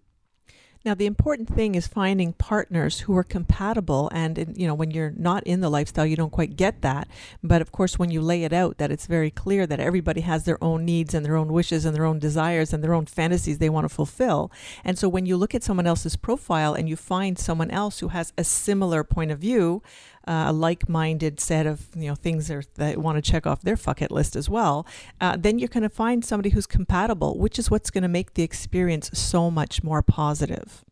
Now, 0.85 0.93
the 0.93 1.05
important 1.05 1.53
thing 1.53 1.75
is 1.75 1.87
finding 1.87 2.31
partners 2.31 3.01
who 3.01 3.15
are 3.17 3.23
compatible. 3.23 4.09
And, 4.13 4.53
you 4.55 4.65
know, 4.65 4.73
when 4.73 4.91
you're 4.91 5.11
not 5.11 5.43
in 5.43 5.59
the 5.59 5.69
lifestyle, 5.69 6.05
you 6.05 6.15
don't 6.15 6.31
quite 6.31 6.55
get 6.55 6.81
that. 6.81 7.09
But 7.43 7.61
of 7.61 7.73
course, 7.73 7.99
when 7.99 8.11
you 8.11 8.21
lay 8.21 8.43
it 8.45 8.53
out, 8.53 8.77
that 8.77 8.89
it's 8.89 9.05
very 9.05 9.29
clear 9.29 9.67
that 9.67 9.81
everybody 9.81 10.21
has 10.21 10.45
their 10.45 10.61
own 10.63 10.85
needs 10.85 11.13
and 11.13 11.25
their 11.25 11.35
own 11.35 11.51
wishes 11.51 11.83
and 11.83 11.93
their 11.93 12.05
own 12.05 12.17
desires 12.17 12.71
and 12.71 12.81
their 12.81 12.93
own 12.93 13.05
fantasies 13.05 13.57
they 13.57 13.69
want 13.69 13.85
to 13.85 13.93
fulfill. 13.93 14.51
And 14.85 14.97
so 14.97 15.09
when 15.09 15.25
you 15.25 15.35
look 15.35 15.53
at 15.53 15.63
someone 15.63 15.87
else's 15.87 16.15
profile 16.15 16.73
and 16.73 16.87
you 16.87 16.95
find 16.95 17.37
someone 17.37 17.71
else 17.71 17.99
who 17.99 18.07
has 18.09 18.31
a 18.37 18.45
similar 18.45 19.03
point 19.03 19.31
of 19.31 19.39
view, 19.39 19.83
uh, 20.27 20.45
a 20.47 20.53
like-minded 20.53 21.39
set 21.39 21.65
of 21.65 21.87
you 21.95 22.07
know 22.07 22.15
things 22.15 22.47
that 22.47 22.75
they 22.75 22.95
want 22.95 23.23
to 23.23 23.31
check 23.31 23.47
off 23.47 23.61
their 23.61 23.77
fuck 23.77 24.01
it 24.01 24.11
list 24.11 24.35
as 24.35 24.49
well, 24.49 24.85
uh, 25.21 25.35
then 25.37 25.59
you're 25.59 25.69
going 25.69 25.83
to 25.83 25.89
find 25.89 26.23
somebody 26.23 26.49
who's 26.49 26.67
compatible, 26.67 27.37
which 27.37 27.57
is 27.57 27.71
what's 27.71 27.89
going 27.89 28.03
to 28.03 28.09
make 28.09 28.33
the 28.33 28.43
experience 28.43 29.09
so 29.13 29.49
much 29.49 29.83
more 29.83 30.01
positive. 30.01 30.83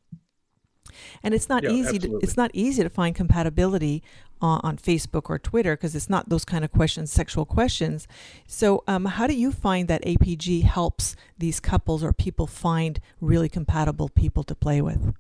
And 1.23 1.33
it's 1.33 1.49
not 1.49 1.63
Yeah, 1.63 1.71
easy. 1.71 1.99
To, 1.99 2.19
it's 2.23 2.37
not 2.37 2.51
easy 2.53 2.83
to 2.83 2.89
find 2.89 3.15
compatibility 3.15 4.03
on, 4.41 4.61
on 4.63 4.77
Facebook 4.77 5.29
or 5.29 5.37
Twitter 5.39 5.75
because 5.75 5.95
it's 5.95 6.09
not 6.09 6.29
those 6.29 6.45
kind 6.45 6.63
of 6.63 6.71
questions, 6.71 7.11
sexual 7.11 7.45
questions. 7.45 8.07
So, 8.47 8.83
um, 8.87 9.05
how 9.05 9.27
do 9.27 9.33
you 9.33 9.51
find 9.51 9.87
that 9.87 10.03
APG 10.03 10.63
helps 10.63 11.15
these 11.37 11.59
couples 11.59 12.03
or 12.03 12.13
people 12.13 12.47
find 12.47 12.99
really 13.21 13.49
compatible 13.49 14.09
people 14.09 14.43
to 14.43 14.55
play 14.55 14.81
with? 14.81 15.13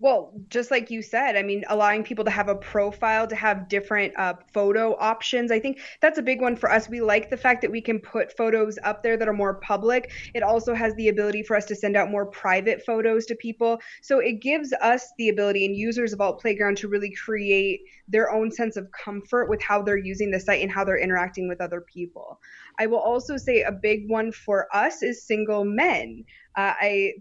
Well, 0.00 0.32
just 0.48 0.72
like 0.72 0.90
you 0.90 1.02
said, 1.02 1.36
I 1.36 1.42
mean, 1.44 1.64
allowing 1.68 2.02
people 2.02 2.24
to 2.24 2.30
have 2.30 2.48
a 2.48 2.56
profile, 2.56 3.28
to 3.28 3.36
have 3.36 3.68
different 3.68 4.12
uh, 4.18 4.34
photo 4.52 4.96
options. 4.98 5.52
I 5.52 5.60
think 5.60 5.78
that's 6.00 6.18
a 6.18 6.22
big 6.22 6.40
one 6.40 6.56
for 6.56 6.70
us. 6.70 6.88
We 6.88 7.00
like 7.00 7.30
the 7.30 7.36
fact 7.36 7.62
that 7.62 7.70
we 7.70 7.80
can 7.80 8.00
put 8.00 8.36
photos 8.36 8.76
up 8.82 9.04
there 9.04 9.16
that 9.16 9.28
are 9.28 9.32
more 9.32 9.54
public. 9.60 10.10
It 10.34 10.42
also 10.42 10.74
has 10.74 10.94
the 10.96 11.08
ability 11.08 11.44
for 11.44 11.56
us 11.56 11.64
to 11.66 11.76
send 11.76 11.96
out 11.96 12.10
more 12.10 12.26
private 12.26 12.84
photos 12.84 13.24
to 13.26 13.36
people. 13.36 13.80
So 14.02 14.18
it 14.18 14.42
gives 14.42 14.72
us 14.80 15.12
the 15.16 15.28
ability 15.28 15.64
and 15.64 15.76
users 15.76 16.12
of 16.12 16.20
Alt 16.20 16.40
Playground 16.40 16.76
to 16.78 16.88
really 16.88 17.12
create 17.14 17.80
their 18.08 18.32
own 18.32 18.50
sense 18.50 18.76
of 18.76 18.88
comfort 18.90 19.48
with 19.48 19.62
how 19.62 19.80
they're 19.80 19.96
using 19.96 20.32
the 20.32 20.40
site 20.40 20.60
and 20.60 20.72
how 20.72 20.84
they're 20.84 20.98
interacting 20.98 21.48
with 21.48 21.60
other 21.60 21.80
people. 21.80 22.40
I 22.80 22.86
will 22.86 22.98
also 22.98 23.36
say 23.36 23.62
a 23.62 23.70
big 23.70 24.10
one 24.10 24.32
for 24.32 24.66
us 24.74 25.04
is 25.04 25.24
single 25.24 25.64
men. 25.64 26.24
Uh, 26.56 26.74
I 26.80 27.12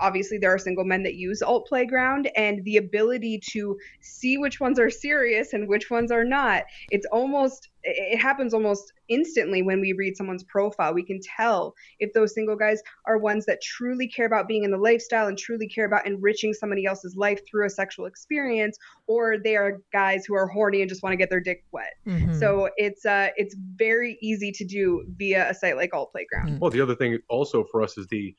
obviously 0.00 0.38
there 0.38 0.52
are 0.52 0.58
single 0.58 0.84
men 0.84 1.02
that 1.02 1.14
use 1.14 1.42
alt 1.42 1.66
playground 1.66 2.30
and 2.36 2.64
the 2.64 2.76
ability 2.76 3.40
to 3.52 3.76
see 4.00 4.38
which 4.38 4.60
ones 4.60 4.78
are 4.78 4.90
serious 4.90 5.52
and 5.52 5.68
which 5.68 5.90
ones 5.90 6.10
are 6.10 6.24
not 6.24 6.64
it's 6.90 7.06
almost 7.12 7.68
it 7.84 8.18
happens 8.18 8.52
almost 8.52 8.92
instantly 9.08 9.62
when 9.62 9.80
we 9.80 9.92
read 9.92 10.16
someone's 10.16 10.44
profile. 10.44 10.92
We 10.92 11.04
can 11.04 11.20
tell 11.36 11.74
if 12.00 12.12
those 12.12 12.34
single 12.34 12.56
guys 12.56 12.82
are 13.06 13.18
ones 13.18 13.46
that 13.46 13.62
truly 13.62 14.08
care 14.08 14.26
about 14.26 14.48
being 14.48 14.64
in 14.64 14.70
the 14.70 14.76
lifestyle 14.76 15.26
and 15.26 15.38
truly 15.38 15.68
care 15.68 15.86
about 15.86 16.06
enriching 16.06 16.52
somebody 16.52 16.84
else's 16.84 17.16
life 17.16 17.40
through 17.48 17.66
a 17.66 17.70
sexual 17.70 18.06
experience 18.06 18.76
or 19.06 19.36
they 19.42 19.56
are 19.56 19.80
guys 19.92 20.24
who 20.26 20.34
are 20.34 20.46
horny 20.48 20.80
and 20.80 20.88
just 20.88 21.02
want 21.02 21.12
to 21.12 21.16
get 21.16 21.30
their 21.30 21.40
dick 21.40 21.64
wet. 21.72 21.94
Mhm. 22.06 22.38
so 22.38 22.68
it's 22.76 23.04
uh 23.06 23.28
it's 23.36 23.54
very 23.76 24.18
easy 24.20 24.52
to 24.52 24.64
do 24.64 25.04
via 25.16 25.48
a 25.48 25.54
site 25.54 25.76
like 25.76 25.94
alt 25.94 26.10
playground. 26.12 26.60
Well, 26.60 26.70
the 26.70 26.80
other 26.80 26.94
thing 26.94 27.18
also 27.28 27.64
for 27.64 27.82
us 27.82 27.96
is 27.96 28.06
the 28.08 28.34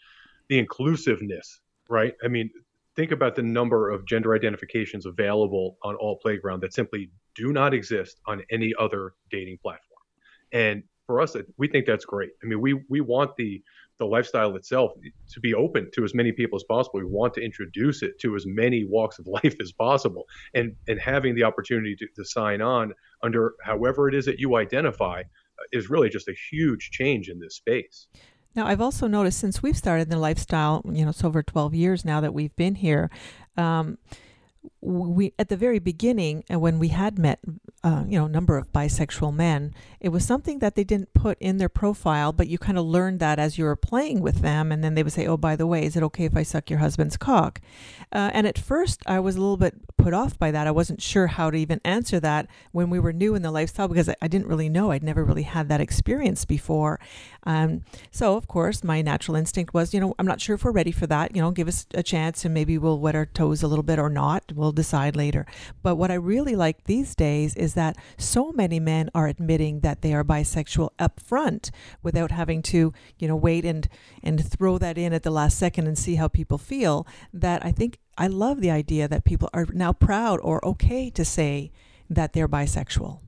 the 0.49 0.59
inclusiveness, 0.59 1.61
right? 1.89 2.13
I 2.23 2.27
mean, 2.27 2.49
think 2.95 3.11
about 3.11 3.35
the 3.35 3.43
number 3.43 3.89
of 3.89 4.05
gender 4.05 4.35
identifications 4.35 5.05
available 5.05 5.77
on 5.83 5.95
Alt 6.01 6.21
Playground 6.21 6.61
that 6.61 6.73
simply 6.73 7.11
do 7.35 7.53
not 7.53 7.73
exist 7.73 8.19
on 8.27 8.43
any 8.51 8.73
other 8.77 9.13
dating 9.31 9.59
platform. 9.61 10.01
And 10.51 10.83
for 11.05 11.21
us, 11.21 11.35
we 11.57 11.67
think 11.67 11.85
that's 11.85 12.05
great. 12.05 12.31
I 12.43 12.47
mean, 12.47 12.61
we 12.61 12.73
we 12.89 13.01
want 13.01 13.35
the 13.37 13.63
the 13.99 14.05
lifestyle 14.05 14.55
itself 14.55 14.91
to 15.29 15.39
be 15.39 15.53
open 15.53 15.89
to 15.93 16.03
as 16.03 16.13
many 16.13 16.31
people 16.31 16.55
as 16.55 16.63
possible. 16.63 16.99
We 16.99 17.05
want 17.05 17.33
to 17.33 17.41
introduce 17.41 18.01
it 18.01 18.17
to 18.21 18.35
as 18.35 18.45
many 18.45 18.85
walks 18.85 19.19
of 19.19 19.27
life 19.27 19.55
as 19.61 19.71
possible, 19.71 20.25
and 20.53 20.75
and 20.87 20.99
having 20.99 21.35
the 21.35 21.43
opportunity 21.43 21.95
to, 21.95 22.07
to 22.15 22.25
sign 22.25 22.61
on 22.61 22.93
under 23.23 23.53
however 23.63 24.07
it 24.07 24.15
is 24.15 24.25
that 24.25 24.39
you 24.39 24.55
identify 24.55 25.23
is 25.71 25.89
really 25.89 26.09
just 26.09 26.27
a 26.27 26.35
huge 26.51 26.89
change 26.91 27.29
in 27.29 27.39
this 27.39 27.55
space. 27.55 28.07
Now, 28.55 28.67
I've 28.67 28.81
also 28.81 29.07
noticed 29.07 29.39
since 29.39 29.61
we've 29.61 29.77
started 29.77 30.09
the 30.09 30.17
lifestyle, 30.17 30.81
you 30.85 31.03
know, 31.03 31.09
it's 31.09 31.23
over 31.23 31.43
12 31.43 31.73
years 31.73 32.03
now 32.03 32.19
that 32.19 32.33
we've 32.33 32.55
been 32.55 32.75
here. 32.75 33.09
Um, 33.57 33.97
we 34.81 35.33
at 35.37 35.49
the 35.49 35.57
very 35.57 35.79
beginning, 35.79 36.43
and 36.49 36.61
when 36.61 36.79
we 36.79 36.89
had 36.89 37.19
met, 37.19 37.39
uh, 37.83 38.05
you 38.07 38.17
know, 38.17 38.25
a 38.25 38.29
number 38.29 38.57
of 38.57 38.71
bisexual 38.71 39.33
men, 39.33 39.73
it 39.99 40.09
was 40.09 40.23
something 40.23 40.59
that 40.59 40.75
they 40.75 40.83
didn't 40.83 41.13
put 41.13 41.37
in 41.39 41.57
their 41.57 41.69
profile, 41.69 42.31
but 42.31 42.47
you 42.47 42.57
kind 42.57 42.77
of 42.77 42.85
learned 42.85 43.19
that 43.19 43.39
as 43.39 43.57
you 43.57 43.65
were 43.65 43.75
playing 43.75 44.21
with 44.21 44.41
them, 44.41 44.71
and 44.71 44.83
then 44.83 44.95
they 44.95 45.03
would 45.03 45.13
say, 45.13 45.27
"Oh, 45.27 45.37
by 45.37 45.55
the 45.55 45.67
way, 45.67 45.83
is 45.83 45.95
it 45.95 46.03
okay 46.03 46.25
if 46.25 46.35
I 46.35 46.43
suck 46.43 46.69
your 46.69 46.79
husband's 46.79 47.17
cock?" 47.17 47.59
Uh, 48.11 48.31
and 48.33 48.47
at 48.47 48.57
first, 48.57 49.01
I 49.05 49.19
was 49.19 49.35
a 49.35 49.39
little 49.39 49.57
bit 49.57 49.75
put 49.97 50.13
off 50.13 50.39
by 50.39 50.49
that. 50.51 50.65
I 50.65 50.71
wasn't 50.71 51.01
sure 51.01 51.27
how 51.27 51.51
to 51.51 51.57
even 51.57 51.81
answer 51.83 52.19
that 52.21 52.47
when 52.71 52.89
we 52.89 52.99
were 52.99 53.13
new 53.13 53.35
in 53.35 53.41
the 53.41 53.51
lifestyle 53.51 53.87
because 53.87 54.09
I, 54.09 54.15
I 54.21 54.27
didn't 54.27 54.47
really 54.47 54.69
know. 54.69 54.91
I'd 54.91 55.03
never 55.03 55.23
really 55.23 55.43
had 55.43 55.69
that 55.69 55.81
experience 55.81 56.45
before. 56.45 56.99
Um, 57.43 57.83
so, 58.11 58.35
of 58.35 58.47
course, 58.47 58.83
my 58.83 59.01
natural 59.01 59.35
instinct 59.35 59.73
was, 59.73 59.93
you 59.93 59.99
know, 59.99 60.15
I'm 60.17 60.25
not 60.25 60.41
sure 60.41 60.55
if 60.55 60.63
we're 60.63 60.71
ready 60.71 60.91
for 60.91 61.07
that. 61.07 61.35
You 61.35 61.41
know, 61.41 61.51
give 61.51 61.67
us 61.67 61.85
a 61.93 62.01
chance 62.01 62.45
and 62.45 62.53
maybe 62.53 62.77
we'll 62.77 62.99
wet 62.99 63.15
our 63.15 63.25
toes 63.25 63.61
a 63.61 63.67
little 63.67 63.83
bit 63.83 63.99
or 63.99 64.09
not. 64.09 64.51
We'll 64.55 64.68
decide 64.71 65.15
later. 65.15 65.45
But 65.81 65.95
what 65.95 66.11
I 66.11 66.15
really 66.15 66.55
like 66.55 66.83
these 66.83 67.15
days 67.15 67.55
is 67.55 67.73
that 67.73 67.97
so 68.17 68.51
many 68.51 68.79
men 68.79 69.09
are 69.13 69.27
admitting 69.27 69.81
that 69.81 70.01
they 70.01 70.13
are 70.13 70.23
bisexual 70.23 70.89
up 70.97 71.19
front 71.19 71.71
without 72.01 72.31
having 72.31 72.61
to, 72.63 72.93
you 73.17 73.27
know, 73.27 73.35
wait 73.35 73.65
and 73.65 73.87
and 74.23 74.45
throw 74.45 74.77
that 74.77 74.97
in 74.97 75.13
at 75.13 75.23
the 75.23 75.31
last 75.31 75.57
second 75.57 75.87
and 75.87 75.97
see 75.97 76.15
how 76.15 76.27
people 76.27 76.57
feel. 76.57 77.07
That 77.33 77.65
I 77.65 77.71
think 77.71 77.99
I 78.17 78.27
love 78.27 78.61
the 78.61 78.71
idea 78.71 79.07
that 79.07 79.23
people 79.23 79.49
are 79.53 79.67
now 79.71 79.93
proud 79.93 80.39
or 80.41 80.63
okay 80.65 81.09
to 81.11 81.23
say 81.23 81.71
that 82.09 82.33
they're 82.33 82.49
bisexual. 82.49 83.21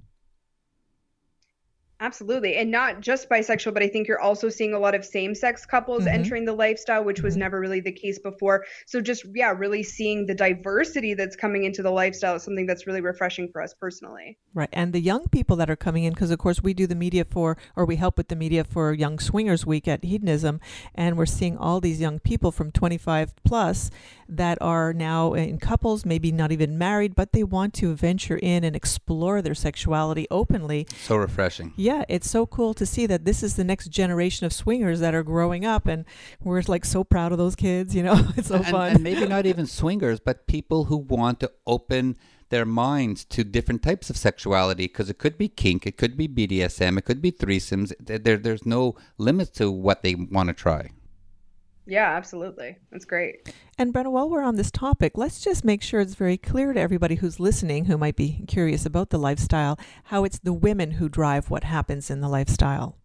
Absolutely. 2.02 2.56
And 2.56 2.72
not 2.72 3.00
just 3.00 3.30
bisexual, 3.30 3.76
but 3.76 3.84
I 3.84 3.88
think 3.88 4.08
you're 4.08 4.20
also 4.20 4.50
seeing 4.50 4.74
a 4.74 4.80
lot 4.80 4.96
of 4.96 5.06
same 5.06 5.36
sex 5.36 5.68
couples 5.68 6.04
Mhm. 6.06 6.14
entering 6.14 6.46
the 6.46 6.54
lifestyle, 6.54 7.04
which 7.04 7.22
was 7.22 7.36
Mhm. 7.36 7.40
never 7.42 7.60
really 7.60 7.80
the 7.80 7.92
case 7.92 8.18
before. 8.18 8.66
So, 8.88 9.02
just, 9.02 9.24
yeah, 9.36 9.54
really 9.56 9.84
seeing 9.84 10.26
the 10.26 10.34
diversity 10.34 11.14
that's 11.14 11.36
coming 11.36 11.64
into 11.64 11.84
the 11.84 11.92
lifestyle 11.92 12.36
is 12.36 12.44
something 12.44 12.66
that's 12.66 12.88
really 12.88 13.02
refreshing 13.02 13.50
for 13.52 13.62
us 13.62 13.76
personally. 13.80 14.40
Right. 14.56 14.70
And 14.74 14.94
the 14.94 15.00
young 15.00 15.28
people 15.30 15.56
that 15.58 15.70
are 15.70 15.76
coming 15.76 16.04
in, 16.04 16.14
because 16.14 16.32
of 16.32 16.40
course 16.40 16.64
we 16.64 16.74
do 16.74 16.88
the 16.88 16.96
media 16.96 17.24
for, 17.24 17.56
or 17.76 17.86
we 17.86 17.98
help 17.98 18.18
with 18.18 18.30
the 18.30 18.36
media 18.36 18.64
for 18.64 18.94
Young 18.94 19.20
Swingers 19.20 19.66
Week 19.66 19.88
at 19.88 20.04
Hedonism, 20.04 20.60
and 20.96 21.18
we're 21.18 21.28
seeing 21.28 21.56
all 21.56 21.80
these 21.80 22.02
young 22.02 22.18
people 22.20 22.52
from 22.52 22.72
25 22.72 23.34
plus 23.44 23.92
that 24.28 24.58
are 24.62 24.92
now 24.92 25.34
in 25.34 25.60
couples, 25.60 26.06
maybe 26.06 26.32
not 26.32 26.52
even 26.52 26.78
married, 26.78 27.14
but 27.16 27.32
they 27.32 27.44
want 27.44 27.74
to 27.76 27.94
venture 27.94 28.38
in 28.42 28.64
and 28.64 28.76
explore 28.76 29.42
their 29.42 29.54
sexuality 29.54 30.26
openly. 30.32 30.88
So 31.04 31.16
refreshing. 31.16 31.74
Yeah, 31.76 31.91
it's 32.10 32.30
so 32.30 32.46
cool 32.46 32.74
to 32.76 32.86
see 32.86 33.06
that 33.08 33.26
this 33.26 33.44
is 33.44 33.56
the 33.56 33.64
next 33.64 33.88
generation 33.90 34.46
of 34.46 34.54
swingers 34.54 35.00
that 35.00 35.14
are 35.16 35.24
growing 35.24 35.66
up, 35.66 35.88
and 35.88 36.06
we're 36.44 36.62
like 36.68 36.86
so 36.86 37.04
proud 37.04 37.32
of 37.32 37.38
those 37.38 37.56
kids. 37.56 37.96
You 37.96 38.04
know, 38.04 38.18
it's 38.38 38.48
so 38.50 38.56
and, 38.56 38.66
fun. 38.68 38.92
and 38.96 39.04
maybe 39.04 39.26
not 39.28 39.46
even 39.46 39.66
swingers, 39.66 40.20
but 40.20 40.48
people 40.48 40.86
who 40.86 40.98
want 40.98 41.40
to 41.42 41.52
open 41.66 42.18
their 42.50 42.66
minds 42.66 43.24
to 43.26 43.44
different 43.46 43.82
types 43.82 44.10
of 44.10 44.18
sexuality 44.18 44.84
because 44.86 45.10
it 45.10 45.18
could 45.18 45.38
be 45.38 45.48
kink, 45.48 45.88
it 45.88 45.96
could 45.98 46.18
be 46.18 46.28
BDSM, 46.28 46.98
it 46.98 47.06
could 47.06 47.22
be 47.22 47.32
threesomes. 47.32 47.94
There, 48.00 48.20
there- 48.20 48.38
there's 48.38 48.66
no 48.66 48.96
limits 49.18 49.52
to 49.52 49.72
what 49.72 50.04
they 50.04 50.16
want 50.16 50.50
to 50.50 50.54
try. 50.54 50.90
Yeah, 51.92 52.16
absolutely. 52.16 52.78
That's 52.90 53.04
great. 53.04 53.54
And 53.78 53.94
Brenna, 53.94 54.14
while 54.14 54.30
we're 54.30 54.44
on 54.44 54.56
this 54.56 54.72
topic, 54.72 55.18
let's 55.18 55.42
just 55.42 55.66
make 55.66 55.82
sure 55.82 56.00
it's 56.00 56.16
very 56.16 56.38
clear 56.38 56.72
to 56.72 56.80
everybody 56.80 57.16
who's 57.16 57.38
listening 57.38 57.84
who 57.84 57.98
might 57.98 58.16
be 58.16 58.46
curious 58.48 58.86
about 58.86 59.10
the 59.10 59.20
lifestyle 59.20 59.78
how 60.06 60.24
it's 60.24 60.40
the 60.40 60.54
women 60.54 60.92
who 60.92 61.10
drive 61.10 61.50
what 61.50 61.66
happens 61.66 62.10
in 62.10 62.22
the 62.22 62.30
lifestyle. 62.30 62.96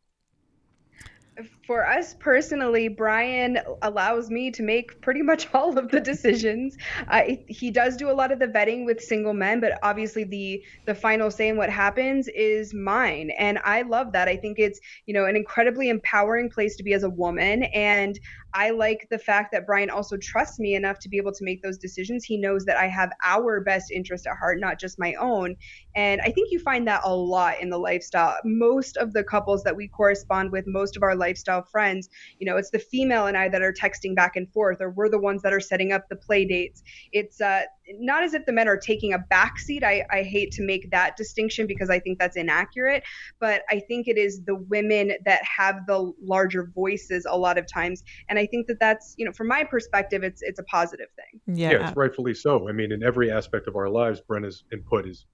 For 1.66 1.84
us 1.84 2.14
personally, 2.14 2.88
Brian 2.88 3.58
allows 3.82 4.30
me 4.30 4.50
to 4.52 4.62
make 4.62 5.00
pretty 5.02 5.20
much 5.20 5.48
all 5.54 5.76
of 5.76 5.90
the 5.90 6.00
decisions. 6.00 6.78
Uh, 7.08 7.22
he 7.48 7.70
does 7.72 7.96
do 7.96 8.08
a 8.08 8.12
lot 8.12 8.30
of 8.30 8.38
the 8.38 8.46
vetting 8.46 8.86
with 8.86 9.00
single 9.00 9.34
men, 9.34 9.60
but 9.60 9.78
obviously 9.82 10.24
the 10.24 10.62
the 10.86 10.94
final 10.94 11.30
say 11.30 11.48
in 11.48 11.56
what 11.56 11.68
happens 11.68 12.28
is 12.28 12.72
mine, 12.72 13.30
and 13.36 13.58
I 13.64 13.82
love 13.82 14.12
that. 14.12 14.28
I 14.28 14.36
think 14.36 14.58
it's 14.58 14.80
you 15.06 15.12
know 15.12 15.26
an 15.26 15.36
incredibly 15.36 15.88
empowering 15.88 16.48
place 16.48 16.76
to 16.76 16.84
be 16.84 16.94
as 16.94 17.02
a 17.02 17.10
woman, 17.10 17.64
and 17.64 18.18
I 18.54 18.70
like 18.70 19.06
the 19.10 19.18
fact 19.18 19.52
that 19.52 19.66
Brian 19.66 19.90
also 19.90 20.16
trusts 20.16 20.58
me 20.58 20.74
enough 20.74 20.98
to 21.00 21.08
be 21.08 21.18
able 21.18 21.32
to 21.32 21.44
make 21.44 21.62
those 21.62 21.78
decisions. 21.78 22.24
He 22.24 22.38
knows 22.38 22.64
that 22.64 22.78
I 22.78 22.88
have 22.88 23.12
our 23.24 23.60
best 23.60 23.90
interest 23.90 24.26
at 24.26 24.36
heart, 24.36 24.58
not 24.60 24.80
just 24.80 24.98
my 24.98 25.14
own. 25.14 25.56
And 25.94 26.20
I 26.22 26.30
think 26.30 26.48
you 26.50 26.58
find 26.60 26.86
that 26.88 27.02
a 27.04 27.14
lot 27.14 27.60
in 27.60 27.70
the 27.70 27.78
lifestyle. 27.78 28.36
Most 28.44 28.96
of 28.96 29.12
the 29.12 29.24
couples 29.24 29.62
that 29.64 29.76
we 29.76 29.88
correspond 29.88 30.52
with, 30.52 30.64
most 30.66 30.96
of 30.96 31.02
our 31.02 31.14
lifestyle 31.14 31.62
friends, 31.70 32.08
you 32.38 32.46
know, 32.46 32.56
it's 32.56 32.70
the 32.70 32.78
female 32.78 33.26
and 33.26 33.36
I 33.36 33.48
that 33.48 33.62
are 33.62 33.72
texting 33.72 34.14
back 34.14 34.36
and 34.36 34.50
forth, 34.52 34.78
or 34.80 34.90
we're 34.90 35.10
the 35.10 35.18
ones 35.18 35.42
that 35.42 35.52
are 35.52 35.60
setting 35.60 35.92
up 35.92 36.08
the 36.08 36.16
play 36.16 36.44
dates. 36.46 36.82
It's 37.12 37.40
uh, 37.40 37.62
not 37.98 38.22
as 38.22 38.34
if 38.34 38.44
the 38.46 38.52
men 38.52 38.68
are 38.68 38.76
taking 38.76 39.12
a 39.12 39.18
backseat. 39.18 39.82
I, 39.82 40.04
I 40.10 40.22
hate 40.22 40.52
to 40.52 40.62
make 40.62 40.90
that 40.90 41.16
distinction 41.16 41.66
because 41.66 41.90
I 41.90 41.98
think 41.98 42.18
that's 42.18 42.36
inaccurate, 42.36 43.02
but 43.40 43.62
I 43.70 43.80
think 43.80 44.08
it 44.08 44.18
is 44.18 44.42
the 44.44 44.56
women 44.56 45.12
that 45.24 45.42
have 45.44 45.86
the 45.86 46.12
larger 46.20 46.70
voices 46.74 47.26
a 47.28 47.36
lot 47.36 47.58
of 47.58 47.66
times, 47.72 48.02
and 48.28 48.38
I 48.38 48.46
think 48.46 48.66
that 48.68 48.78
that's 48.80 49.14
you 49.16 49.24
know 49.24 49.32
from 49.32 49.48
my 49.48 49.64
perspective, 49.64 50.22
it's 50.22 50.42
it's 50.42 50.58
a 50.58 50.64
positive 50.64 51.08
thing. 51.16 51.56
Yeah, 51.56 51.72
yeah 51.72 51.88
it's 51.88 51.96
rightfully 51.96 52.34
so. 52.34 52.68
I 52.68 52.72
mean, 52.72 52.92
in 52.92 53.02
every 53.02 53.30
aspect 53.30 53.68
of 53.68 53.76
our 53.76 53.88
lives, 53.88 54.20
Brenna's 54.20 54.64
input 54.72 55.06
is 55.06 55.26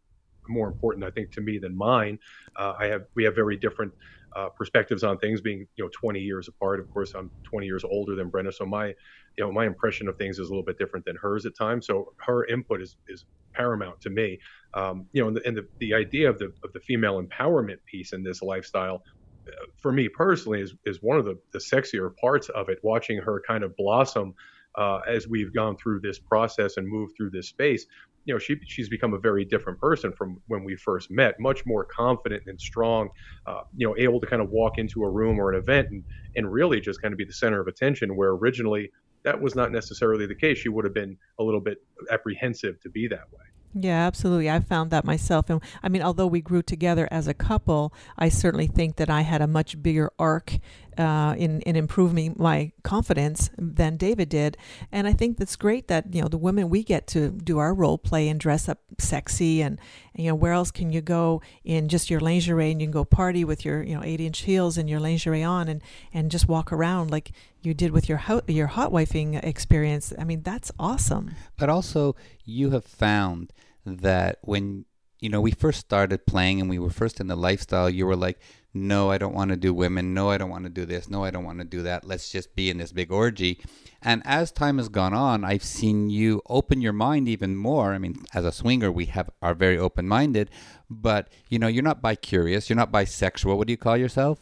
more 0.49 0.69
important, 0.69 1.05
I 1.05 1.11
think, 1.11 1.31
to 1.33 1.41
me 1.41 1.59
than 1.59 1.77
mine. 1.77 2.19
Uh, 2.57 2.75
I 2.79 2.87
have 2.87 3.03
we 3.15 3.25
have 3.25 3.35
very 3.35 3.57
different 3.57 3.93
uh, 4.37 4.49
perspectives 4.57 5.05
on 5.05 5.19
things, 5.19 5.41
being 5.41 5.67
you 5.77 5.85
know 5.85 5.91
20 5.93 6.21
years 6.21 6.49
apart. 6.49 6.81
Of 6.81 6.89
course, 6.91 7.13
I'm 7.15 7.31
20 7.51 7.67
years 7.67 7.85
older 7.85 8.15
than 8.15 8.31
Brenna 8.31 8.53
so 8.53 8.67
my 8.67 8.89
you 8.89 9.45
know 9.45 9.53
my 9.53 9.67
impression 9.67 10.09
of 10.09 10.17
things 10.17 10.39
is 10.39 10.49
a 10.49 10.51
little 10.51 10.65
bit 10.65 10.79
different 10.79 11.05
than 11.05 11.17
hers 11.17 11.47
at 11.47 11.57
times. 11.57 11.87
So 11.87 12.13
her 12.27 12.45
input 12.47 12.83
is 12.83 12.97
is 13.09 13.25
paramount 13.55 14.01
to 14.03 14.11
me. 14.11 14.39
Um, 14.75 15.07
you 15.13 15.23
know, 15.23 15.29
and, 15.29 15.37
the, 15.37 15.47
and 15.47 15.57
the, 15.57 15.67
the 15.81 15.95
idea 15.95 16.31
of 16.31 16.39
the 16.39 16.53
of 16.65 16.73
the 16.73 16.81
female 16.81 17.23
empowerment 17.23 17.79
piece 17.91 18.13
in 18.13 18.23
this 18.23 18.43
lifestyle. 18.43 19.03
Uh, 19.47 19.67
for 19.77 19.91
me 19.91 20.09
personally, 20.09 20.61
is, 20.61 20.73
is 20.87 20.99
one 21.03 21.19
of 21.19 21.25
the, 21.25 21.37
the 21.53 21.59
sexier 21.59 22.17
parts 22.17 22.49
of 22.51 22.69
it. 22.69 22.79
Watching 22.83 23.19
her 23.19 23.43
kind 23.47 23.65
of 23.65 23.77
blossom 23.77 24.35
uh, 24.77 25.01
as 25.07 25.29
we've 25.29 25.53
gone 25.53 25.77
through 25.77 26.01
this 26.01 26.19
process 26.19 26.77
and 26.77 26.87
moved 26.89 27.15
through 27.17 27.31
this 27.31 27.49
space, 27.49 27.87
you 28.25 28.33
know, 28.33 28.39
she 28.39 28.57
she's 28.67 28.89
become 28.89 29.15
a 29.15 29.19
very 29.19 29.45
different 29.45 29.79
person 29.81 30.13
from 30.13 30.41
when 30.47 30.65
we 30.65 30.77
first 30.77 31.11
met. 31.11 31.39
Much 31.41 31.67
more 31.67 31.85
confident 31.85 32.45
and 32.47 32.61
strong, 32.61 33.09
uh, 33.47 33.63
you 33.77 33.87
know, 33.87 33.97
able 33.99 34.21
to 34.21 34.27
kind 34.27 34.41
of 34.41 34.51
walk 34.51 34.79
into 34.79 35.03
a 35.03 35.11
room 35.11 35.39
or 35.39 35.53
an 35.53 35.59
event 35.59 35.89
and 35.91 36.05
and 36.37 36.53
really 36.53 36.81
just 36.81 37.03
kind 37.03 37.13
of 37.13 37.19
be 37.19 37.25
the 37.25 37.33
center 37.33 37.61
of 37.61 37.67
attention. 37.67 38.17
Where 38.17 38.31
originally 38.31 38.91
that 39.25 39.41
was 39.41 39.55
not 39.55 39.73
necessarily 39.73 40.27
the 40.27 40.35
case. 40.35 40.59
She 40.59 40.69
would 40.69 40.85
have 40.85 40.95
been 40.95 41.17
a 41.39 41.43
little 41.43 41.61
bit 41.61 41.79
apprehensive 42.11 42.81
to 42.81 42.91
be 42.91 43.09
that 43.09 43.33
way. 43.33 43.45
Yeah, 43.75 44.07
absolutely. 44.07 44.51
I 44.51 44.61
found 44.61 44.91
that 44.91 45.05
myself. 45.05 45.49
And 45.49 45.63
I 45.83 45.89
mean, 45.89 46.03
although 46.03 46.27
we 46.27 46.43
grew 46.43 46.63
together 46.63 47.09
as 47.11 47.27
a 47.27 47.33
couple, 47.33 47.95
I 48.19 48.29
certainly 48.29 48.67
think 48.67 48.97
that 48.97 49.09
I 49.09 49.23
had 49.23 49.41
a 49.41 49.47
much 49.47 49.83
bigger 49.83 50.11
arc 50.19 50.59
uh, 50.99 51.35
in, 51.39 51.61
in 51.63 51.77
improving 51.77 52.35
my 52.39 52.73
confidence 52.83 53.51
than 53.57 53.97
David 53.97 54.29
did. 54.29 54.57
And 54.91 55.07
I 55.07 55.13
think 55.13 55.39
that's 55.39 55.57
great 55.57 55.89
that, 55.89 56.15
you 56.15 56.23
know, 56.23 56.29
the 56.29 56.39
women, 56.39 56.69
we 56.69 56.83
get 56.83 57.07
to 57.09 57.31
do 57.31 57.59
our 57.59 57.75
role 57.75 57.99
play 57.99 58.29
and 58.29 58.39
dress 58.39 58.69
up 58.69 58.79
sexy. 58.99 59.63
And, 59.63 59.79
and, 60.15 60.25
you 60.25 60.31
know, 60.31 60.35
where 60.35 60.53
else 60.53 60.71
can 60.71 60.93
you 60.93 61.01
go 61.01 61.43
in 61.65 61.89
just 61.89 62.11
your 62.11 62.21
lingerie 62.21 62.71
and 62.71 62.81
you 62.81 62.87
can 62.87 62.93
go 62.93 63.05
party 63.05 63.45
with 63.45 63.65
your, 63.65 63.83
you 63.83 63.95
know, 63.95 64.03
eight 64.05 64.21
inch 64.21 64.41
heels 64.41 64.79
and 64.79 64.89
your 64.89 65.01
lingerie 65.01 65.43
on 65.43 65.69
and, 65.69 65.83
and 66.13 66.31
just 66.31 66.49
walk 66.49 66.73
around 66.73 67.11
like 67.11 67.33
you 67.63 67.75
did 67.75 67.93
with 67.93 68.09
your, 68.09 68.19
ho- 68.19 68.43
your 68.47 68.69
hot 68.69 68.93
wifing 68.93 69.43
experience. 69.43 70.13
I 70.19 70.25
mean, 70.25 70.43
that's 70.43 70.73
awesome. 70.79 71.33
But 71.57 71.69
also, 71.69 72.17
you 72.45 72.71
have 72.71 72.85
found 72.85 73.53
that 73.85 74.39
when 74.43 74.85
you 75.23 75.29
know 75.29 75.41
we 75.41 75.53
first 75.53 75.81
started 75.81 76.27
playing 76.27 76.61
and 76.61 76.69
we 76.69 76.79
were 76.79 76.91
first 76.91 77.21
in 77.21 77.29
the 77.29 77.37
lifestyle 77.37 77.89
you 77.89 78.07
were 78.07 78.17
like 78.17 78.39
no 78.75 79.11
i 79.11 79.19
don't 79.19 79.35
want 79.35 79.51
to 79.51 79.57
do 79.57 79.75
women. 79.75 80.15
No 80.15 80.31
i 80.31 80.39
don't 80.39 80.51
want 80.51 80.65
to 80.65 80.71
do 80.71 80.85
this. 80.87 81.09
No 81.09 81.25
i 81.25 81.31
don't 81.31 81.45
want 81.45 81.59
to 81.59 81.65
do 81.65 81.83
that. 81.83 82.05
Let's 82.05 82.31
just 82.31 82.55
be 82.55 82.71
in 82.71 82.79
this 82.79 82.93
big 82.93 83.13
orgy. 83.13 83.61
And 84.03 84.23
as 84.25 84.51
time 84.51 84.79
has 84.79 84.89
gone 84.89 85.15
on 85.15 85.45
i've 85.45 85.65
seen 85.65 86.11
you 86.11 86.43
open 86.49 86.81
your 86.81 86.93
mind 86.93 87.29
even 87.29 87.57
more. 87.57 87.93
I 87.93 87.99
mean 87.99 88.25
as 88.35 88.45
a 88.45 88.53
swinger 88.53 88.91
we 88.91 89.07
have 89.07 89.31
are 89.41 89.55
very 89.55 89.79
open 89.79 90.09
minded 90.09 90.51
but 90.91 91.29
you 91.49 91.59
know 91.59 91.69
you're 91.69 91.83
not 91.83 92.03
bi-curious. 92.03 92.69
You're 92.69 92.77
not 92.77 92.93
bisexual. 92.93 93.57
What 93.57 93.67
do 93.67 93.73
you 93.73 93.79
call 93.79 93.97
yourself? 93.97 94.41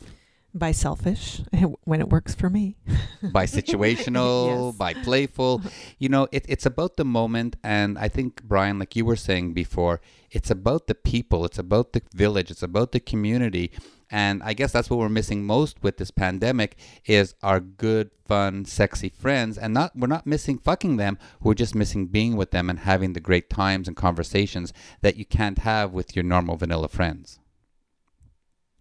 By 0.53 0.73
selfish 0.73 1.43
when 1.85 2.01
it 2.01 2.09
works 2.09 2.35
for 2.35 2.51
me. 2.51 2.77
By 3.23 3.45
situational 3.45 4.69
yes. 4.69 4.77
by 4.77 4.95
playful 4.95 5.63
you 5.99 6.09
know 6.09 6.27
it, 6.33 6.45
it's 6.49 6.65
about 6.65 6.97
the 6.97 7.05
moment 7.05 7.57
and 7.63 7.99
i 7.99 8.09
think 8.09 8.43
brian 8.45 8.79
like 8.79 8.97
you 8.97 9.05
were 9.05 9.15
saying 9.15 9.53
before 9.53 10.01
it's 10.31 10.51
about 10.51 10.87
the 10.87 10.95
people. 10.95 11.45
It's 11.45 11.59
about 11.59 11.93
the 11.93 12.03
village. 12.15 12.51
It's 12.51 12.63
about 12.63 12.93
the 12.93 13.01
community 13.01 13.71
and 14.11 14.43
i 14.43 14.53
guess 14.53 14.73
that's 14.73 14.91
what 14.91 14.99
we're 14.99 15.09
missing 15.09 15.45
most 15.45 15.83
with 15.83 15.97
this 15.97 16.11
pandemic 16.11 16.77
is 17.07 17.35
our 17.43 17.61
good 17.61 18.11
fun 18.27 18.65
sexy 18.65 19.09
friends 19.09 19.57
and 19.57 19.75
not 19.75 19.93
we're 19.97 20.07
not 20.07 20.27
missing 20.27 20.59
fucking 20.59 20.97
them 20.97 21.19
we're 21.41 21.55
just 21.55 21.75
missing 21.75 22.07
being 22.07 22.37
with 22.37 22.51
them 22.51 22.71
and 22.71 22.81
having 22.81 23.13
the 23.13 23.21
great 23.21 23.51
times 23.51 23.89
and 23.89 23.97
conversations 23.97 24.73
that 25.01 25.17
you 25.17 25.25
can't 25.25 25.59
have 25.59 25.93
with 25.93 26.15
your 26.15 26.23
normal 26.23 26.57
vanilla 26.57 26.89
friends 26.89 27.41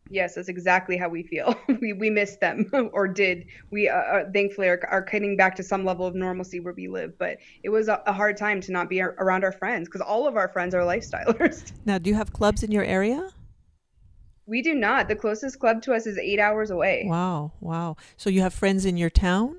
Yes, 0.09 0.35
that's 0.35 0.49
exactly 0.49 0.97
how 0.97 1.07
we 1.07 1.23
feel. 1.23 1.55
we 1.81 1.93
we 1.93 2.09
miss 2.09 2.37
them 2.37 2.69
or 2.93 3.07
did. 3.07 3.45
We 3.69 3.87
uh, 3.87 3.95
uh, 3.95 4.23
thankfully 4.33 4.67
are, 4.67 4.81
are 4.89 5.01
getting 5.01 5.37
back 5.37 5.55
to 5.55 5.63
some 5.63 5.85
level 5.85 6.05
of 6.05 6.15
normalcy 6.15 6.59
where 6.59 6.73
we 6.73 6.87
live, 6.87 7.17
but 7.17 7.37
it 7.63 7.69
was 7.69 7.87
a, 7.87 8.01
a 8.05 8.13
hard 8.13 8.35
time 8.35 8.59
to 8.61 8.71
not 8.71 8.89
be 8.89 9.01
around 9.01 9.43
our 9.43 9.51
friends 9.51 9.87
because 9.87 10.01
all 10.01 10.27
of 10.27 10.35
our 10.35 10.47
friends 10.47 10.73
are 10.73 10.81
lifestylers. 10.81 11.71
Now, 11.85 11.97
do 11.97 12.09
you 12.09 12.15
have 12.15 12.33
clubs 12.33 12.61
in 12.61 12.71
your 12.71 12.83
area? 12.83 13.29
We 14.49 14.63
do 14.63 14.73
not. 14.73 15.07
The 15.07 15.15
closest 15.15 15.59
club 15.59 15.83
to 15.83 15.93
us 15.93 16.07
is 16.07 16.17
eight 16.17 16.39
hours 16.39 16.71
away. 16.71 17.05
Wow, 17.05 17.51
wow. 17.61 17.97
So 18.17 18.31
you 18.31 18.41
have 18.41 18.53
friends 18.53 18.83
in 18.83 18.97
your 18.97 19.11
town? 19.11 19.57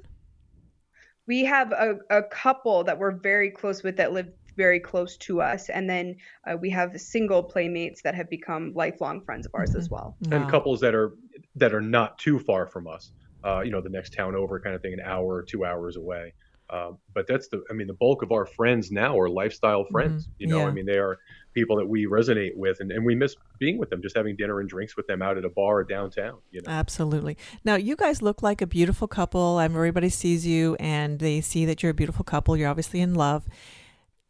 We 1.28 1.44
have 1.44 1.70
a, 1.70 1.98
a 2.10 2.24
couple 2.24 2.82
that 2.84 2.98
we're 2.98 3.12
very 3.12 3.50
close 3.50 3.84
with 3.84 3.96
that 3.98 4.12
live 4.12 4.28
very 4.56 4.80
close 4.80 5.16
to 5.18 5.40
us. 5.40 5.68
And 5.68 5.88
then 5.88 6.16
uh, 6.44 6.56
we 6.56 6.70
have 6.70 7.00
single 7.00 7.42
playmates 7.42 8.02
that 8.02 8.16
have 8.16 8.28
become 8.28 8.72
lifelong 8.74 9.22
friends 9.22 9.46
of 9.46 9.52
ours 9.54 9.70
mm-hmm. 9.70 9.78
as 9.78 9.88
well. 9.88 10.16
Wow. 10.22 10.36
And 10.36 10.50
couples 10.50 10.80
that 10.80 10.94
are 10.94 11.12
that 11.54 11.72
are 11.72 11.80
not 11.80 12.18
too 12.18 12.40
far 12.40 12.66
from 12.66 12.88
us. 12.88 13.12
Uh, 13.44 13.60
you 13.60 13.70
know, 13.70 13.80
the 13.80 13.88
next 13.88 14.12
town 14.12 14.34
over, 14.34 14.58
kind 14.58 14.74
of 14.74 14.82
thing, 14.82 14.92
an 14.92 15.00
hour 15.00 15.36
or 15.36 15.42
two 15.42 15.64
hours 15.64 15.96
away. 15.96 16.34
Uh, 16.68 16.92
but 17.14 17.26
that's 17.26 17.48
the, 17.48 17.62
I 17.70 17.72
mean, 17.72 17.86
the 17.86 17.94
bulk 17.94 18.22
of 18.22 18.32
our 18.32 18.46
friends 18.46 18.90
now 18.92 19.18
are 19.18 19.28
lifestyle 19.28 19.84
friends. 19.90 20.24
Mm-hmm. 20.24 20.32
You 20.38 20.46
know, 20.48 20.58
yeah. 20.58 20.66
I 20.66 20.70
mean, 20.72 20.86
they 20.86 20.98
are 20.98 21.18
people 21.54 21.76
that 21.76 21.86
we 21.86 22.06
resonate 22.06 22.56
with, 22.56 22.80
and, 22.80 22.90
and 22.92 23.04
we 23.04 23.14
miss 23.14 23.36
being 23.58 23.78
with 23.78 23.90
them, 23.90 24.02
just 24.02 24.16
having 24.16 24.36
dinner 24.36 24.60
and 24.60 24.68
drinks 24.68 24.96
with 24.96 25.06
them 25.06 25.22
out 25.22 25.36
at 25.36 25.44
a 25.44 25.48
bar 25.48 25.84
downtown. 25.84 26.38
You 26.50 26.62
know, 26.62 26.70
absolutely. 26.70 27.36
Now, 27.64 27.76
you 27.76 27.96
guys 27.96 28.22
look 28.22 28.42
like 28.42 28.62
a 28.62 28.66
beautiful 28.66 29.08
couple. 29.08 29.58
Everybody 29.60 30.08
sees 30.08 30.46
you, 30.46 30.76
and 30.78 31.18
they 31.18 31.40
see 31.40 31.64
that 31.66 31.82
you're 31.82 31.90
a 31.90 31.94
beautiful 31.94 32.24
couple. 32.24 32.56
You're 32.56 32.70
obviously 32.70 33.00
in 33.00 33.14
love. 33.14 33.44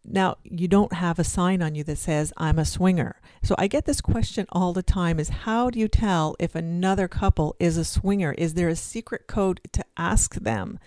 Now, 0.05 0.39
you 0.45 0.66
don't 0.66 0.95
have 0.95 1.18
a 1.18 1.25
sign 1.25 1.61
on 1.61 1.75
you 1.75 1.85
that 1.85 1.99
says, 1.99 2.33
I'm 2.37 2.59
a 2.59 2.64
swinger. 2.64 3.21
So 3.43 3.55
I 3.59 3.66
get 3.66 3.85
this 3.85 4.01
question 4.01 4.47
all 4.51 4.73
the 4.73 4.83
time 4.83 5.21
is 5.21 5.29
how 5.29 5.71
do 5.71 5.79
you 5.79 5.89
tell 5.89 6.37
if 6.39 6.55
another 6.55 7.07
couple 7.07 7.55
is 7.61 7.77
a 7.77 7.85
swinger? 7.85 8.33
Is 8.39 8.55
there 8.55 8.68
a 8.68 8.77
secret 8.77 9.27
code 9.27 9.61
to 9.73 9.85
ask 9.97 10.37
them? 10.37 10.79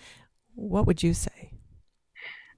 What 0.56 0.88
would 0.88 1.04
you 1.04 1.14
say? 1.14 1.53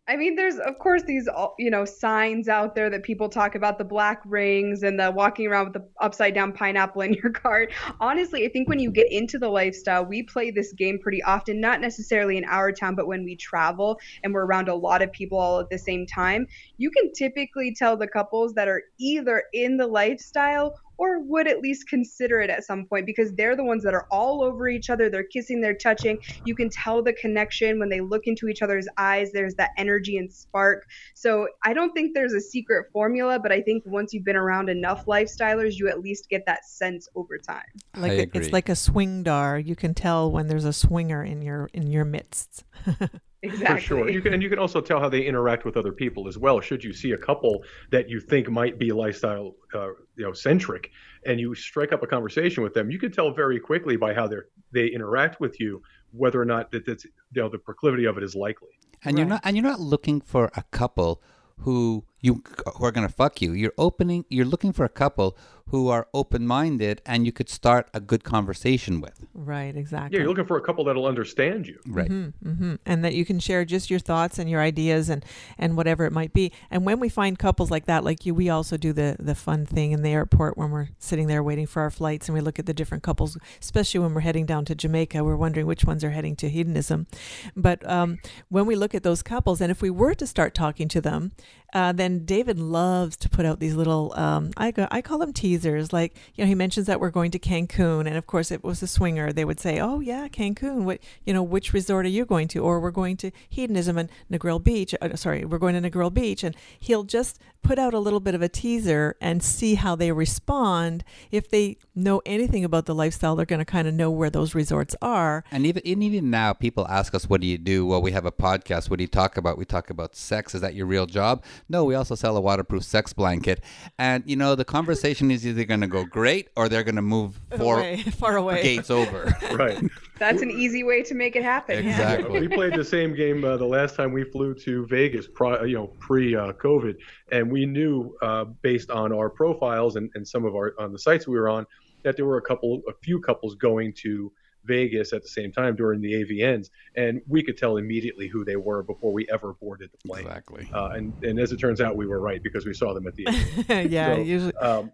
I 0.08 0.18
mean, 0.18 0.36
there's 0.36 0.60
of 0.60 0.78
course 0.78 1.02
these 1.04 1.28
uh, 1.28 1.48
you 1.58 1.72
know 1.72 1.84
signs 1.84 2.48
out 2.48 2.76
there 2.76 2.92
that 2.92 3.02
people 3.02 3.28
talk 3.28 3.56
about 3.56 3.80
the 3.80 3.84
black 3.84 4.22
rings 4.24 4.84
and 4.84 5.00
the 5.00 5.10
walking 5.10 5.48
around 5.48 5.66
with 5.66 5.74
the 5.74 5.90
upside 6.00 6.36
down 6.36 6.54
pineapple 6.54 7.02
in 7.02 7.14
your 7.14 7.32
cart. 7.34 7.74
Honestly, 8.00 8.46
I 8.46 8.50
think 8.50 8.70
when 8.70 8.78
you 8.78 8.92
get 8.92 9.12
into 9.12 9.40
the 9.40 9.50
lifestyle, 9.50 10.06
we 10.06 10.22
play 10.22 10.52
this 10.52 10.74
game 10.74 11.00
pretty 11.00 11.24
often, 11.24 11.60
not 11.60 11.82
necessarily 11.82 12.38
in 12.38 12.46
our 12.46 12.72
town, 12.72 12.94
but 12.94 13.08
when 13.08 13.24
we 13.24 13.36
travel 13.36 14.00
and 14.24 14.32
we're 14.32 14.46
around 14.46 14.70
a 14.70 14.76
lot 14.76 15.02
of 15.02 15.12
people 15.12 15.40
all 15.40 15.60
at 15.60 15.72
the 15.72 15.80
same 15.80 16.06
time, 16.06 16.46
you 16.78 16.92
can 16.92 17.12
typically 17.14 17.74
tell 17.74 17.98
the 17.98 18.08
couples 18.08 18.54
that 18.54 18.68
are 18.68 18.84
either 19.00 19.44
in 19.54 19.78
the 19.78 19.88
lifestyle 19.88 20.80
or 20.98 21.20
would 21.20 21.48
at 21.48 21.60
least 21.60 21.88
consider 21.88 22.42
it 22.42 22.50
at 22.50 22.64
some 22.64 22.86
point 22.86 23.06
because 23.06 23.34
they're 23.34 23.56
the 23.56 23.64
ones 23.64 23.84
that 23.84 23.94
are 23.94 24.08
all 24.12 24.44
over 24.44 24.68
each 24.68 24.90
other. 24.90 25.10
They're 25.10 25.24
kissing, 25.24 25.62
they're 25.62 25.76
touching. 25.76 26.18
You 26.46 26.56
can 26.56 26.70
tell 26.70 27.02
the 27.02 27.14
connection 27.14 27.80
when 27.80 27.90
they 27.90 28.02
look 28.02 28.28
into 28.28 28.48
each 28.48 28.62
other's 28.62 28.88
eyes. 28.98 29.32
There's 29.32 29.56
that 29.56 29.72
energy 29.78 30.18
and 30.18 30.32
spark. 30.32 30.86
So 31.14 31.48
I 31.64 31.74
don't 31.74 31.94
think 31.94 32.14
there's 32.14 32.34
a 32.34 32.42
secret 32.42 32.92
formula, 32.92 33.40
but 33.40 33.52
I 33.52 33.62
think 33.62 33.84
once 33.86 34.14
you've 34.14 34.26
been 34.26 34.36
around 34.36 34.70
enough 34.70 35.06
lifestylers, 35.06 35.76
you 35.76 35.88
at 35.88 36.00
least 36.00 36.30
get 36.30 36.46
that 36.46 36.66
sense 36.66 37.08
over 37.16 37.38
time. 37.38 37.64
Like 37.96 38.12
a, 38.12 38.38
it's 38.38 38.54
like 38.54 38.70
a 38.70 38.76
swing 38.76 39.24
dar. 39.24 39.60
You 39.60 39.76
can 39.76 39.94
tell 39.94 40.32
when 40.32 40.48
there's 40.48 40.66
a 40.66 40.74
swinger 40.74 41.24
in 41.24 41.42
your 41.42 41.70
in 41.74 41.88
your 41.88 42.06
midst. 42.06 42.64
Exactly. 43.46 43.76
For 43.76 43.82
sure. 43.82 44.10
You 44.10 44.22
can, 44.22 44.34
and 44.34 44.42
you 44.42 44.50
can 44.50 44.60
also 44.60 44.82
tell 44.82 45.00
how 45.00 45.10
they 45.10 45.22
interact 45.22 45.66
with 45.66 45.78
other 45.78 45.92
people 45.92 46.28
as 46.28 46.38
well. 46.38 46.60
Should 46.60 46.84
you 46.84 46.94
see 46.94 47.12
a 47.12 47.18
couple 47.18 47.64
that 47.92 48.10
you 48.10 48.20
think 48.20 48.50
might 48.50 48.80
be 48.80 48.92
lifestyle, 48.92 49.56
uh, 49.74 49.90
you 50.16 50.26
know, 50.26 50.34
centric, 50.34 50.90
and 51.26 51.40
you 51.40 51.54
strike 51.56 51.94
up 51.94 52.02
a 52.04 52.08
conversation 52.08 52.64
with 52.64 52.74
them, 52.74 52.90
you 52.90 53.00
can 53.00 53.12
tell 53.12 53.32
very 53.32 53.60
quickly 53.60 53.98
by 53.98 54.14
how 54.14 54.28
they 54.28 54.38
they 54.72 54.88
interact 54.88 55.40
with 55.40 55.60
you 55.60 55.82
whether 56.12 56.42
or 56.42 56.46
not 56.46 56.72
that 56.72 56.86
that's 56.86 57.06
you 57.06 57.12
know 57.42 57.50
the 57.50 57.58
proclivity 57.58 58.06
of 58.06 58.18
it 58.18 58.24
is 58.24 58.36
likely. 58.36 58.70
And 59.04 59.14
right. 59.14 59.20
you're 59.20 59.28
not 59.28 59.42
and 59.44 59.56
you're 59.56 59.64
not 59.64 59.80
looking 59.80 60.22
for 60.22 60.52
a 60.56 60.64
couple 60.72 61.22
who 61.60 62.06
you 62.20 62.44
who 62.78 62.86
are 62.86 62.92
going 62.92 63.08
to 63.08 63.14
fuck 63.14 63.42
you. 63.42 63.54
You're 63.54 63.74
opening. 63.78 64.26
You're 64.30 64.46
looking 64.46 64.74
for 64.74 64.86
a 64.86 64.90
couple 64.90 65.38
who 65.70 65.88
are 65.88 66.08
open-minded, 66.14 67.02
and 67.08 67.26
you 67.26 67.32
could 67.32 67.50
start 67.50 67.90
a 67.92 68.00
good 68.00 68.24
conversation 68.24 69.02
with. 69.02 69.26
Right, 69.34 69.76
exactly. 69.76 70.16
Yeah, 70.16 70.22
you're 70.22 70.30
looking 70.30 70.46
for 70.46 70.58
a 70.58 70.62
couple 70.62 70.84
that'll 70.84 71.08
understand 71.08 71.66
you. 71.66 71.80
Right. 71.88 72.08
hmm 72.08 72.76
And 72.86 73.04
that 73.04 73.16
you 73.16 73.26
can 73.26 73.40
share 73.40 73.66
just 73.66 73.90
your 73.90 73.98
thoughts 74.00 74.38
and 74.38 74.48
your 74.48 74.62
ideas 74.62 75.10
and 75.10 75.26
and 75.58 75.76
whatever 75.76 76.06
it 76.06 76.12
might 76.12 76.34
be. 76.34 76.52
And 76.70 76.86
when 76.86 77.00
we 77.00 77.10
find 77.10 77.40
couples 77.40 77.72
like 77.72 77.86
that, 77.86 78.04
like 78.04 78.28
you, 78.28 78.36
we 78.36 78.48
also 78.48 78.78
do 78.78 78.94
the 78.94 79.16
the 79.20 79.34
fun 79.34 79.66
thing 79.66 79.92
in 79.92 80.04
the 80.04 80.12
airport 80.12 80.56
when 80.56 80.70
we're 80.70 80.90
sitting 81.00 81.26
there 81.26 81.42
waiting 81.42 81.66
for 81.66 81.82
our 81.82 81.92
flights, 81.92 82.28
and 82.28 82.36
we 82.36 82.42
look 82.42 82.60
at 82.60 82.68
the 82.68 82.74
different 82.74 83.04
couples, 83.04 83.36
especially 83.60 84.02
when 84.02 84.14
we're 84.14 84.22
heading 84.22 84.46
down 84.46 84.66
to 84.66 84.76
Jamaica. 84.76 85.24
We're 85.24 85.36
wondering 85.36 85.66
which 85.66 85.84
ones 85.84 86.04
are 86.04 86.12
heading 86.12 86.36
to 86.38 86.50
hedonism. 86.50 87.08
But 87.56 87.88
um, 87.90 88.20
when 88.50 88.68
we 88.68 88.76
look 88.76 88.94
at 88.94 89.02
those 89.02 89.24
couples, 89.24 89.62
and 89.62 89.72
if 89.72 89.82
we 89.82 89.90
were 89.90 90.14
to 90.14 90.28
start 90.28 90.54
talking 90.54 90.88
to 90.90 91.02
them, 91.02 91.32
uh, 91.74 91.92
then 91.92 92.05
David 92.26 92.60
loves 92.60 93.18
to 93.18 93.30
put 93.30 93.46
out 93.46 93.60
these 93.60 93.76
little 93.76 94.14
um, 94.16 94.52
I 94.58 94.72
go, 94.72 94.88
I 94.92 95.02
call 95.02 95.18
them 95.18 95.34
teasers. 95.34 95.92
Like 95.92 96.16
you 96.36 96.44
know, 96.44 96.48
he 96.48 96.56
mentions 96.56 96.88
that 96.88 97.00
we're 97.00 97.10
going 97.10 97.32
to 97.32 97.40
Cancun, 97.40 98.08
and 98.08 98.16
of 98.16 98.28
course, 98.28 98.52
it 98.52 98.64
was 98.64 98.82
a 98.84 98.88
swinger. 98.88 99.32
They 99.32 99.46
would 99.46 99.60
say, 99.60 99.80
"Oh 99.80 100.00
yeah, 100.00 100.28
Cancun. 100.28 100.84
What 100.84 101.00
you 101.26 101.34
know, 101.34 101.44
which 101.44 101.74
resort 101.74 102.06
are 102.06 102.10
you 102.10 102.26
going 102.26 102.48
to?" 102.50 102.60
Or 102.60 102.80
we're 102.80 102.92
going 102.92 103.18
to 103.18 103.32
hedonism 103.50 103.98
and 103.98 104.10
Negril 104.32 104.64
Beach. 104.64 104.94
Uh, 105.02 105.16
sorry, 105.16 105.46
we're 105.46 105.58
going 105.58 105.82
to 105.82 105.90
Negril 105.90 106.14
Beach, 106.14 106.44
and 106.44 106.56
he'll 106.80 107.04
just 107.04 107.40
put 107.66 107.80
out 107.80 107.94
a 107.94 108.00
little 108.00 108.20
bit 108.20 108.36
of 108.36 108.42
a 108.42 108.48
teaser 108.50 109.16
and 109.20 109.42
see 109.42 109.76
how 109.76 109.96
they 109.96 110.12
respond. 110.12 111.04
If 111.32 111.50
they 111.50 111.78
know 111.96 112.22
anything 112.26 112.64
about 112.64 112.86
the 112.86 112.94
lifestyle, 112.96 113.36
they're 113.36 113.46
going 113.46 113.60
to 113.60 113.66
kind 113.66 113.88
of 113.88 113.94
know 113.94 114.12
where 114.12 114.30
those 114.30 114.54
resorts 114.54 114.96
are. 115.02 115.44
And 115.52 115.66
even 115.66 115.82
and 115.86 116.04
even 116.04 116.30
now, 116.30 116.54
people 116.54 116.88
ask 116.88 117.14
us, 117.16 117.28
"What 117.30 117.42
do 117.42 117.48
you 117.48 117.58
do?" 117.58 117.86
Well, 117.86 118.02
we 118.02 118.12
have 118.12 118.26
a 118.26 118.32
podcast. 118.32 118.90
What 118.90 118.98
do 118.98 119.04
you 119.04 119.08
talk 119.08 119.38
about? 119.38 119.58
We 119.58 119.66
talk 119.66 119.90
about 119.90 120.16
sex. 120.16 120.54
Is 120.56 120.62
that 120.62 120.76
your 120.76 120.86
real 120.86 121.06
job? 121.06 121.44
No, 121.68 121.84
we 121.86 121.96
also 121.96 122.16
sell 122.16 122.38
a 122.38 122.42
waterproof 122.42 122.84
sex 122.84 123.14
blanket. 123.14 123.64
And 123.98 124.24
you 124.28 124.36
know, 124.36 124.56
the 124.56 124.66
conversation 124.66 125.32
is 125.32 125.46
either 125.48 125.66
going 125.66 125.82
to 125.82 125.88
go 125.88 126.06
great 126.06 126.50
or 126.56 126.70
they're 126.70 126.84
going 126.84 126.96
to 126.98 127.02
move 127.02 127.40
four 127.58 127.80
Away, 127.80 127.98
far 128.20 128.38
away. 128.38 128.62
gates 128.62 128.90
over. 128.90 129.36
Right. 129.56 129.82
That's 130.18 130.42
an 130.42 130.52
easy 130.52 130.84
way 130.84 131.02
to 131.04 131.14
make 131.14 131.36
it 131.36 131.44
happen. 131.44 131.86
yeah. 131.86 131.92
Exactly. 131.92 132.42
we 132.42 132.48
played 132.50 132.74
the 132.74 132.84
same 132.84 133.16
game 133.16 133.44
uh, 133.46 133.56
the 133.58 133.66
last 133.66 133.96
time 133.96 134.12
we 134.12 134.24
flew 134.24 134.54
to 134.56 134.86
Vegas, 134.88 135.28
pri- 135.28 135.64
you 135.66 135.76
know, 135.76 135.88
pre 136.00 136.36
uh, 136.36 136.52
COVID, 136.54 136.98
and 137.32 137.50
we 137.52 137.55
knew 137.64 138.18
uh, 138.22 138.46
based 138.64 138.90
on 138.90 139.14
our 139.14 139.30
profiles 139.30 139.96
and, 139.96 140.10
and 140.16 140.28
some 140.28 140.44
of 140.44 140.56
our 140.56 140.74
on 140.80 140.92
the 140.92 141.00
sites 141.00 141.28
we 141.28 141.38
were 141.40 141.48
on 141.48 141.66
that 142.04 142.18
there 142.18 142.26
were 142.26 142.38
a 142.38 142.42
couple, 142.42 142.82
a 142.90 142.94
few 143.02 143.20
couples 143.20 143.56
going 143.56 143.94
to 144.02 144.32
Vegas 144.66 145.14
at 145.14 145.22
the 145.22 145.28
same 145.28 145.52
time 145.52 145.76
during 145.76 146.02
the 146.02 146.12
AVNs, 146.14 146.70
and 146.96 147.22
we 147.28 147.44
could 147.44 147.58
tell 147.58 147.78
immediately 147.78 148.28
who 148.28 148.44
they 148.44 148.56
were 148.56 148.84
before 148.84 149.14
we 149.14 149.28
ever 149.32 149.54
boarded 149.54 149.90
the 149.92 150.08
plane. 150.10 150.26
Exactly. 150.26 150.70
Uh, 150.74 150.90
and 150.90 151.14
and 151.24 151.40
as 151.40 151.52
it 151.52 151.58
turns 151.58 151.82
out, 151.82 151.96
we 151.96 152.08
were 152.08 152.20
right 152.20 152.42
because 152.44 152.66
we 152.66 152.74
saw 152.74 152.94
them 152.94 153.08
at 153.08 153.16
the 153.16 153.28
end. 153.28 153.92
yeah, 153.92 154.16
So, 154.16 154.22
usually. 154.22 154.54
um, 154.56 154.92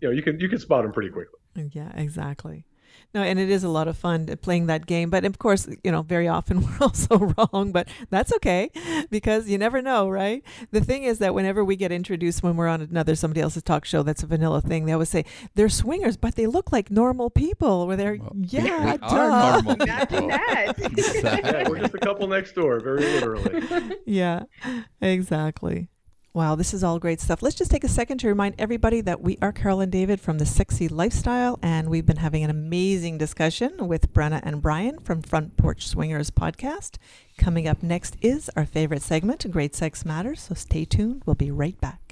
you 0.00 0.08
know, 0.08 0.14
you 0.14 0.22
can 0.22 0.40
you 0.40 0.48
can 0.48 0.58
spot 0.58 0.82
them 0.84 0.92
pretty 0.92 1.10
quickly. 1.10 1.38
Yeah, 1.72 1.92
exactly. 1.94 2.64
No, 3.12 3.22
and 3.22 3.40
it 3.40 3.50
is 3.50 3.64
a 3.64 3.68
lot 3.68 3.88
of 3.88 3.96
fun 3.96 4.28
uh, 4.30 4.36
playing 4.36 4.66
that 4.66 4.86
game. 4.86 5.10
But 5.10 5.24
of 5.24 5.38
course, 5.38 5.68
you 5.82 5.90
know, 5.90 6.02
very 6.02 6.28
often 6.28 6.60
we're 6.64 6.78
also 6.80 7.16
wrong, 7.18 7.72
but 7.72 7.88
that's 8.10 8.32
okay 8.34 8.70
because 9.10 9.48
you 9.48 9.58
never 9.58 9.82
know, 9.82 10.08
right? 10.08 10.44
The 10.70 10.80
thing 10.80 11.02
is 11.02 11.18
that 11.18 11.34
whenever 11.34 11.64
we 11.64 11.74
get 11.74 11.90
introduced 11.90 12.42
when 12.44 12.56
we're 12.56 12.68
on 12.68 12.80
another 12.82 13.16
somebody 13.16 13.40
else's 13.40 13.64
talk 13.64 13.84
show 13.84 14.02
that's 14.04 14.22
a 14.22 14.26
vanilla 14.26 14.60
thing, 14.60 14.86
they 14.86 14.92
always 14.92 15.08
say 15.08 15.24
they're 15.56 15.68
swingers, 15.68 16.16
but 16.16 16.36
they 16.36 16.46
look 16.46 16.70
like 16.70 16.90
normal 16.90 17.30
people. 17.30 17.86
Where 17.88 17.96
they're 17.96 18.16
Well, 18.20 18.32
yeah, 18.36 18.92
we 18.92 18.98
duh. 18.98 19.06
are 19.06 19.62
normal 19.62 19.72
Imagine 19.80 20.06
people. 20.06 20.28
that. 20.28 20.74
Yeah, 21.50 21.68
we're 21.68 21.80
just 21.80 21.94
a 21.94 21.98
couple 21.98 22.28
next 22.28 22.52
door, 22.54 22.78
very 22.80 23.00
literally. 23.00 23.96
Yeah, 24.06 24.44
exactly. 25.00 25.88
Wow, 26.32 26.54
this 26.54 26.72
is 26.72 26.84
all 26.84 27.00
great 27.00 27.20
stuff. 27.20 27.42
Let's 27.42 27.56
just 27.56 27.72
take 27.72 27.82
a 27.82 27.88
second 27.88 28.18
to 28.18 28.28
remind 28.28 28.54
everybody 28.56 29.00
that 29.00 29.20
we 29.20 29.36
are 29.42 29.50
Carol 29.50 29.80
and 29.80 29.90
David 29.90 30.20
from 30.20 30.38
the 30.38 30.46
Sexy 30.46 30.86
Lifestyle, 30.86 31.58
and 31.60 31.88
we've 31.88 32.06
been 32.06 32.18
having 32.18 32.44
an 32.44 32.50
amazing 32.50 33.18
discussion 33.18 33.88
with 33.88 34.12
Brenna 34.12 34.38
and 34.44 34.62
Brian 34.62 35.00
from 35.00 35.22
Front 35.22 35.56
Porch 35.56 35.88
Swingers 35.88 36.30
podcast. 36.30 36.98
Coming 37.36 37.66
up 37.66 37.82
next 37.82 38.16
is 38.20 38.48
our 38.54 38.64
favorite 38.64 39.02
segment, 39.02 39.50
Great 39.50 39.74
Sex 39.74 40.04
Matters, 40.04 40.42
so 40.42 40.54
stay 40.54 40.84
tuned. 40.84 41.22
We'll 41.26 41.34
be 41.34 41.50
right 41.50 41.78
back. 41.80 42.09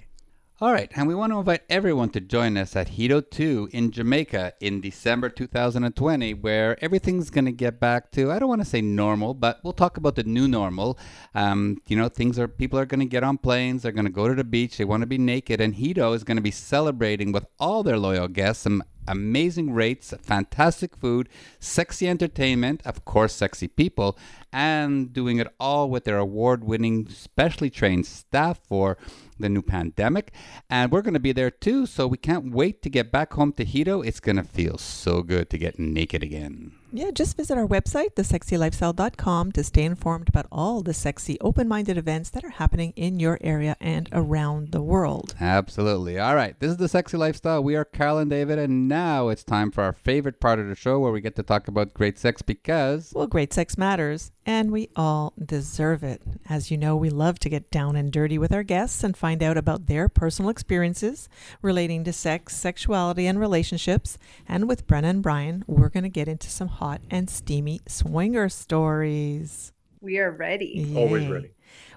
All 0.61 0.73
right, 0.73 0.91
and 0.97 1.07
we 1.07 1.15
want 1.15 1.33
to 1.33 1.39
invite 1.39 1.63
everyone 1.71 2.11
to 2.11 2.21
join 2.21 2.57
us 2.57 2.75
at 2.75 2.89
Hedo 2.89 3.23
2 3.31 3.69
in 3.71 3.93
Jamaica 3.93 4.55
in 4.59 4.81
December 4.81 5.29
2020, 5.29 6.35
where 6.35 6.77
everything's 6.83 7.31
going 7.31 7.45
to 7.45 7.53
get 7.53 7.79
back 7.79 8.11
to, 8.11 8.33
I 8.33 8.41
don't 8.41 8.49
want 8.49 8.63
to 8.63 8.69
say 8.69 8.81
normal, 8.81 9.35
but 9.35 9.61
we'll 9.63 9.73
talk 9.73 9.99
about 9.99 10.17
the 10.17 10.25
new 10.25 10.49
normal. 10.49 10.99
Um, 11.33 11.81
you 11.87 11.97
know, 11.97 12.09
things 12.09 12.41
are, 12.41 12.49
people 12.49 12.77
are 12.77 12.87
going 12.87 12.99
to 12.99 13.07
get 13.07 13.23
on 13.23 13.39
planes, 13.39 13.85
they're 13.85 13.93
going 13.93 14.07
to 14.07 14.11
go 14.11 14.27
to 14.27 14.35
the 14.35 14.43
beach, 14.43 14.79
they 14.79 14.85
want 14.85 15.03
to 15.03 15.07
be 15.07 15.17
naked, 15.17 15.61
and 15.61 15.77
Hedo 15.77 16.13
is 16.13 16.25
going 16.25 16.39
to 16.39 16.43
be 16.43 16.51
celebrating 16.51 17.31
with 17.31 17.47
all 17.61 17.85
their 17.85 17.97
loyal 17.97 18.27
guests 18.27 18.65
some 18.65 18.83
amazing 19.09 19.73
rates, 19.73 20.15
fantastic 20.23 20.97
food, 20.97 21.29
sexy 21.59 22.09
entertainment, 22.09 22.81
of 22.85 23.05
course, 23.05 23.33
sexy 23.33 23.67
people, 23.67 24.17
and 24.53 25.13
doing 25.13 25.39
it 25.39 25.49
all 25.59 25.91
with 25.91 26.05
their 26.05 26.19
award 26.19 26.63
winning, 26.63 27.09
specially 27.09 27.71
trained 27.71 28.07
staff 28.07 28.61
for 28.63 28.97
the 29.39 29.49
new 29.49 29.63
pandemic. 29.63 30.33
And 30.71 30.93
we're 30.93 31.03
going 31.03 31.15
to 31.15 31.21
be 31.21 31.33
there 31.33 31.51
too, 31.51 31.87
so 31.87 32.07
we 32.07 32.19
can't 32.19 32.53
wait 32.53 32.83
to 32.83 32.91
get 32.91 33.11
back 33.11 33.33
home 33.33 33.53
to 33.55 33.65
Hedo. 33.65 34.07
It's 34.07 34.21
going 34.21 34.37
to 34.37 34.45
feel 34.45 34.79
so 34.79 35.23
good 35.23 35.51
to 35.51 35.59
get 35.59 35.79
naked 35.79 36.23
again. 36.23 36.78
Yeah, 36.91 37.11
just 37.11 37.37
visit 37.37 37.59
our 37.59 37.67
website, 37.67 38.15
thesexylifestyle.com, 38.15 39.53
to 39.53 39.63
stay 39.63 39.85
informed 39.85 40.29
about 40.31 40.47
all 40.51 40.81
the 40.81 40.95
sexy, 40.95 41.39
open 41.41 41.69
minded 41.69 41.99
events 41.99 42.31
that 42.31 42.45
are 42.45 42.51
happening 42.51 42.95
in 42.97 43.21
your 43.21 43.37
area 43.43 43.77
and 43.79 44.09
around 44.11 44.73
the 44.73 44.81
world. 44.81 45.35
Absolutely. 45.39 46.19
All 46.19 46.35
right. 46.35 46.59
This 46.59 46.71
is 46.71 46.77
the 46.79 46.89
Sexy 46.89 47.19
Lifestyle. 47.19 47.63
We 47.63 47.77
are 47.77 47.85
Carol 47.85 48.17
and 48.17 48.31
David, 48.31 48.59
and 48.59 48.89
now 48.89 49.29
it's 49.29 49.45
time 49.45 49.71
for 49.71 49.85
our 49.85 49.93
favorite 49.93 50.41
part 50.41 50.59
of 50.59 50.69
the 50.69 50.75
show 50.75 50.99
where 50.99 51.13
we 51.13 51.21
get 51.21 51.37
to 51.37 51.43
talk 51.43 51.69
about 51.69 51.93
great 51.93 52.19
sex 52.19 52.41
because 52.41 53.13
Well, 53.15 53.27
great 53.27 53.53
sex 53.53 53.77
matters, 53.77 54.33
and 54.49 54.71
we 54.71 54.89
all 54.97 55.35
deserve 55.45 56.03
it. 56.03 56.23
As 56.49 56.71
you 56.71 56.79
know, 56.79 56.97
we 56.97 57.11
love 57.11 57.39
to 57.41 57.51
get 57.51 57.71
down 57.71 57.97
and 57.97 58.11
dirty 58.11 58.39
with 58.39 58.51
our 58.51 58.63
guests 58.63 59.05
and 59.05 59.15
find 59.15 59.43
out 59.43 59.59
about 59.59 59.89
their 59.89 60.09
personal 60.09 60.51
experiences 60.51 61.29
relating 61.61 62.03
to 62.05 62.15
sex, 62.15 62.57
sexuality, 62.57 63.27
and 63.27 63.39
relationships. 63.39 64.17
And 64.49 64.67
with 64.67 64.87
Brenna 64.87 65.11
and 65.11 65.23
Brian, 65.23 65.65
we're 65.67 65.91
going 65.91 66.05
to 66.05 66.09
get 66.09 66.29
into 66.29 66.49
some 66.49 66.69
hot 66.69 67.03
and 67.11 67.29
steamy 67.29 67.83
swinger 67.87 68.49
stories. 68.49 69.75
We 70.01 70.19
are 70.19 70.31
ready. 70.31 70.95
Always 70.97 71.29
ready. 71.29 71.51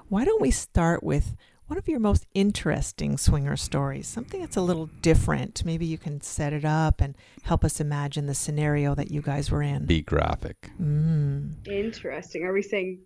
Why 0.09 0.25
don't 0.25 0.41
we 0.41 0.51
start 0.51 1.03
with 1.03 1.37
one 1.71 1.77
of 1.77 1.87
your 1.87 2.01
most 2.01 2.25
interesting 2.33 3.17
swinger 3.17 3.55
stories? 3.55 4.05
Something 4.05 4.41
that's 4.41 4.57
a 4.57 4.61
little 4.61 4.87
different. 5.01 5.63
Maybe 5.63 5.85
you 5.85 5.97
can 5.97 6.19
set 6.19 6.51
it 6.51 6.65
up 6.65 6.99
and 6.99 7.15
help 7.43 7.63
us 7.63 7.79
imagine 7.79 8.25
the 8.27 8.33
scenario 8.35 8.93
that 8.95 9.09
you 9.09 9.21
guys 9.21 9.49
were 9.49 9.61
in. 9.61 9.85
be 9.85 10.01
graphic. 10.01 10.69
Mm. 10.81 11.65
Interesting. 11.65 12.43
Are 12.43 12.51
we 12.51 12.61
saying, 12.61 12.99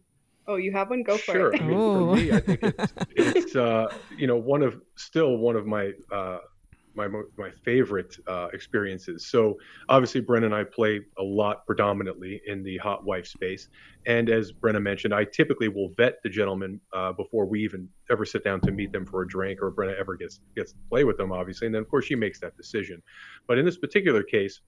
oh, 0.48 0.56
you 0.56 0.72
have 0.72 0.90
one? 0.90 1.04
Go 1.04 1.16
for 1.16 1.34
Sure. 1.34 1.54
it. 1.54 1.62
I 1.62 1.64
mean, 1.64 1.78
for 1.78 2.16
me, 2.16 2.32
I 2.32 2.40
think 2.40 2.60
it's, 2.64 2.94
it's 3.16 3.56
uh, 3.56 3.86
you 4.18 4.26
know 4.26 4.38
one 4.38 4.64
of 4.64 4.82
still 4.96 5.38
one 5.38 5.56
of 5.56 5.68
my 5.68 5.92
uh, 6.12 6.40
my 6.96 7.08
my 7.38 7.52
favorite 7.64 8.18
uh, 8.28 8.48
experiences. 8.54 9.28
So 9.28 9.58
obviously, 9.90 10.22
Brenna 10.22 10.46
and 10.46 10.56
I 10.56 10.64
play 10.64 11.02
a 11.18 11.24
lot 11.24 11.66
predominantly 11.66 12.42
in 12.48 12.64
the 12.64 12.78
hot 12.78 13.06
wife 13.06 13.28
space, 13.28 13.70
and 14.06 14.30
as 14.30 14.52
Brenna 14.52 14.82
mentioned, 14.82 15.14
I 15.14 15.26
typically 15.26 15.68
will 15.68 15.90
vet 15.98 16.16
the 16.24 16.30
gentleman 16.30 16.80
uh, 16.94 17.14
before 17.14 17.46
we 17.46 17.64
even 17.64 17.90
ever 18.10 18.26
sit 18.26 18.44
down 18.44 18.62
to 18.62 18.72
meet 18.72 18.92
them 18.92 19.06
for 19.06 19.22
a 19.22 19.28
drink, 19.28 19.62
or 19.62 19.72
Brenna 19.72 20.00
ever 20.00 20.16
gets 20.16 20.40
gets 20.56 20.72
to 20.72 20.78
play 20.90 21.04
with 21.04 21.18
them, 21.18 21.32
obviously, 21.32 21.68
and 21.68 21.76
then 21.76 21.82
of 21.82 21.90
course 21.90 22.06
she 22.06 22.16
makes 22.16 22.40
that 22.40 22.56
decision. 22.58 23.02
But 23.48 23.58
in 23.58 23.66
this 23.66 23.78
particular 23.78 24.24
case. 24.24 24.62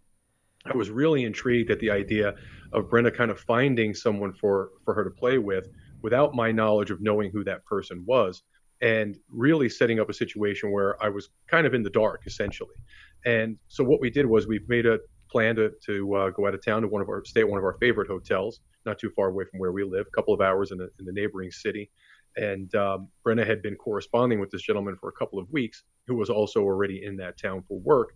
I 0.66 0.76
was 0.76 0.90
really 0.90 1.24
intrigued 1.24 1.72
at 1.72 1.80
the 1.80 1.92
idea 1.92 2.34
of 2.74 2.90
Brenna 2.90 3.16
kind 3.16 3.32
of 3.32 3.40
finding 3.40 3.94
someone 3.94 4.34
for 4.34 4.72
for 4.84 4.94
her 4.94 5.06
to 5.06 5.10
play 5.12 5.38
with 5.38 5.70
without 6.02 6.36
my 6.36 6.52
knowledge 6.52 6.92
of 6.92 7.00
knowing 7.00 7.32
who 7.32 7.44
that 7.46 7.64
person 7.66 8.04
was 8.06 8.44
and 8.82 9.18
really 9.30 9.70
setting 9.70 10.00
up 10.00 10.10
a 10.10 10.14
situation 10.14 10.72
where 10.72 11.02
I 11.04 11.10
was 11.10 11.30
kind 11.48 11.66
of 11.66 11.74
in 11.74 11.84
the 11.84 11.90
dark 11.90 12.22
essentially. 12.26 12.76
And 13.26 13.58
so 13.68 13.84
what 13.84 14.00
we 14.00 14.10
did 14.10 14.26
was 14.26 14.48
we 14.48 14.60
made 14.68 14.86
a 14.86 15.00
plan 15.30 15.56
to, 15.56 15.72
to 15.86 16.16
uh, 16.16 16.30
go 16.30 16.48
out 16.48 16.54
of 16.54 16.64
town 16.64 16.82
to 16.84 16.88
one 16.88 17.02
of 17.02 17.10
our 17.10 17.24
stay 17.26 17.42
at 17.42 17.50
one 17.50 17.58
of 17.58 17.64
our 17.64 17.78
favorite 17.80 18.08
hotels, 18.08 18.62
not 18.86 19.00
too 19.00 19.10
far 19.16 19.30
away 19.30 19.46
from 19.50 19.60
where 19.60 19.72
we 19.72 19.84
live, 19.84 20.06
a 20.08 20.16
couple 20.16 20.34
of 20.34 20.42
hours 20.42 20.72
in 20.72 20.78
the, 20.78 20.90
in 21.00 21.06
the 21.06 21.12
neighboring 21.12 21.52
city. 21.52 21.90
And 22.36 22.74
um, 22.76 23.08
Brenna 23.26 23.46
had 23.46 23.62
been 23.62 23.76
corresponding 23.76 24.40
with 24.40 24.52
this 24.52 24.62
gentleman 24.62 24.96
for 24.96 25.10
a 25.10 25.14
couple 25.14 25.40
of 25.40 25.52
weeks, 25.52 25.84
who 26.06 26.16
was 26.16 26.30
also 26.30 26.62
already 26.62 27.04
in 27.04 27.18
that 27.18 27.38
town 27.38 27.64
for 27.68 27.80
work. 27.80 28.16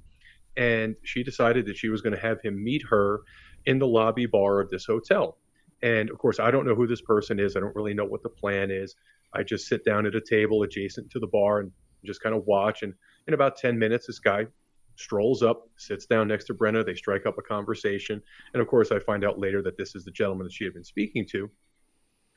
And 0.58 0.96
she 1.04 1.24
decided 1.24 1.66
that 1.66 1.78
she 1.78 1.90
was 1.90 2.02
going 2.02 2.14
to 2.14 2.22
have 2.22 2.40
him 2.42 2.64
meet 2.64 2.84
her 2.90 3.22
in 3.66 3.80
the 3.80 3.88
lobby 3.88 4.28
bar 4.28 4.60
of 4.60 4.70
this 4.70 4.86
hotel. 4.86 5.38
And 5.82 6.10
of 6.10 6.18
course, 6.20 6.40
I 6.40 6.52
don't 6.52 6.66
know 6.66 6.76
who 6.76 6.88
this 6.88 7.02
person 7.02 7.40
is. 7.40 7.56
I 7.56 7.60
don't 7.60 7.76
really 7.76 7.94
know 7.94 8.06
what 8.06 8.22
the 8.22 8.30
plan 8.30 8.70
is. 8.70 8.96
I 9.34 9.44
just 9.44 9.68
sit 9.68 9.86
down 9.86 10.06
at 10.06 10.16
a 10.16 10.22
table 10.22 10.64
adjacent 10.64 11.10
to 11.12 11.20
the 11.20 11.28
bar 11.28 11.60
and 11.60 11.72
just 12.06 12.22
kind 12.22 12.36
of 12.36 12.46
watch. 12.46 12.84
And 12.84 12.94
in 13.28 13.34
about 13.34 13.58
10 13.58 13.78
minutes, 13.78 14.08
this 14.08 14.20
guy 14.20 14.48
strolls 14.96 15.42
up, 15.42 15.70
sits 15.78 16.06
down 16.06 16.28
next 16.28 16.46
to 16.46 16.54
Brenna. 16.54 16.86
They 16.86 16.96
strike 16.96 17.26
up 17.26 17.38
a 17.38 17.42
conversation. 17.42 18.22
And 18.54 18.62
of 18.62 18.68
course, 18.68 18.92
I 18.92 19.00
find 19.00 19.24
out 19.24 19.40
later 19.40 19.62
that 19.64 19.78
this 19.78 19.96
is 19.96 20.04
the 20.04 20.12
gentleman 20.12 20.46
that 20.46 20.54
she 20.54 20.64
had 20.64 20.74
been 20.74 20.84
speaking 20.84 21.26
to. 21.32 21.50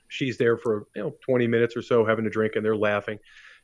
She's 0.08 0.38
there 0.38 0.56
for 0.56 0.86
you 0.94 1.02
know 1.02 1.14
20 1.26 1.46
minutes 1.46 1.76
or 1.76 1.82
so 1.82 2.04
having 2.04 2.26
a 2.26 2.30
drink 2.30 2.54
and 2.56 2.64
they're 2.64 2.76
laughing. 2.76 3.18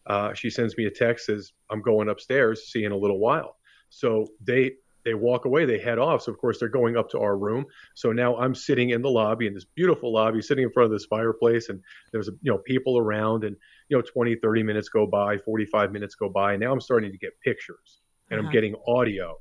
uh, 0.07 0.33
she 0.35 0.51
sends 0.51 0.77
me 0.77 0.87
a 0.87 0.91
text 0.91 1.27
says 1.27 1.53
I'm 1.71 1.83
going 1.83 2.09
upstairs, 2.09 2.73
see 2.73 2.81
you 2.81 2.87
in 2.87 2.93
a 2.93 2.97
little 2.97 3.19
while. 3.19 3.57
So 3.91 4.27
they 4.43 4.73
they 5.05 5.15
walk 5.15 5.45
away, 5.45 5.65
they 5.65 5.79
head 5.79 5.99
off. 5.99 6.23
So 6.23 6.33
of 6.33 6.39
course 6.39 6.59
they're 6.59 6.69
going 6.69 6.97
up 6.97 7.11
to 7.11 7.19
our 7.21 7.37
room. 7.37 7.67
So 7.95 8.13
now 8.13 8.37
I'm 8.37 8.55
sitting 8.55 8.91
in 8.91 9.03
the 9.03 9.11
lobby 9.11 9.47
in 9.47 9.55
this 9.55 9.65
beautiful 9.65 10.13
lobby, 10.13 10.43
sitting 10.43 10.65
in 10.65 10.73
front 10.73 10.87
of 10.87 10.93
this 10.93 11.07
fireplace, 11.07 11.69
and 11.69 11.81
there's 12.13 12.29
you 12.43 12.53
know 12.53 12.59
people 12.59 12.99
around, 12.99 13.45
and 13.45 13.57
you 13.89 13.97
know 13.97 14.03
20, 14.03 14.37
30 14.37 14.63
minutes 14.63 14.89
go 14.89 15.07
by, 15.07 15.39
45 15.39 15.93
minutes 15.93 16.15
go 16.15 16.29
by, 16.29 16.53
and 16.53 16.61
now 16.61 16.73
I'm 16.73 16.81
starting 16.81 17.13
to 17.13 17.19
get 17.19 17.33
pictures, 17.43 18.01
and 18.31 18.39
uh-huh. 18.39 18.47
I'm 18.47 18.53
getting 18.53 18.75
audio, 18.87 19.39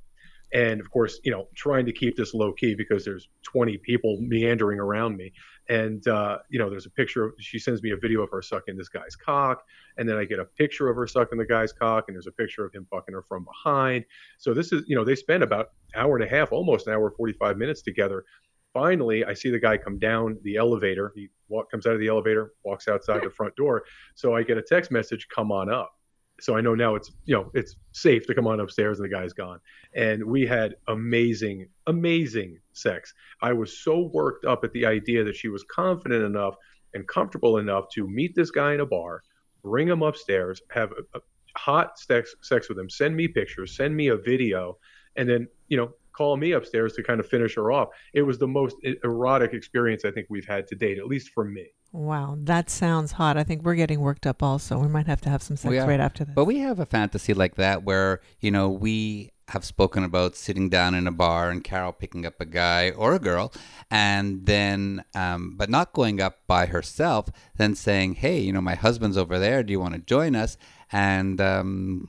and 0.54 0.82
of 0.82 0.90
course 0.90 1.20
you 1.24 1.32
know 1.32 1.48
trying 1.56 1.86
to 1.86 1.92
keep 1.92 2.16
this 2.16 2.34
low 2.34 2.52
key 2.52 2.76
because 2.76 3.06
there's 3.06 3.30
20 3.44 3.78
people 3.80 4.18
meandering 4.22 4.80
around 4.80 5.18
me, 5.18 5.32
and 5.70 6.08
uh, 6.08 6.40
you 6.50 6.60
know 6.60 6.70
there's 6.70 6.88
a 6.88 6.92
picture 6.92 7.26
of 7.26 7.34
she 7.40 7.60
sends 7.60 7.82
me 7.84 7.92
a 7.92 7.98
video 7.98 8.22
of 8.22 8.30
her 8.32 8.42
sucking 8.42 8.76
this 8.76 8.90
guy's 8.90 9.16
cock. 9.16 9.64
And 9.98 10.08
then 10.08 10.18
i 10.18 10.26
get 10.26 10.40
a 10.40 10.46
picture 10.46 10.90
of 10.90 10.96
her 10.96 11.08
sucking 11.08 11.38
the 11.38 11.46
guy's 11.46 11.72
cock. 11.72 12.06
And 12.08 12.16
there's 12.16 12.28
a 12.28 12.32
picture 12.32 12.66
of 12.66 12.74
him 12.74 12.88
fucking 12.90 13.14
her 13.14 13.24
from 13.28 13.46
behind. 13.46 14.06
So 14.38 14.54
this 14.54 14.72
is 14.72 14.84
you 14.88 14.96
know 14.96 15.06
they 15.06 15.16
spend 15.16 15.44
about 15.44 15.68
hour 15.96 16.18
and 16.18 16.26
a 16.26 16.30
half 16.30 16.52
almost 16.52 16.88
an 16.88 16.94
hour 16.94 17.12
45 17.12 17.58
minutes 17.58 17.82
together. 17.82 18.26
Finally 18.74 19.26
i 19.26 19.34
see 19.34 19.50
the 19.50 19.60
guy 19.60 19.78
come 19.78 20.00
down 20.00 20.38
the 20.44 20.56
elevator. 20.56 21.12
He 21.16 21.30
walk, 21.48 21.70
comes 21.72 21.86
out 21.86 21.94
of 21.94 22.00
the 22.00 22.08
elevator 22.08 22.54
walks 22.64 22.88
outside 22.88 23.24
the 23.24 23.30
front 23.30 23.56
door. 23.56 23.84
So 24.16 24.36
i 24.36 24.44
get 24.44 24.58
a 24.58 24.64
text 24.64 24.92
message 24.92 25.28
come 25.34 25.52
on 25.52 25.72
up 25.72 25.99
so 26.42 26.56
I 26.56 26.62
know 26.62 26.76
now 26.76 26.96
it's 26.96 27.12
you 27.26 27.36
know 27.36 27.52
it's 27.54 27.76
safe 27.92 28.26
to 28.28 28.36
come 28.36 28.48
on 28.48 28.60
upstairs 28.60 29.00
and 29.00 29.06
the 29.06 29.14
guy's 29.14 29.34
gone. 29.34 29.60
And 29.96 30.24
we 30.24 30.46
had 30.46 30.76
amazing, 30.88 31.68
amazing 31.88 32.60
sex. 32.74 33.14
I 33.42 33.54
was 33.54 33.78
so 33.78 34.10
worked 34.14 34.46
up 34.46 34.64
at 34.64 34.72
the 34.74 34.86
idea 34.86 35.24
that 35.24 35.36
she 35.36 35.50
was 35.50 35.64
confident 35.64 36.24
enough 36.24 36.56
and 36.94 37.08
comfortable 37.08 37.58
enough 37.58 37.86
to 37.94 38.08
meet 38.08 38.36
this 38.36 38.52
guy 38.52 38.74
in 38.74 38.80
a 38.80 38.86
bar, 38.86 39.24
bring 39.64 39.88
him 39.88 40.02
upstairs, 40.02 40.62
have 40.72 40.92
a, 40.92 41.18
a 41.18 41.22
hot 41.58 42.00
sex 42.00 42.36
sex 42.42 42.70
with 42.70 42.78
him, 42.78 42.90
send 42.90 43.16
me 43.16 43.28
pictures, 43.28 43.76
send 43.76 43.96
me 43.96 44.08
a 44.08 44.18
video, 44.18 44.78
and 45.16 45.30
then 45.30 45.48
you 45.68 45.78
know 45.78 45.92
call 46.14 46.38
me 46.38 46.52
upstairs 46.52 46.94
to 46.94 47.04
kind 47.04 47.20
of 47.20 47.28
finish 47.28 47.56
her 47.56 47.72
off. 47.72 47.90
It 48.14 48.24
was 48.24 48.38
the 48.38 48.48
most 48.48 48.76
erotic 49.04 49.54
experience 49.54 50.06
I 50.06 50.12
think 50.12 50.28
we've 50.30 50.48
had 50.48 50.68
to 50.68 50.76
date, 50.76 50.98
at 50.98 51.08
least 51.08 51.30
for 51.30 51.44
me. 51.46 51.68
Wow, 51.92 52.38
that 52.42 52.70
sounds 52.70 53.14
hot. 53.14 53.36
I 53.36 53.44
think 53.44 53.64
we're 53.64 53.76
getting 53.76 54.00
worked 54.00 54.28
up 54.28 54.44
also. 54.44 54.78
We 54.78 54.88
might 54.88 55.08
have 55.08 55.22
to 55.22 55.30
have 55.30 55.42
some 55.42 55.58
sex 55.58 55.74
right 55.76 56.00
after 56.00 56.24
this. 56.24 56.36
But 56.36 56.46
we 56.46 56.60
have 56.60 56.80
a 56.80 56.86
fantasy 56.86 57.34
like 57.34 57.56
that 57.56 57.84
where, 57.84 58.22
you 58.40 58.52
know, 58.52 58.70
we 58.70 59.32
have 59.50 59.66
spoken 59.66 60.04
about 60.04 60.36
sitting 60.36 60.70
down 60.70 60.94
in 60.94 61.08
a 61.08 61.12
bar 61.12 61.50
and 61.50 61.64
Carol 61.64 61.92
picking 61.92 62.26
up 62.26 62.40
a 62.40 62.46
guy 62.46 62.92
or 62.92 63.16
a 63.16 63.20
girl 63.20 63.52
and 63.90 64.46
then, 64.46 65.04
um, 65.16 65.56
but 65.58 65.70
not 65.70 65.94
going 65.94 66.22
up 66.22 66.42
by 66.46 66.68
herself, 66.68 67.30
then 67.58 67.74
saying, 67.74 68.14
hey, 68.14 68.40
you 68.40 68.54
know, 68.54 68.62
my 68.62 68.76
husband's 68.76 69.18
over 69.18 69.40
there. 69.40 69.64
Do 69.64 69.72
you 69.72 69.80
want 69.80 69.96
to 69.96 70.02
join 70.02 70.36
us? 70.36 70.58
And 70.92 71.42
um, 71.42 72.08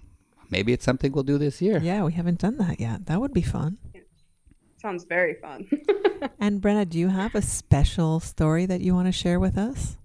maybe 0.50 0.74
it's 0.74 0.84
something 0.84 1.12
we'll 1.12 1.24
do 1.24 1.38
this 1.38 1.62
year. 1.62 1.80
Yeah, 1.82 2.04
we 2.04 2.12
haven't 2.12 2.38
done 2.40 2.58
that 2.58 2.80
yet. 2.80 3.06
That 3.06 3.20
would 3.20 3.32
be 3.32 3.42
fun. 3.42 3.78
Sounds 4.80 5.04
very 5.04 5.34
fun. 5.34 5.68
and 6.40 6.62
Brenna, 6.62 6.88
do 6.88 6.98
you 6.98 7.08
have 7.08 7.34
a 7.34 7.42
special 7.42 8.18
story 8.18 8.64
that 8.64 8.80
you 8.80 8.94
want 8.94 9.08
to 9.08 9.12
share 9.12 9.38
with 9.38 9.58
us? 9.58 9.98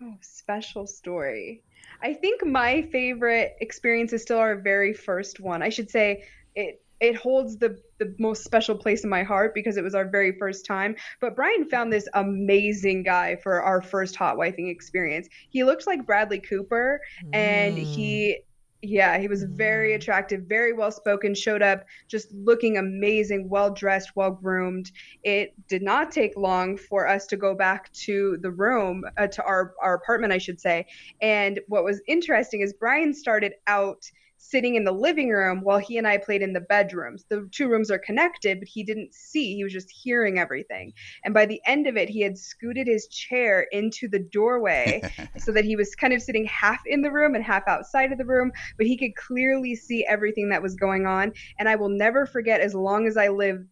Oh, 0.00 0.14
special 0.20 0.86
story. 0.86 1.64
I 2.02 2.14
think 2.14 2.46
my 2.46 2.82
favorite 2.92 3.56
experience 3.60 4.12
is 4.12 4.22
still 4.22 4.38
our 4.38 4.54
very 4.54 4.92
first 4.92 5.40
one. 5.40 5.62
I 5.62 5.70
should 5.70 5.90
say 5.90 6.24
it 6.54 6.82
it 7.00 7.16
holds 7.16 7.58
the 7.58 7.78
the 7.98 8.14
most 8.18 8.44
special 8.44 8.76
place 8.76 9.04
in 9.04 9.10
my 9.10 9.22
heart 9.22 9.54
because 9.54 9.76
it 9.76 9.82
was 9.82 9.94
our 9.94 10.04
very 10.04 10.32
first 10.38 10.66
time. 10.66 10.94
But 11.20 11.34
Brian 11.34 11.68
found 11.68 11.92
this 11.92 12.08
amazing 12.14 13.02
guy 13.02 13.36
for 13.36 13.60
our 13.62 13.82
first 13.82 14.16
hot 14.16 14.36
wifing 14.36 14.70
experience. 14.70 15.28
He 15.50 15.64
looked 15.64 15.86
like 15.86 16.06
Bradley 16.06 16.40
Cooper 16.40 17.00
and 17.32 17.76
he 17.76 18.38
mm. 18.38 18.45
Yeah, 18.82 19.18
he 19.18 19.28
was 19.28 19.44
very 19.44 19.92
mm. 19.92 19.96
attractive, 19.96 20.42
very 20.42 20.72
well 20.72 20.90
spoken, 20.90 21.34
showed 21.34 21.62
up 21.62 21.84
just 22.08 22.32
looking 22.32 22.76
amazing, 22.76 23.48
well 23.48 23.70
dressed, 23.70 24.14
well 24.14 24.30
groomed. 24.30 24.92
It 25.22 25.54
did 25.68 25.82
not 25.82 26.10
take 26.10 26.36
long 26.36 26.76
for 26.76 27.06
us 27.06 27.26
to 27.26 27.36
go 27.36 27.54
back 27.54 27.92
to 27.92 28.38
the 28.42 28.50
room, 28.50 29.04
uh, 29.16 29.26
to 29.28 29.42
our, 29.44 29.74
our 29.82 29.94
apartment, 29.94 30.32
I 30.32 30.38
should 30.38 30.60
say. 30.60 30.86
And 31.20 31.60
what 31.68 31.84
was 31.84 32.00
interesting 32.06 32.60
is 32.60 32.72
Brian 32.72 33.14
started 33.14 33.54
out 33.66 34.10
sitting 34.50 34.74
in 34.74 34.84
the 34.84 34.92
living 34.92 35.30
room 35.30 35.60
while 35.62 35.78
he 35.78 35.98
and 35.98 36.06
I 36.06 36.18
played 36.18 36.42
in 36.42 36.52
the 36.52 36.60
bedrooms. 36.60 37.24
The 37.28 37.48
two 37.52 37.68
rooms 37.68 37.90
are 37.90 37.98
connected, 37.98 38.60
but 38.60 38.68
he 38.68 38.84
didn't 38.84 39.14
see. 39.14 39.56
He 39.56 39.64
was 39.64 39.72
just 39.72 39.90
hearing 39.90 40.38
everything. 40.38 40.92
And 41.24 41.34
by 41.34 41.46
the 41.46 41.60
end 41.66 41.86
of 41.86 41.96
it, 41.96 42.08
he 42.08 42.20
had 42.20 42.38
scooted 42.38 42.86
his 42.86 43.08
chair 43.08 43.66
into 43.72 44.08
the 44.08 44.20
doorway 44.20 45.02
so 45.38 45.52
that 45.52 45.64
he 45.64 45.76
was 45.76 45.94
kind 45.94 46.12
of 46.12 46.22
sitting 46.22 46.46
half 46.46 46.80
in 46.86 47.02
the 47.02 47.10
room 47.10 47.34
and 47.34 47.44
half 47.44 47.66
outside 47.66 48.12
of 48.12 48.18
the 48.18 48.24
room, 48.24 48.52
but 48.76 48.86
he 48.86 48.96
could 48.96 49.14
clearly 49.16 49.74
see 49.74 50.04
everything 50.06 50.48
that 50.50 50.62
was 50.62 50.74
going 50.74 51.06
on. 51.06 51.32
And 51.58 51.68
I 51.68 51.76
will 51.76 51.88
never 51.88 52.26
forget 52.26 52.60
as 52.60 52.74
long 52.74 53.06
as 53.06 53.16
I 53.16 53.28
live 53.28 53.64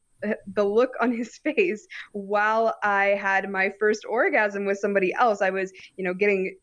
the 0.54 0.64
look 0.64 0.92
on 1.00 1.12
his 1.12 1.36
face 1.44 1.86
while 2.12 2.74
I 2.82 3.18
had 3.20 3.50
my 3.50 3.72
first 3.78 4.04
orgasm 4.08 4.64
with 4.64 4.78
somebody 4.78 5.12
else. 5.14 5.42
I 5.42 5.50
was, 5.50 5.72
you 5.96 6.04
know, 6.04 6.14
getting 6.14 6.56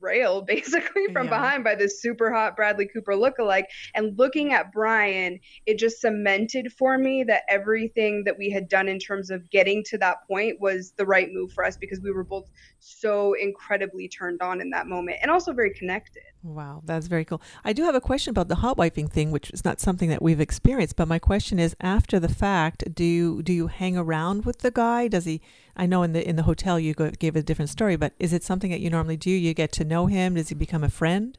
railed 0.00 0.46
basically 0.46 1.06
from 1.12 1.26
yeah. 1.26 1.30
behind 1.30 1.64
by 1.64 1.74
this 1.74 2.00
super 2.00 2.32
hot 2.32 2.56
Bradley 2.56 2.86
Cooper 2.86 3.12
lookalike. 3.12 3.64
And 3.94 4.18
looking 4.18 4.52
at 4.52 4.72
Brian, 4.72 5.40
it 5.66 5.78
just 5.78 6.00
cemented 6.00 6.72
for 6.72 6.98
me 6.98 7.24
that 7.24 7.42
everything 7.48 8.24
that 8.24 8.36
we 8.38 8.50
had 8.50 8.68
done 8.68 8.88
in 8.88 8.98
terms 8.98 9.30
of 9.30 9.48
getting 9.50 9.82
to 9.84 9.98
that 9.98 10.26
point 10.26 10.60
was 10.60 10.92
the 10.96 11.06
right 11.06 11.28
move 11.32 11.52
for 11.52 11.64
us 11.64 11.76
because 11.76 12.00
we 12.00 12.10
were 12.10 12.24
both 12.24 12.50
so 12.78 13.34
incredibly 13.34 14.08
turned 14.08 14.42
on 14.42 14.60
in 14.60 14.70
that 14.70 14.86
moment 14.86 15.18
and 15.22 15.30
also 15.30 15.52
very 15.52 15.72
connected. 15.74 16.22
Wow, 16.42 16.80
that's 16.86 17.06
very 17.06 17.26
cool. 17.26 17.42
I 17.64 17.74
do 17.74 17.84
have 17.84 17.94
a 17.94 18.00
question 18.00 18.30
about 18.30 18.48
the 18.48 18.56
hot 18.56 18.78
wiping 18.78 19.08
thing, 19.08 19.30
which 19.30 19.50
is 19.50 19.62
not 19.62 19.78
something 19.78 20.08
that 20.08 20.22
we've 20.22 20.40
experienced. 20.40 20.96
But 20.96 21.06
my 21.06 21.18
question 21.18 21.58
is, 21.58 21.76
after 21.80 22.18
the 22.18 22.30
fact, 22.30 22.94
do 22.94 23.04
you 23.04 23.42
do 23.42 23.52
you 23.52 23.66
hang 23.66 23.96
around 23.98 24.46
with 24.46 24.60
the 24.60 24.70
guy? 24.70 25.06
Does 25.06 25.26
he? 25.26 25.42
I 25.76 25.84
know 25.84 26.02
in 26.02 26.14
the 26.14 26.26
in 26.26 26.36
the 26.36 26.44
hotel 26.44 26.80
you 26.80 26.94
go, 26.94 27.10
gave 27.10 27.36
a 27.36 27.42
different 27.42 27.68
story, 27.68 27.96
but 27.96 28.14
is 28.18 28.32
it 28.32 28.42
something 28.42 28.70
that 28.70 28.80
you 28.80 28.88
normally 28.88 29.18
do? 29.18 29.30
You 29.30 29.52
get 29.52 29.70
to 29.72 29.84
know 29.84 30.06
him. 30.06 30.34
Does 30.34 30.48
he 30.48 30.54
become 30.54 30.82
a 30.82 30.88
friend? 30.88 31.36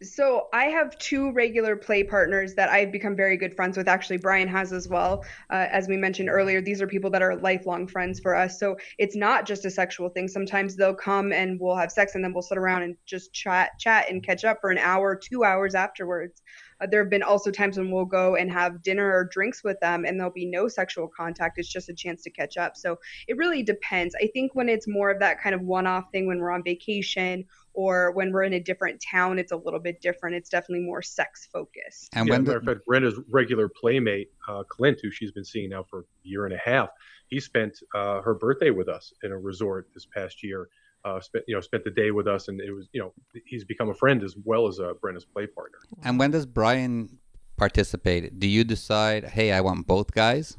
So 0.00 0.46
I 0.52 0.66
have 0.66 0.96
two 0.98 1.32
regular 1.32 1.74
play 1.74 2.04
partners 2.04 2.54
that 2.54 2.68
I've 2.68 2.92
become 2.92 3.16
very 3.16 3.36
good 3.36 3.56
friends 3.56 3.76
with. 3.76 3.88
Actually, 3.88 4.18
Brian 4.18 4.46
has 4.46 4.72
as 4.72 4.88
well. 4.88 5.24
Uh, 5.50 5.66
as 5.72 5.88
we 5.88 5.96
mentioned 5.96 6.28
earlier, 6.28 6.60
these 6.60 6.80
are 6.80 6.86
people 6.86 7.10
that 7.10 7.22
are 7.22 7.34
lifelong 7.34 7.88
friends 7.88 8.20
for 8.20 8.36
us. 8.36 8.60
So 8.60 8.76
it's 8.98 9.16
not 9.16 9.44
just 9.44 9.64
a 9.64 9.70
sexual 9.70 10.08
thing. 10.08 10.28
Sometimes 10.28 10.76
they'll 10.76 10.94
come 10.94 11.32
and 11.32 11.58
we'll 11.58 11.74
have 11.74 11.90
sex, 11.90 12.14
and 12.14 12.22
then 12.22 12.32
we'll 12.32 12.42
sit 12.42 12.58
around 12.58 12.82
and 12.82 12.96
just 13.06 13.32
chat, 13.32 13.70
chat, 13.80 14.08
and 14.08 14.22
catch 14.22 14.44
up 14.44 14.58
for 14.60 14.70
an 14.70 14.78
hour, 14.78 15.16
two 15.16 15.42
hours 15.42 15.74
afterwards. 15.74 16.42
Uh, 16.80 16.86
there 16.88 17.02
have 17.02 17.10
been 17.10 17.24
also 17.24 17.50
times 17.50 17.76
when 17.76 17.90
we'll 17.90 18.04
go 18.04 18.36
and 18.36 18.52
have 18.52 18.84
dinner 18.84 19.12
or 19.12 19.24
drinks 19.24 19.64
with 19.64 19.80
them, 19.80 20.04
and 20.04 20.16
there'll 20.16 20.32
be 20.32 20.46
no 20.46 20.68
sexual 20.68 21.08
contact. 21.08 21.58
It's 21.58 21.72
just 21.72 21.88
a 21.88 21.94
chance 21.94 22.22
to 22.22 22.30
catch 22.30 22.56
up. 22.56 22.76
So 22.76 23.00
it 23.26 23.36
really 23.36 23.64
depends. 23.64 24.14
I 24.14 24.28
think 24.32 24.54
when 24.54 24.68
it's 24.68 24.86
more 24.86 25.10
of 25.10 25.18
that 25.18 25.42
kind 25.42 25.56
of 25.56 25.62
one-off 25.62 26.04
thing, 26.12 26.28
when 26.28 26.38
we're 26.38 26.52
on 26.52 26.62
vacation 26.62 27.44
or 27.78 28.10
when 28.10 28.32
we're 28.32 28.42
in 28.42 28.54
a 28.54 28.60
different 28.60 29.00
town, 29.00 29.38
it's 29.38 29.52
a 29.52 29.56
little 29.56 29.78
bit 29.78 30.00
different. 30.00 30.34
It's 30.34 30.48
definitely 30.48 30.84
more 30.84 31.00
sex 31.00 31.48
focused. 31.52 32.08
And 32.12 32.26
yeah, 32.26 32.34
when 32.34 32.42
matter 32.42 32.58
of 32.58 32.64
fact, 32.64 32.80
Brenna's 32.84 33.14
regular 33.30 33.68
playmate, 33.68 34.32
uh, 34.48 34.64
Clint, 34.68 34.98
who 35.00 35.12
she's 35.12 35.30
been 35.30 35.44
seeing 35.44 35.70
now 35.70 35.84
for 35.88 36.00
a 36.00 36.02
year 36.24 36.44
and 36.44 36.52
a 36.52 36.58
half, 36.58 36.88
he 37.28 37.38
spent 37.38 37.78
uh, 37.94 38.20
her 38.22 38.34
birthday 38.34 38.70
with 38.70 38.88
us 38.88 39.12
in 39.22 39.30
a 39.30 39.38
resort 39.38 39.86
this 39.94 40.06
past 40.12 40.42
year. 40.42 40.68
Uh, 41.04 41.20
spent 41.20 41.44
you 41.46 41.54
know 41.54 41.60
spent 41.60 41.84
the 41.84 41.92
day 41.92 42.10
with 42.10 42.26
us, 42.26 42.48
and 42.48 42.60
it 42.60 42.72
was 42.72 42.88
you 42.90 43.00
know 43.00 43.12
he's 43.44 43.62
become 43.62 43.90
a 43.90 43.94
friend 43.94 44.24
as 44.24 44.34
well 44.44 44.66
as 44.66 44.80
a 44.80 44.94
Brenna's 45.00 45.24
play 45.24 45.46
partner. 45.46 45.78
And 46.02 46.18
when 46.18 46.32
does 46.32 46.46
Brian 46.46 47.18
participate? 47.56 48.40
Do 48.40 48.48
you 48.48 48.64
decide, 48.64 49.22
hey, 49.22 49.52
I 49.52 49.60
want 49.60 49.86
both 49.86 50.10
guys? 50.10 50.56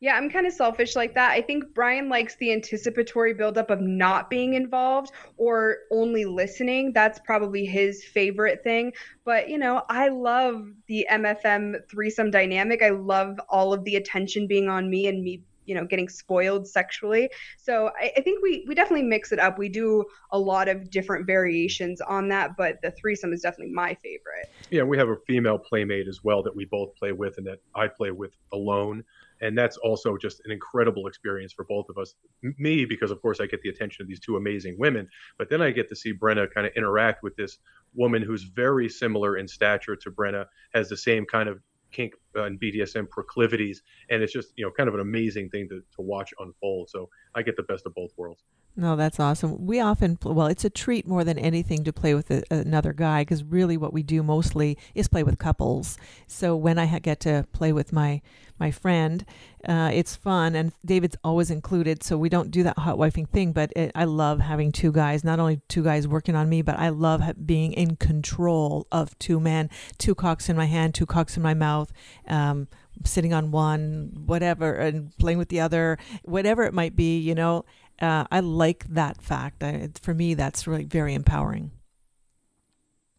Yeah, 0.00 0.14
I'm 0.16 0.28
kind 0.28 0.46
of 0.46 0.52
selfish 0.52 0.94
like 0.94 1.14
that. 1.14 1.30
I 1.30 1.40
think 1.40 1.64
Brian 1.74 2.10
likes 2.10 2.36
the 2.36 2.52
anticipatory 2.52 3.32
buildup 3.32 3.70
of 3.70 3.80
not 3.80 4.28
being 4.28 4.52
involved 4.52 5.12
or 5.38 5.78
only 5.90 6.26
listening. 6.26 6.92
That's 6.92 7.18
probably 7.20 7.64
his 7.64 8.04
favorite 8.04 8.62
thing. 8.62 8.92
But, 9.24 9.48
you 9.48 9.56
know, 9.56 9.84
I 9.88 10.08
love 10.08 10.68
the 10.86 11.06
MFM 11.10 11.88
threesome 11.88 12.30
dynamic. 12.30 12.82
I 12.82 12.90
love 12.90 13.40
all 13.48 13.72
of 13.72 13.84
the 13.84 13.96
attention 13.96 14.46
being 14.46 14.68
on 14.68 14.90
me 14.90 15.06
and 15.06 15.22
me 15.22 15.42
you 15.64 15.74
know 15.74 15.84
getting 15.84 16.08
spoiled 16.08 16.66
sexually 16.66 17.28
so 17.58 17.90
I, 18.00 18.12
I, 18.16 18.20
think 18.20 18.40
we 18.40 18.64
we 18.68 18.74
definitely 18.76 19.04
mix 19.04 19.32
it 19.32 19.40
up 19.40 19.58
we 19.58 19.68
do 19.68 20.04
a 20.30 20.38
lot 20.38 20.68
of 20.68 20.90
different 20.90 21.26
variations 21.26 22.00
on 22.00 22.28
that 22.28 22.56
but 22.56 22.80
the 22.82 22.92
threesome 22.92 23.32
is 23.32 23.42
definitely 23.42 23.74
my 23.74 23.94
favorite 23.94 24.48
yeah 24.70 24.84
we 24.84 24.96
have 24.96 25.08
a 25.08 25.16
female 25.26 25.58
playmate 25.58 26.06
as 26.06 26.22
well 26.22 26.40
that 26.44 26.54
we 26.54 26.66
both 26.66 26.94
play 26.94 27.10
with 27.10 27.36
and 27.38 27.46
that 27.48 27.58
i 27.74 27.88
play 27.88 28.12
with 28.12 28.30
alone 28.52 29.02
and 29.40 29.56
that's 29.56 29.76
also 29.78 30.16
just 30.16 30.40
an 30.44 30.50
incredible 30.50 31.06
experience 31.06 31.52
for 31.52 31.64
both 31.64 31.88
of 31.88 31.98
us. 31.98 32.14
Me, 32.58 32.84
because 32.84 33.10
of 33.10 33.20
course 33.20 33.40
I 33.40 33.46
get 33.46 33.62
the 33.62 33.68
attention 33.68 34.02
of 34.02 34.08
these 34.08 34.20
two 34.20 34.36
amazing 34.36 34.76
women, 34.78 35.08
but 35.38 35.50
then 35.50 35.62
I 35.62 35.70
get 35.70 35.88
to 35.88 35.96
see 35.96 36.12
Brenna 36.12 36.52
kind 36.52 36.66
of 36.66 36.72
interact 36.76 37.22
with 37.22 37.36
this 37.36 37.58
woman 37.94 38.22
who's 38.22 38.44
very 38.44 38.88
similar 38.88 39.36
in 39.36 39.48
stature 39.48 39.96
to 39.96 40.10
Brenna, 40.10 40.46
has 40.74 40.88
the 40.88 40.96
same 40.96 41.24
kind 41.24 41.48
of 41.48 41.60
kink 41.92 42.14
and 42.44 42.60
BDSM 42.60 43.08
proclivities, 43.08 43.82
and 44.10 44.22
it's 44.22 44.32
just 44.32 44.52
you 44.56 44.64
know 44.64 44.70
kind 44.70 44.88
of 44.88 44.94
an 44.94 45.00
amazing 45.00 45.50
thing 45.50 45.68
to, 45.68 45.80
to 45.80 46.02
watch 46.02 46.32
unfold. 46.38 46.90
So 46.90 47.08
I 47.34 47.42
get 47.42 47.56
the 47.56 47.62
best 47.62 47.86
of 47.86 47.94
both 47.94 48.10
worlds. 48.16 48.42
No, 48.78 48.94
that's 48.94 49.18
awesome. 49.18 49.64
We 49.64 49.80
often, 49.80 50.18
well, 50.22 50.48
it's 50.48 50.64
a 50.66 50.68
treat 50.70 51.06
more 51.06 51.24
than 51.24 51.38
anything 51.38 51.82
to 51.84 51.94
play 51.94 52.14
with 52.14 52.30
a, 52.30 52.42
another 52.50 52.92
guy 52.92 53.22
because 53.22 53.42
really 53.42 53.78
what 53.78 53.94
we 53.94 54.02
do 54.02 54.22
mostly 54.22 54.76
is 54.94 55.08
play 55.08 55.22
with 55.22 55.38
couples. 55.38 55.96
So 56.26 56.54
when 56.54 56.78
I 56.78 56.98
get 56.98 57.20
to 57.20 57.46
play 57.52 57.72
with 57.72 57.92
my 57.92 58.20
my 58.58 58.70
friend, 58.70 59.24
uh, 59.68 59.90
it's 59.92 60.16
fun, 60.16 60.54
and 60.54 60.72
David's 60.84 61.16
always 61.22 61.50
included. 61.50 62.02
So 62.02 62.16
we 62.16 62.30
don't 62.30 62.50
do 62.50 62.62
that 62.62 62.78
hot 62.78 62.96
wifing 62.96 63.28
thing, 63.28 63.52
but 63.52 63.70
it, 63.76 63.92
I 63.94 64.04
love 64.04 64.40
having 64.40 64.72
two 64.72 64.92
guys. 64.92 65.24
Not 65.24 65.38
only 65.38 65.60
two 65.68 65.82
guys 65.82 66.08
working 66.08 66.34
on 66.34 66.48
me, 66.48 66.62
but 66.62 66.78
I 66.78 66.88
love 66.88 67.22
being 67.44 67.72
in 67.72 67.96
control 67.96 68.86
of 68.90 69.18
two 69.18 69.40
men, 69.40 69.68
two 69.98 70.14
cocks 70.14 70.48
in 70.48 70.56
my 70.56 70.66
hand, 70.66 70.94
two 70.94 71.04
cocks 71.04 71.36
in 71.36 71.42
my 71.42 71.52
mouth. 71.52 71.92
Um, 72.28 72.68
sitting 73.04 73.34
on 73.34 73.50
one, 73.50 74.22
whatever, 74.24 74.74
and 74.74 75.16
playing 75.18 75.38
with 75.38 75.48
the 75.48 75.60
other, 75.60 75.98
whatever 76.22 76.64
it 76.64 76.72
might 76.72 76.96
be, 76.96 77.18
you 77.18 77.34
know 77.34 77.64
uh, 78.00 78.24
I 78.30 78.40
like 78.40 78.86
that 78.88 79.22
fact. 79.22 79.62
I, 79.62 79.90
for 80.00 80.14
me, 80.14 80.34
that's 80.34 80.66
really 80.66 80.84
very 80.84 81.14
empowering. 81.14 81.70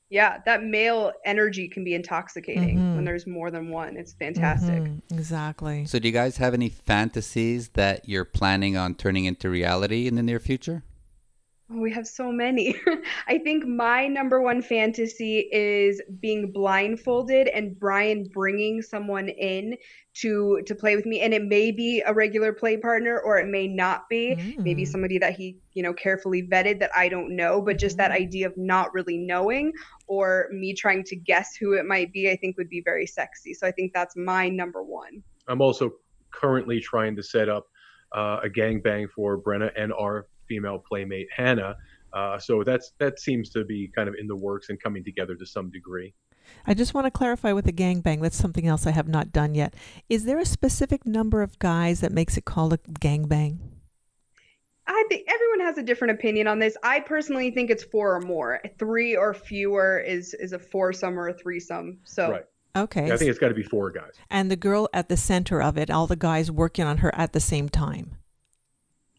Yeah, 0.09 0.37
that 0.45 0.63
male 0.63 1.11
energy 1.25 1.67
can 1.67 1.83
be 1.83 1.93
intoxicating 1.93 2.77
mm-hmm. 2.77 2.95
when 2.95 3.03
there's 3.03 3.27
more 3.27 3.51
than 3.51 3.69
one. 3.69 3.97
It's 3.97 4.13
fantastic. 4.13 4.83
Mm-hmm. 4.83 5.17
Exactly. 5.17 5.85
So, 5.85 5.99
do 5.99 6.07
you 6.07 6.13
guys 6.13 6.37
have 6.37 6.53
any 6.53 6.69
fantasies 6.69 7.69
that 7.69 8.07
you're 8.07 8.23
planning 8.23 8.77
on 8.77 8.95
turning 8.95 9.25
into 9.25 9.49
reality 9.49 10.07
in 10.07 10.15
the 10.15 10.23
near 10.23 10.39
future? 10.39 10.83
Oh, 11.69 11.79
we 11.81 11.91
have 11.91 12.07
so 12.07 12.31
many. 12.31 12.75
I 13.27 13.39
think 13.39 13.65
my 13.65 14.07
number 14.07 14.41
one 14.41 14.61
fantasy 14.61 15.49
is 15.51 16.01
being 16.21 16.53
blindfolded 16.53 17.49
and 17.49 17.77
Brian 17.77 18.29
bringing 18.33 18.81
someone 18.81 19.27
in 19.27 19.75
to 20.21 20.61
to 20.65 20.73
play 20.73 20.95
with 20.95 21.05
me 21.05 21.19
and 21.19 21.33
it 21.33 21.43
may 21.43 21.71
be 21.71 22.01
a 22.05 22.13
regular 22.13 22.53
play 22.53 22.77
partner 22.77 23.19
or 23.19 23.37
it 23.37 23.47
may 23.47 23.67
not 23.67 24.07
be 24.09 24.35
mm. 24.35 24.57
maybe 24.57 24.85
somebody 24.85 25.19
that 25.19 25.35
he 25.35 25.57
you 25.73 25.83
know 25.83 25.93
carefully 25.93 26.41
vetted 26.41 26.79
that 26.79 26.89
I 26.95 27.09
don't 27.09 27.35
know 27.35 27.61
but 27.61 27.77
just 27.77 27.97
that 27.97 28.11
mm-hmm. 28.11 28.23
idea 28.23 28.47
of 28.47 28.57
not 28.57 28.93
really 28.93 29.17
knowing 29.17 29.73
or 30.07 30.47
me 30.51 30.73
trying 30.73 31.03
to 31.03 31.15
guess 31.15 31.55
who 31.55 31.73
it 31.73 31.85
might 31.85 32.11
be 32.13 32.31
I 32.31 32.35
think 32.37 32.57
would 32.57 32.69
be 32.69 32.81
very 32.81 33.05
sexy 33.05 33.53
so 33.53 33.67
I 33.67 33.71
think 33.71 33.91
that's 33.93 34.15
my 34.15 34.49
number 34.49 34.81
one 34.81 35.21
I'm 35.47 35.61
also 35.61 35.91
currently 36.31 36.79
trying 36.79 37.15
to 37.17 37.23
set 37.23 37.49
up 37.49 37.67
uh, 38.15 38.39
a 38.43 38.49
gangbang 38.49 39.09
for 39.11 39.37
Brenna 39.37 39.69
and 39.77 39.93
our 39.93 40.27
female 40.47 40.79
playmate 40.79 41.27
Hannah 41.35 41.75
uh, 42.13 42.39
so 42.39 42.63
that's 42.63 42.93
that 42.99 43.19
seems 43.19 43.49
to 43.49 43.65
be 43.65 43.91
kind 43.95 44.09
of 44.09 44.15
in 44.19 44.27
the 44.27 44.35
works 44.35 44.69
and 44.69 44.81
coming 44.81 45.03
together 45.03 45.35
to 45.35 45.45
some 45.45 45.69
degree 45.69 46.13
I 46.65 46.73
just 46.73 46.93
want 46.93 47.05
to 47.05 47.11
clarify 47.11 47.51
with 47.51 47.65
the 47.65 47.73
gangbang. 47.73 48.21
That's 48.21 48.37
something 48.37 48.67
else 48.67 48.87
I 48.87 48.91
have 48.91 49.09
not 49.09 49.33
done 49.33 49.53
yet. 49.53 49.73
Is 50.07 50.23
there 50.23 50.39
a 50.39 50.45
specific 50.45 51.05
number 51.05 51.41
of 51.41 51.59
guys 51.59 51.99
that 51.99 52.13
makes 52.13 52.37
it 52.37 52.45
called 52.45 52.71
a 52.71 52.77
gangbang? 52.77 53.57
I 54.87 55.03
think 55.09 55.27
everyone 55.27 55.59
has 55.61 55.77
a 55.77 55.83
different 55.83 56.11
opinion 56.11 56.47
on 56.47 56.59
this. 56.59 56.77
I 56.81 57.01
personally 57.01 57.51
think 57.51 57.69
it's 57.69 57.83
four 57.83 58.15
or 58.15 58.21
more. 58.21 58.61
Three 58.79 59.15
or 59.15 59.33
fewer 59.33 59.99
is 59.99 60.33
is 60.35 60.53
a 60.53 60.59
foursome 60.59 61.19
or 61.19 61.27
a 61.27 61.33
threesome. 61.33 61.99
So 62.05 62.31
right. 62.31 62.43
Okay. 62.75 63.07
Yeah, 63.07 63.15
I 63.15 63.17
think 63.17 63.29
it's 63.29 63.39
got 63.39 63.49
to 63.49 63.55
be 63.55 63.63
four 63.63 63.89
guys. 63.91 64.11
And 64.29 64.51
the 64.51 64.55
girl 64.55 64.87
at 64.93 65.09
the 65.09 65.17
center 65.17 65.61
of 65.61 65.77
it, 65.77 65.89
all 65.89 66.07
the 66.07 66.15
guys 66.15 66.51
working 66.51 66.85
on 66.85 66.99
her 66.99 67.13
at 67.15 67.33
the 67.33 67.39
same 67.39 67.69
time. 67.69 68.17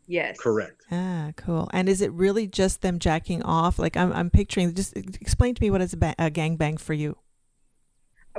Yes. 0.08 0.38
Correct. 0.40 0.82
Ah, 0.90 1.32
cool. 1.36 1.68
And 1.72 1.88
is 1.88 2.00
it 2.00 2.10
really 2.12 2.46
just 2.46 2.80
them 2.80 2.98
jacking 2.98 3.42
off? 3.42 3.78
Like 3.78 3.96
I'm, 3.96 4.10
I'm 4.12 4.30
picturing. 4.30 4.74
Just 4.74 4.96
explain 4.96 5.54
to 5.54 5.62
me 5.62 5.70
what 5.70 5.82
is 5.82 5.92
a, 5.92 5.98
ba- 5.98 6.14
a 6.18 6.30
gangbang 6.30 6.80
for 6.80 6.94
you. 6.94 7.18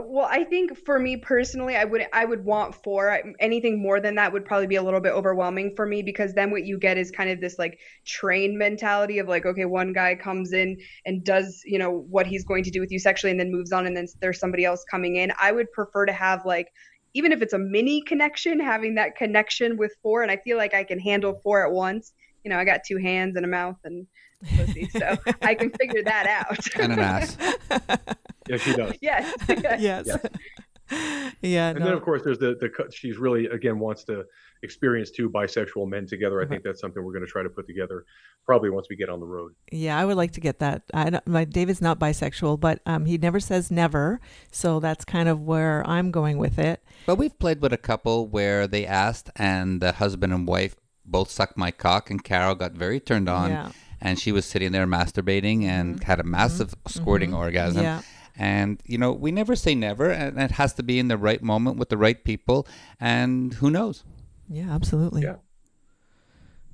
Well, 0.02 0.28
I 0.30 0.46
think 0.46 0.78
for 0.86 0.98
me 0.98 1.18
personally, 1.18 1.76
I 1.76 1.84
would 1.84 2.06
I 2.14 2.26
would 2.26 2.44
want 2.44 2.74
four. 2.74 3.22
Anything 3.40 3.82
more 3.82 4.00
than 4.00 4.16
that 4.16 4.32
would 4.34 4.46
probably 4.46 4.66
be 4.66 4.78
a 4.78 4.82
little 4.82 5.02
bit 5.02 5.12
overwhelming 5.12 5.74
for 5.76 5.86
me 5.86 6.02
because 6.02 6.34
then 6.34 6.52
what 6.52 6.66
you 6.66 6.80
get 6.80 6.98
is 6.98 7.12
kind 7.12 7.30
of 7.30 7.42
this 7.42 7.60
like 7.60 7.80
train 8.06 8.58
mentality 8.58 9.20
of 9.20 9.28
like, 9.28 9.46
okay, 9.46 9.66
one 9.66 9.94
guy 9.94 10.16
comes 10.16 10.54
in 10.54 10.78
and 11.06 11.24
does 11.24 11.62
you 11.66 11.78
know 11.78 11.92
what 12.10 12.26
he's 12.26 12.46
going 12.46 12.64
to 12.64 12.72
do 12.72 12.80
with 12.80 12.92
you 12.92 12.98
sexually, 12.98 13.32
and 13.32 13.40
then 13.40 13.52
moves 13.52 13.72
on, 13.72 13.86
and 13.86 13.96
then 13.96 14.08
there's 14.22 14.40
somebody 14.40 14.66
else 14.66 14.84
coming 14.90 15.18
in. 15.18 15.32
I 15.40 15.52
would 15.52 15.72
prefer 15.72 16.06
to 16.06 16.14
have 16.14 16.46
like 16.46 16.68
even 17.14 17.32
if 17.32 17.42
it's 17.42 17.54
a 17.54 17.60
mini 17.60 18.02
connection, 18.02 18.60
having 18.60 18.96
that 18.96 19.16
connection 19.16 19.78
with 19.78 19.96
four, 20.02 20.22
and 20.22 20.32
I 20.32 20.38
feel 20.38 20.58
like 20.58 20.74
I 20.74 20.84
can 20.84 21.00
handle 21.00 21.40
four 21.44 21.66
at 21.66 21.72
once. 21.72 22.14
You 22.44 22.50
know, 22.50 22.58
I 22.58 22.66
got 22.66 22.82
two 22.86 22.98
hands 22.98 23.36
and 23.36 23.46
a 23.46 23.50
mouth 23.50 23.78
and 23.84 24.08
pussy, 24.56 24.90
so 24.90 25.18
I 25.42 25.56
can 25.56 25.72
figure 25.72 26.04
that 26.04 26.28
out. 26.28 26.76
and 26.78 26.94
an 26.94 27.00
ass. 27.00 27.38
yeah, 28.48 28.58
she 28.58 28.74
does. 28.74 28.94
Yes. 29.02 29.36
yes. 29.50 30.06
yes. 30.08 30.18
yeah. 31.42 31.70
And 31.70 31.80
no. 31.80 31.86
then 31.86 31.94
of 31.94 32.02
course 32.02 32.22
there's 32.24 32.40
the 32.40 32.56
the 32.56 32.92
she's 32.92 33.18
really 33.18 33.48
again 33.48 33.80
wants 33.80 34.04
to 34.06 34.26
experience 34.62 35.12
two 35.12 35.30
bisexual 35.30 35.88
men 35.88 36.06
together. 36.06 36.42
I 36.42 36.46
think 36.46 36.64
that's 36.64 36.82
something 36.82 37.04
we're 37.04 37.14
going 37.14 37.26
to 37.26 37.32
try 37.32 37.44
to 37.44 37.50
put 37.50 37.66
together 37.66 38.06
probably 38.46 38.70
once 38.70 38.88
we 38.90 38.96
get 38.96 39.10
on 39.10 39.20
the 39.20 39.26
road. 39.26 39.54
Yeah, 39.72 39.98
I 39.98 40.06
would 40.06 40.18
like 40.18 40.32
to 40.32 40.42
get 40.42 40.60
that. 40.60 40.84
I 40.94 41.10
don't, 41.12 41.28
my 41.28 41.46
David's 41.46 41.82
not 41.82 42.00
bisexual, 42.00 42.60
but 42.60 42.82
um, 42.86 43.06
he 43.06 43.18
never 43.18 43.40
says 43.40 43.72
never, 43.72 44.20
so 44.52 44.80
that's 44.80 45.06
kind 45.06 45.30
of 45.30 45.42
where 45.42 45.88
I'm 45.88 46.12
going 46.12 46.38
with 46.38 46.60
it. 46.60 46.84
But 47.06 47.16
we've 47.16 47.38
played 47.40 47.62
with 47.62 47.74
a 47.74 47.78
couple 47.78 48.28
where 48.28 48.68
they 48.68 48.86
asked, 48.86 49.30
and 49.36 49.82
the 49.82 49.94
husband 49.94 50.34
and 50.34 50.48
wife 50.48 50.76
both 51.06 51.30
sucked 51.30 51.58
my 51.58 51.72
cock, 51.72 52.10
and 52.10 52.24
Carol 52.24 52.56
got 52.56 52.74
very 52.74 53.00
turned 53.00 53.30
on. 53.30 53.50
Yeah. 53.50 53.72
And 54.02 54.18
she 54.18 54.32
was 54.32 54.46
sitting 54.46 54.72
there 54.72 54.88
masturbating 54.88 55.64
and 55.64 55.96
mm-hmm. 55.96 56.06
had 56.06 56.22
a 56.22 56.24
massive 56.24 56.70
mm-hmm. 56.70 56.90
squirting 56.90 57.32
mm-hmm. 57.32 57.40
orgasm. 57.40 57.84
Yeah. 57.84 58.02
And, 58.38 58.82
you 58.86 58.98
know, 58.98 59.12
we 59.12 59.32
never 59.32 59.56
say 59.56 59.76
never, 59.76 60.10
and 60.10 60.40
it 60.40 60.52
has 60.52 60.74
to 60.74 60.84
be 60.84 61.00
in 61.00 61.08
the 61.08 61.18
right 61.18 61.42
moment 61.42 61.78
with 61.78 61.90
the 61.90 61.98
right 61.98 62.24
people. 62.24 62.68
And 63.00 63.54
who 63.56 63.70
knows? 63.70 64.04
Yeah, 64.50 64.72
absolutely. 64.72 65.24
Yeah. 65.24 65.36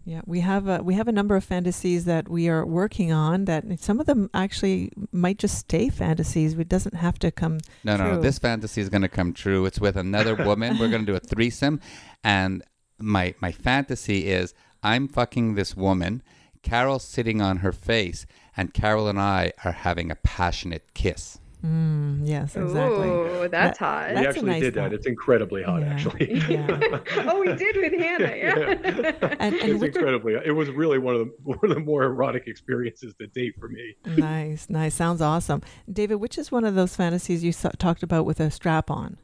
Yeah, 0.07 0.21
we 0.27 0.41
have 0.41 0.67
a 0.67 0.83
we 0.83 0.93
have 0.93 1.07
a 1.07 1.11
number 1.11 1.35
of 1.35 1.43
fantasies 1.43 2.05
that 2.05 2.29
we 2.29 2.47
are 2.47 2.63
working 2.63 3.11
on. 3.11 3.45
That 3.45 3.65
some 3.79 3.99
of 3.99 4.05
them 4.05 4.29
actually 4.35 4.91
might 5.11 5.39
just 5.39 5.57
stay 5.57 5.89
fantasies. 5.89 6.53
It 6.53 6.69
doesn't 6.69 6.93
have 6.93 7.17
to 7.19 7.31
come. 7.31 7.57
No, 7.83 7.97
true. 7.97 8.11
no, 8.11 8.21
this 8.21 8.37
fantasy 8.37 8.81
is 8.81 8.89
going 8.89 9.01
to 9.01 9.09
come 9.09 9.33
true. 9.33 9.65
It's 9.65 9.79
with 9.79 9.95
another 9.95 10.35
woman. 10.45 10.77
We're 10.77 10.89
going 10.89 11.07
to 11.07 11.11
do 11.11 11.15
a 11.15 11.19
threesome, 11.19 11.81
and 12.23 12.63
my 12.99 13.33
my 13.41 13.51
fantasy 13.51 14.27
is 14.27 14.53
I'm 14.83 15.07
fucking 15.07 15.55
this 15.55 15.75
woman. 15.75 16.21
Carol's 16.61 17.03
sitting 17.03 17.41
on 17.41 17.57
her 17.57 17.71
face, 17.71 18.27
and 18.55 18.75
Carol 18.75 19.07
and 19.07 19.19
I 19.19 19.53
are 19.63 19.71
having 19.71 20.11
a 20.11 20.15
passionate 20.15 20.93
kiss. 20.93 21.39
Mm, 21.65 22.27
yes, 22.27 22.55
exactly. 22.55 23.09
Oh, 23.09 23.47
that's 23.47 23.79
that, 23.79 23.85
hot. 23.85 24.09
We 24.09 24.13
that's 24.13 24.27
actually 24.27 24.49
nice 24.51 24.61
did 24.61 24.73
that. 24.75 24.93
It's 24.93 25.07
incredibly 25.07 25.63
hot, 25.63 25.81
yeah. 25.81 25.87
actually. 25.87 26.33
Yeah. 26.47 26.99
oh, 27.27 27.39
we 27.39 27.55
did 27.55 27.75
with 27.77 27.93
Hannah. 27.93 28.35
Yeah. 28.35 28.57
yeah. 28.57 29.35
And, 29.39 29.55
and 29.55 29.71
it's 29.71 29.83
incredibly. 29.83 30.35
It 30.45 30.51
was 30.51 30.69
really 30.69 30.99
one 30.99 31.15
of 31.15 31.21
the 31.21 31.33
one 31.43 31.59
of 31.63 31.69
the 31.69 31.79
more 31.79 32.03
erotic 32.03 32.45
experiences 32.45 33.15
to 33.19 33.27
date 33.27 33.55
for 33.59 33.67
me. 33.67 33.95
nice, 34.05 34.69
nice. 34.69 34.93
Sounds 34.93 35.21
awesome, 35.21 35.63
David. 35.91 36.15
Which 36.15 36.37
is 36.37 36.51
one 36.51 36.65
of 36.65 36.75
those 36.75 36.95
fantasies 36.95 37.43
you 37.43 37.51
talked 37.51 38.03
about 38.03 38.25
with 38.25 38.39
a 38.39 38.51
strap 38.51 38.91
on? 38.91 39.17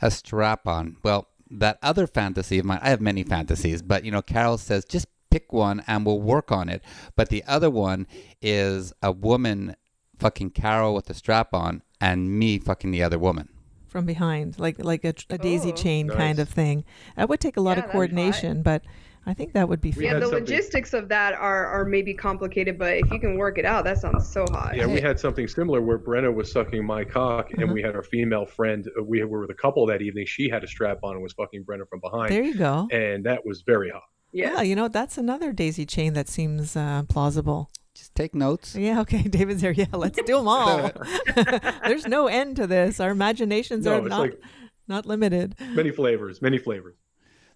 A 0.00 0.10
strap 0.10 0.66
on. 0.66 0.96
Well, 1.02 1.28
that 1.50 1.78
other 1.82 2.06
fantasy 2.06 2.60
of 2.60 2.64
mine. 2.64 2.80
I 2.80 2.88
have 2.88 3.02
many 3.02 3.24
fantasies, 3.24 3.82
but 3.82 4.04
you 4.04 4.10
know, 4.10 4.22
Carol 4.22 4.56
says 4.56 4.86
just 4.86 5.06
pick 5.30 5.52
one 5.52 5.82
and 5.86 6.06
we'll 6.06 6.20
work 6.20 6.50
on 6.50 6.68
it. 6.68 6.82
But 7.14 7.28
the 7.28 7.44
other 7.44 7.70
one 7.70 8.06
is 8.40 8.92
a 9.02 9.12
woman 9.12 9.76
fucking 10.22 10.50
Carol 10.50 10.94
with 10.94 11.06
the 11.06 11.14
strap 11.14 11.52
on 11.52 11.82
and 12.00 12.38
me 12.38 12.58
fucking 12.58 12.90
the 12.90 13.02
other 13.02 13.18
woman 13.18 13.48
from 13.88 14.06
behind, 14.06 14.58
like 14.58 14.82
like 14.82 15.04
a, 15.04 15.14
a 15.28 15.38
daisy 15.38 15.70
oh, 15.70 15.76
chain 15.76 16.06
nice. 16.06 16.16
kind 16.16 16.38
of 16.38 16.48
thing. 16.48 16.84
That 17.16 17.28
would 17.28 17.40
take 17.40 17.58
a 17.58 17.60
lot 17.60 17.76
yeah, 17.76 17.84
of 17.84 17.90
coordination, 17.90 18.62
but 18.62 18.82
I 19.26 19.34
think 19.34 19.52
that 19.52 19.68
would 19.68 19.80
be 19.80 19.92
fun. 19.92 20.02
Yeah, 20.02 20.18
the 20.18 20.28
logistics 20.28 20.94
of 20.94 21.08
that 21.10 21.34
are, 21.34 21.66
are 21.66 21.84
maybe 21.84 22.12
complicated, 22.12 22.76
but 22.78 22.96
if 22.96 23.10
you 23.12 23.20
can 23.20 23.36
work 23.36 23.56
it 23.58 23.64
out, 23.64 23.84
that 23.84 23.98
sounds 23.98 24.26
so 24.26 24.46
hot. 24.50 24.74
Yeah, 24.74 24.86
we 24.86 25.00
had 25.00 25.20
something 25.20 25.46
similar 25.46 25.80
where 25.80 25.98
Brenna 25.98 26.34
was 26.34 26.50
sucking 26.50 26.84
my 26.84 27.04
cock, 27.04 27.52
and 27.52 27.64
uh-huh. 27.64 27.72
we 27.72 27.82
had 27.82 27.94
our 27.94 28.02
female 28.02 28.46
friend. 28.46 28.88
Uh, 28.98 29.04
we 29.04 29.22
were 29.22 29.42
with 29.42 29.50
a 29.50 29.54
couple 29.54 29.86
that 29.86 30.02
evening. 30.02 30.26
She 30.26 30.48
had 30.48 30.64
a 30.64 30.66
strap 30.66 30.98
on 31.04 31.14
and 31.14 31.22
was 31.22 31.34
fucking 31.34 31.64
Brenna 31.64 31.88
from 31.88 32.00
behind. 32.00 32.32
There 32.32 32.42
you 32.42 32.56
go. 32.56 32.88
And 32.90 33.24
that 33.26 33.46
was 33.46 33.62
very 33.62 33.90
hot. 33.90 34.02
Yeah, 34.32 34.54
yeah 34.54 34.62
you 34.62 34.74
know 34.74 34.88
that's 34.88 35.18
another 35.18 35.52
daisy 35.52 35.84
chain 35.84 36.14
that 36.14 36.28
seems 36.28 36.74
uh, 36.74 37.02
plausible. 37.08 37.70
Just 37.94 38.14
take 38.14 38.34
notes. 38.34 38.74
Yeah, 38.74 39.00
okay. 39.00 39.22
David's 39.22 39.60
here. 39.60 39.72
Yeah, 39.72 39.86
let's 39.92 40.16
do 40.16 40.36
them 40.36 40.48
all. 40.48 40.90
There's 41.86 42.06
no 42.06 42.26
end 42.26 42.56
to 42.56 42.66
this. 42.66 43.00
Our 43.00 43.10
imaginations 43.10 43.84
no, 43.84 43.98
are 43.98 44.02
not 44.08 44.20
like 44.20 44.40
not 44.88 45.06
limited. 45.06 45.56
Many 45.60 45.90
flavors, 45.90 46.40
many 46.42 46.58
flavors. 46.58 46.96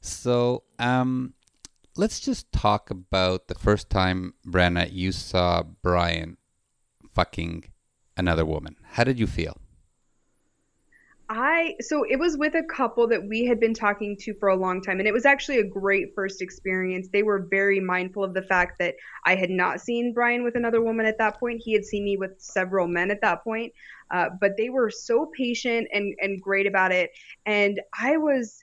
So, 0.01 0.63
um, 0.79 1.35
let's 1.97 2.21
just 2.21 2.53
talk 2.53 2.91
about 2.91 3.49
the 3.49 3.55
first 3.55 3.91
time, 3.91 4.35
Brenna, 4.47 4.93
you 4.93 5.11
saw 5.11 5.63
Brian 5.63 6.37
fucking 7.13 7.65
another 8.17 8.45
woman. 8.45 8.77
How 8.93 9.05
did 9.05 9.19
you 9.19 9.27
feel? 9.27 9.57
I 11.29 11.75
so 11.81 12.05
it 12.05 12.19
was 12.19 12.37
with 12.37 12.55
a 12.55 12.63
couple 12.63 13.09
that 13.09 13.27
we 13.27 13.45
had 13.45 13.59
been 13.59 13.75
talking 13.75 14.17
to 14.21 14.35
for 14.35 14.49
a 14.49 14.57
long 14.57 14.81
time 14.81 15.01
and 15.01 15.09
it 15.09 15.13
was 15.13 15.27
actually 15.27 15.59
a 15.59 15.65
great 15.65 16.15
first 16.15 16.41
experience. 16.41 17.09
They 17.13 17.25
were 17.25 17.49
very 17.51 17.81
mindful 17.81 18.23
of 18.23 18.33
the 18.33 18.43
fact 18.43 18.79
that 18.79 18.95
I 19.25 19.35
had 19.35 19.51
not 19.51 19.81
seen 19.81 20.13
Brian 20.13 20.45
with 20.45 20.55
another 20.55 20.81
woman 20.81 21.05
at 21.05 21.19
that 21.19 21.41
point. 21.41 21.63
He 21.65 21.73
had 21.73 21.85
seen 21.85 22.05
me 22.05 22.17
with 22.17 22.33
several 22.39 22.87
men 22.87 23.11
at 23.11 23.21
that 23.23 23.43
point. 23.43 23.73
Uh, 24.13 24.29
but 24.41 24.57
they 24.57 24.71
were 24.71 24.89
so 24.89 25.31
patient 25.37 25.89
and 25.93 26.15
and 26.21 26.41
great 26.41 26.67
about 26.67 26.93
it 26.93 27.11
and 27.45 27.81
I 27.99 28.17
was 28.19 28.63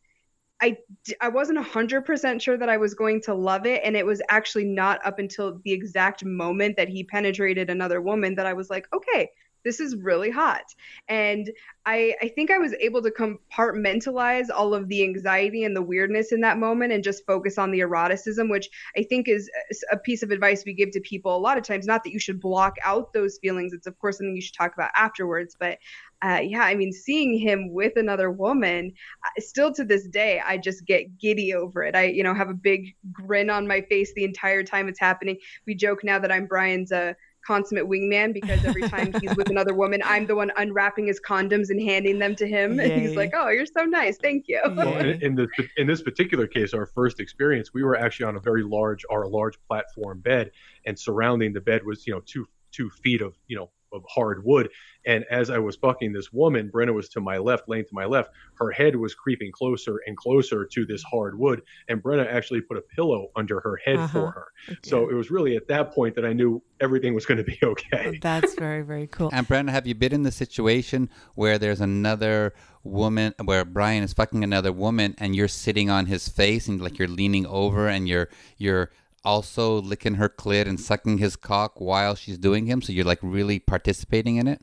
I, 0.62 0.78
I 1.20 1.28
wasn't 1.28 1.60
100% 1.60 2.42
sure 2.42 2.58
that 2.58 2.70
I 2.70 2.78
was 2.78 2.94
going 2.94 3.22
to 3.24 3.34
love 3.34 3.66
it. 3.66 3.82
And 3.84 3.98
it 3.98 4.06
was 4.06 4.22
actually 4.30 4.64
not 4.64 5.06
up 5.06 5.20
until 5.20 5.60
the 5.66 5.74
exact 5.74 6.24
moment 6.24 6.78
that 6.78 6.88
he 6.88 7.04
penetrated 7.04 7.70
another 7.70 8.02
woman 8.02 8.36
that 8.36 8.46
I 8.46 8.54
was 8.54 8.70
like, 8.70 8.88
okay, 8.94 9.30
this 9.64 9.80
is 9.80 9.96
really 9.96 10.30
hot. 10.30 10.64
And 11.08 11.50
I, 11.86 12.16
I 12.22 12.30
think 12.30 12.52
I 12.52 12.58
was 12.58 12.74
able 12.80 13.02
to 13.02 13.12
compartmentalize 13.12 14.48
all 14.54 14.74
of 14.74 14.88
the 14.88 15.04
anxiety 15.04 15.64
and 15.64 15.76
the 15.76 15.82
weirdness 15.82 16.32
in 16.32 16.42
that 16.42 16.58
moment 16.58 16.94
and 16.94 17.04
just 17.04 17.26
focus 17.26 17.58
on 17.58 17.72
the 17.72 17.82
eroticism, 17.82 18.50
which 18.50 18.70
I 18.98 19.04
think 19.04 19.28
is 19.28 19.50
a 19.92 19.98
piece 19.98 20.24
of 20.24 20.32
advice 20.32 20.64
we 20.66 20.74
give 20.74 20.92
to 20.92 21.02
people 21.02 21.36
a 21.36 21.38
lot 21.38 21.58
of 21.58 21.64
times. 21.64 21.86
Not 21.86 22.04
that 22.04 22.14
you 22.14 22.20
should 22.20 22.40
block 22.40 22.76
out 22.84 23.14
those 23.14 23.38
feelings, 23.40 23.74
it's 23.74 23.88
of 23.88 23.98
course 24.00 24.18
something 24.18 24.36
you 24.36 24.42
should 24.42 24.56
talk 24.56 24.74
about 24.74 24.92
afterwards. 24.96 25.56
But 25.60 25.80
uh, 26.24 26.40
yeah, 26.42 26.62
I 26.62 26.74
mean, 26.76 26.94
seeing 26.94 27.38
him 27.38 27.74
with 27.74 27.98
another 27.98 28.32
woman, 28.32 28.94
uh, 29.26 29.42
still 29.42 29.74
to 29.74 29.84
this 29.84 30.08
day, 30.08 30.42
I 30.44 30.58
just 30.58 30.86
get 30.86 31.18
giddy 31.20 31.54
over 31.54 31.84
it. 31.84 31.98
I, 31.98 32.06
you 32.06 32.24
know, 32.24 32.34
have 32.34 32.50
a 32.50 32.54
big 32.54 32.96
grin 33.12 33.50
on 33.50 33.68
my 33.68 33.82
face 33.82 34.14
the 34.14 34.24
entire 34.24 34.64
time 34.64 34.88
it's 34.88 35.02
happening. 35.02 35.38
We 35.68 35.76
joke 35.76 36.02
now 36.04 36.20
that 36.20 36.32
I'm 36.32 36.46
Brian's. 36.46 36.94
Uh, 36.94 37.14
consummate 37.46 37.86
wingman 37.86 38.34
because 38.34 38.64
every 38.66 38.84
time 38.84 39.14
he's 39.20 39.36
with 39.36 39.50
another 39.52 39.74
woman, 39.74 40.02
I'm 40.06 40.26
the 40.26 40.36
one 40.36 40.52
unwrapping 40.58 41.08
his 41.08 41.20
condoms 41.20 41.70
and 41.70 41.82
handing 41.82 42.20
them 42.20 42.36
to 42.36 42.48
him, 42.48 42.80
Yay. 42.80 42.92
and 42.92 43.02
he's 43.02 43.16
like, 43.16 43.32
"Oh, 43.36 43.50
you're 43.50 43.66
so 43.66 43.84
nice, 43.84 44.18
thank 44.18 44.46
you." 44.48 44.62
Well, 44.76 44.98
in, 44.98 45.22
in, 45.22 45.36
this 45.36 45.50
in 45.78 45.88
this 45.88 46.02
particular 46.02 46.48
case, 46.48 46.74
our 46.74 46.86
first 46.86 47.20
experience, 47.20 47.74
we 47.74 47.84
were 47.84 47.96
actually 47.96 48.26
on 48.26 48.36
a 48.36 48.40
very 48.40 48.64
large, 48.64 49.06
our 49.10 49.28
large 49.28 49.58
platform 49.68 50.20
bed, 50.20 50.52
and 50.86 50.98
surrounding 50.98 51.54
the 51.54 51.62
bed 51.62 51.86
was 51.86 52.08
you 52.08 52.14
know 52.14 52.22
two 52.26 52.48
two 52.72 52.90
feet 52.90 53.22
of 53.22 53.36
you 53.48 53.56
know 53.56 53.70
of 53.94 54.04
hard 54.10 54.44
wood. 54.44 54.70
And 55.06 55.26
as 55.30 55.50
I 55.50 55.60
was 55.60 55.76
fucking 55.76 56.14
this 56.14 56.32
woman, 56.32 56.72
Brenna 56.74 56.94
was 56.94 57.10
to 57.10 57.22
my 57.22 57.38
left, 57.38 57.68
laying 57.68 57.86
to 57.86 57.94
my 57.94 58.06
left. 58.06 58.32
Her 58.56 58.72
head 58.72 58.96
was 58.96 59.14
creeping 59.14 59.52
closer 59.52 60.02
and 60.08 60.16
closer 60.16 60.66
to 60.66 60.86
this 60.86 61.04
hard 61.04 61.38
wood. 61.38 61.62
And 61.90 62.02
Brenna 62.02 62.26
actually 62.26 62.62
put 62.62 62.78
a 62.78 62.82
pillow 62.82 63.30
under 63.36 63.60
her 63.60 63.80
head 63.84 63.98
uh-huh. 63.98 64.08
for 64.08 64.32
her. 64.32 64.48
Okay. 64.70 64.90
So 64.90 65.10
it 65.10 65.14
was 65.14 65.30
really 65.30 65.56
at 65.56 65.68
that 65.68 65.94
point 65.94 66.16
that 66.16 66.26
I 66.26 66.34
knew 66.34 66.62
everything 66.80 67.14
was 67.14 67.26
going 67.26 67.38
to 67.38 67.44
be 67.44 67.60
okay. 67.64 68.20
That's 68.22 68.56
very, 68.56 68.82
very 68.82 69.08
cool. 69.08 69.30
And 69.34 69.48
Brenna, 69.48 69.70
have 69.72 69.88
you 69.88 69.96
been 69.96 70.14
in 70.14 70.24
the 70.24 70.32
situation 70.32 71.10
where 71.36 71.58
there's 71.58 71.82
another 71.82 72.54
woman, 72.84 73.34
where 73.44 73.66
Brian 73.66 74.04
is 74.04 74.14
fucking 74.14 74.44
another 74.44 74.72
woman 74.72 75.16
and 75.18 75.36
you're 75.36 75.48
sitting 75.48 75.90
on 75.90 76.06
his 76.06 76.28
face 76.28 76.68
and 76.68 76.82
like 76.82 76.98
you're 76.98 77.08
leaning 77.08 77.46
over 77.46 77.88
and 77.88 78.08
you're, 78.08 78.30
you're, 78.58 78.92
also 79.24 79.82
licking 79.82 80.16
her 80.16 80.30
clit 80.30 80.68
and 80.68 80.80
sucking 80.80 81.18
his 81.18 81.36
cock 81.36 81.80
while 81.80 82.16
she's 82.16 82.38
doing 82.38 82.66
him? 82.66 82.82
So 82.82 82.92
you're 82.94 83.06
like 83.06 83.20
really 83.22 83.60
participating 83.60 84.38
in 84.38 84.48
it? 84.48 84.62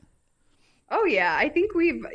Oh 0.93 1.05
yeah, 1.05 1.37
I 1.39 1.47
think 1.47 1.73
we've 1.73 2.05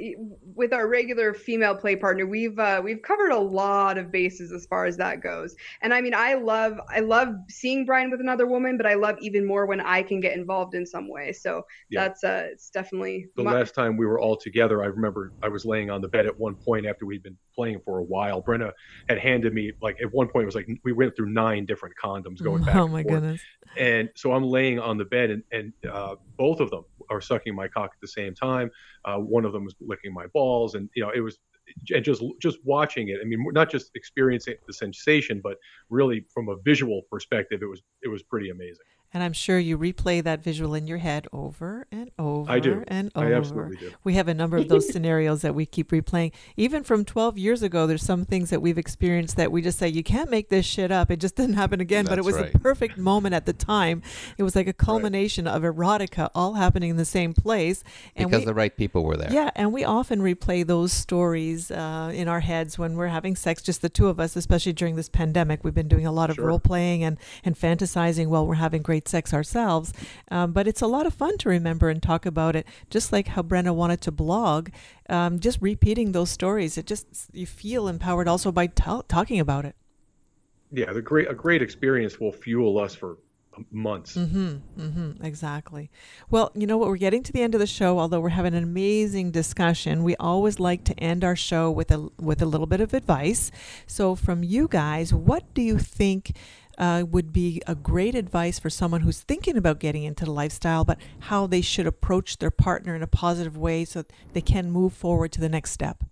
with 0.54 0.74
our 0.74 0.86
regular 0.86 1.32
female 1.32 1.74
play 1.74 1.96
partner, 1.96 2.26
we've 2.26 2.58
uh, 2.58 2.82
we've 2.84 3.00
covered 3.00 3.30
a 3.30 3.38
lot 3.38 3.96
of 3.96 4.12
bases 4.12 4.52
as 4.52 4.66
far 4.66 4.84
as 4.84 4.98
that 4.98 5.22
goes. 5.22 5.56
And 5.80 5.94
I 5.94 6.02
mean, 6.02 6.12
I 6.14 6.34
love 6.34 6.78
I 6.90 7.00
love 7.00 7.28
seeing 7.48 7.86
Brian 7.86 8.10
with 8.10 8.20
another 8.20 8.46
woman, 8.46 8.76
but 8.76 8.84
I 8.84 8.92
love 8.92 9.16
even 9.22 9.46
more 9.46 9.64
when 9.64 9.80
I 9.80 10.02
can 10.02 10.20
get 10.20 10.36
involved 10.36 10.74
in 10.74 10.84
some 10.84 11.08
way. 11.08 11.32
So 11.32 11.62
yeah. 11.90 12.02
that's 12.02 12.22
uh, 12.22 12.48
it's 12.52 12.68
definitely 12.68 13.28
the 13.34 13.44
my- 13.44 13.54
last 13.54 13.74
time 13.74 13.96
we 13.96 14.04
were 14.04 14.20
all 14.20 14.36
together. 14.36 14.82
I 14.82 14.86
remember 14.86 15.32
I 15.42 15.48
was 15.48 15.64
laying 15.64 15.90
on 15.90 16.02
the 16.02 16.08
bed 16.08 16.26
at 16.26 16.38
one 16.38 16.54
point 16.54 16.84
after 16.84 17.06
we'd 17.06 17.22
been 17.22 17.38
playing 17.54 17.80
for 17.82 17.98
a 17.98 18.04
while. 18.04 18.42
Brenna 18.42 18.72
had 19.08 19.18
handed 19.18 19.54
me 19.54 19.72
like 19.80 19.96
at 20.02 20.12
one 20.12 20.28
point 20.28 20.42
it 20.42 20.46
was 20.46 20.54
like 20.54 20.68
we 20.84 20.92
went 20.92 21.16
through 21.16 21.30
nine 21.30 21.64
different 21.64 21.94
condoms 22.02 22.42
going 22.42 22.62
back. 22.62 22.76
Oh 22.76 22.88
my 22.88 23.02
forth. 23.02 23.14
goodness! 23.14 23.40
And 23.78 24.10
so 24.14 24.32
I'm 24.32 24.44
laying 24.44 24.78
on 24.78 24.98
the 24.98 25.06
bed, 25.06 25.30
and 25.30 25.42
and 25.50 25.72
uh, 25.90 26.16
both 26.36 26.60
of 26.60 26.68
them 26.70 26.84
are 27.10 27.20
sucking 27.20 27.54
my 27.54 27.68
cock 27.68 27.90
at 27.94 28.00
the 28.00 28.08
same 28.08 28.34
time. 28.34 28.65
Uh, 29.04 29.16
one 29.16 29.44
of 29.44 29.52
them 29.52 29.64
was 29.64 29.74
licking 29.80 30.12
my 30.12 30.26
balls, 30.28 30.74
and 30.74 30.88
you 30.94 31.02
know 31.02 31.10
it 31.14 31.20
was 31.20 31.38
and 31.90 32.04
just 32.04 32.22
just 32.40 32.58
watching 32.64 33.08
it. 33.08 33.18
I 33.20 33.24
mean, 33.24 33.44
not 33.52 33.70
just 33.70 33.90
experiencing 33.94 34.54
the 34.66 34.72
sensation, 34.72 35.40
but 35.42 35.56
really 35.90 36.24
from 36.32 36.48
a 36.48 36.56
visual 36.64 37.02
perspective, 37.10 37.62
it 37.62 37.66
was 37.66 37.82
it 38.02 38.08
was 38.08 38.22
pretty 38.22 38.50
amazing. 38.50 38.86
And 39.14 39.22
I'm 39.22 39.32
sure 39.32 39.58
you 39.58 39.78
replay 39.78 40.22
that 40.22 40.42
visual 40.42 40.74
in 40.74 40.86
your 40.86 40.98
head 40.98 41.26
over 41.32 41.86
and 41.90 42.10
over 42.18 42.50
I 42.50 42.58
do. 42.58 42.84
and 42.88 43.10
over. 43.14 43.26
I 43.26 43.32
absolutely 43.32 43.76
do. 43.76 43.92
We 44.04 44.14
have 44.14 44.28
a 44.28 44.34
number 44.34 44.56
of 44.56 44.68
those 44.68 44.92
scenarios 44.92 45.42
that 45.42 45.54
we 45.54 45.64
keep 45.64 45.90
replaying. 45.90 46.32
Even 46.56 46.82
from 46.82 47.04
12 47.04 47.38
years 47.38 47.62
ago, 47.62 47.86
there's 47.86 48.02
some 48.02 48.24
things 48.24 48.50
that 48.50 48.60
we've 48.60 48.78
experienced 48.78 49.36
that 49.36 49.50
we 49.52 49.62
just 49.62 49.78
say, 49.78 49.88
you 49.88 50.02
can't 50.02 50.30
make 50.30 50.48
this 50.48 50.66
shit 50.66 50.90
up. 50.90 51.10
It 51.10 51.20
just 51.20 51.36
didn't 51.36 51.54
happen 51.54 51.80
again. 51.80 52.04
That's 52.04 52.12
but 52.12 52.18
it 52.18 52.24
was 52.24 52.36
right. 52.36 52.52
the 52.52 52.58
perfect 52.58 52.98
moment 52.98 53.34
at 53.34 53.46
the 53.46 53.52
time. 53.52 54.02
It 54.38 54.42
was 54.42 54.56
like 54.56 54.66
a 54.66 54.72
culmination 54.72 55.46
right. 55.46 55.54
of 55.54 55.62
erotica 55.62 56.28
all 56.34 56.54
happening 56.54 56.90
in 56.90 56.96
the 56.96 57.04
same 57.04 57.32
place. 57.32 57.82
And 58.16 58.28
because 58.28 58.42
we, 58.42 58.46
the 58.46 58.54
right 58.54 58.76
people 58.76 59.04
were 59.04 59.16
there. 59.16 59.32
Yeah. 59.32 59.50
And 59.54 59.72
we 59.72 59.84
often 59.84 60.20
replay 60.20 60.66
those 60.66 60.92
stories 60.92 61.70
uh, 61.70 62.10
in 62.12 62.28
our 62.28 62.40
heads 62.40 62.78
when 62.78 62.96
we're 62.96 63.08
having 63.08 63.36
sex, 63.36 63.62
just 63.62 63.82
the 63.82 63.88
two 63.88 64.08
of 64.08 64.20
us, 64.20 64.36
especially 64.36 64.72
during 64.72 64.96
this 64.96 65.08
pandemic. 65.08 65.64
We've 65.64 65.74
been 65.74 65.88
doing 65.88 66.06
a 66.06 66.12
lot 66.12 66.30
of 66.30 66.36
sure. 66.36 66.46
role 66.46 66.60
playing 66.60 67.04
and, 67.04 67.18
and 67.44 67.56
fantasizing 67.56 68.28
while 68.28 68.46
we're 68.46 68.54
having 68.54 68.82
great 68.82 68.95
sex 69.04 69.34
ourselves. 69.34 69.92
Um, 70.30 70.52
but 70.52 70.66
it's 70.66 70.82
a 70.82 70.86
lot 70.86 71.06
of 71.06 71.14
fun 71.14 71.38
to 71.38 71.48
remember 71.48 71.88
and 71.88 72.02
talk 72.02 72.26
about 72.26 72.56
it, 72.56 72.66
just 72.90 73.12
like 73.12 73.28
how 73.28 73.42
Brenna 73.42 73.74
wanted 73.74 74.00
to 74.02 74.12
blog. 74.12 74.70
Um, 75.08 75.38
just 75.38 75.58
repeating 75.60 76.12
those 76.12 76.30
stories, 76.30 76.76
it 76.76 76.86
just 76.86 77.06
you 77.32 77.46
feel 77.46 77.88
empowered 77.88 78.28
also 78.28 78.50
by 78.50 78.66
t- 78.66 79.00
talking 79.08 79.40
about 79.40 79.64
it. 79.64 79.76
Yeah, 80.72 80.92
the 80.92 81.02
great 81.02 81.30
a 81.30 81.34
great 81.34 81.62
experience 81.62 82.18
will 82.18 82.32
fuel 82.32 82.78
us 82.78 82.94
for 82.94 83.18
months. 83.70 84.16
Mm-hmm, 84.16 84.80
mm-hmm, 84.80 85.24
exactly. 85.24 85.90
Well, 86.30 86.50
you 86.54 86.66
know 86.66 86.76
what? 86.76 86.88
We're 86.88 86.96
getting 86.96 87.22
to 87.24 87.32
the 87.32 87.42
end 87.42 87.54
of 87.54 87.60
the 87.60 87.66
show. 87.66 87.98
Although 87.98 88.20
we're 88.20 88.30
having 88.30 88.54
an 88.54 88.62
amazing 88.62 89.30
discussion, 89.30 90.04
we 90.04 90.16
always 90.16 90.60
like 90.60 90.84
to 90.84 90.98
end 90.98 91.24
our 91.24 91.36
show 91.36 91.70
with 91.70 91.90
a 91.90 92.08
with 92.18 92.42
a 92.42 92.46
little 92.46 92.66
bit 92.66 92.80
of 92.80 92.94
advice. 92.94 93.50
So, 93.86 94.14
from 94.14 94.42
you 94.42 94.68
guys, 94.68 95.12
what 95.12 95.54
do 95.54 95.62
you 95.62 95.78
think 95.78 96.36
uh, 96.78 97.04
would 97.10 97.32
be 97.32 97.62
a 97.66 97.74
great 97.74 98.14
advice 98.14 98.58
for 98.58 98.70
someone 98.70 99.02
who's 99.02 99.20
thinking 99.20 99.56
about 99.56 99.80
getting 99.80 100.04
into 100.04 100.24
the 100.24 100.30
lifestyle, 100.30 100.84
but 100.84 100.98
how 101.20 101.46
they 101.46 101.60
should 101.60 101.86
approach 101.86 102.38
their 102.38 102.50
partner 102.50 102.94
in 102.94 103.02
a 103.02 103.06
positive 103.06 103.56
way 103.56 103.84
so 103.84 104.04
they 104.32 104.40
can 104.40 104.70
move 104.70 104.92
forward 104.92 105.32
to 105.32 105.40
the 105.40 105.48
next 105.48 105.72
step? 105.72 106.04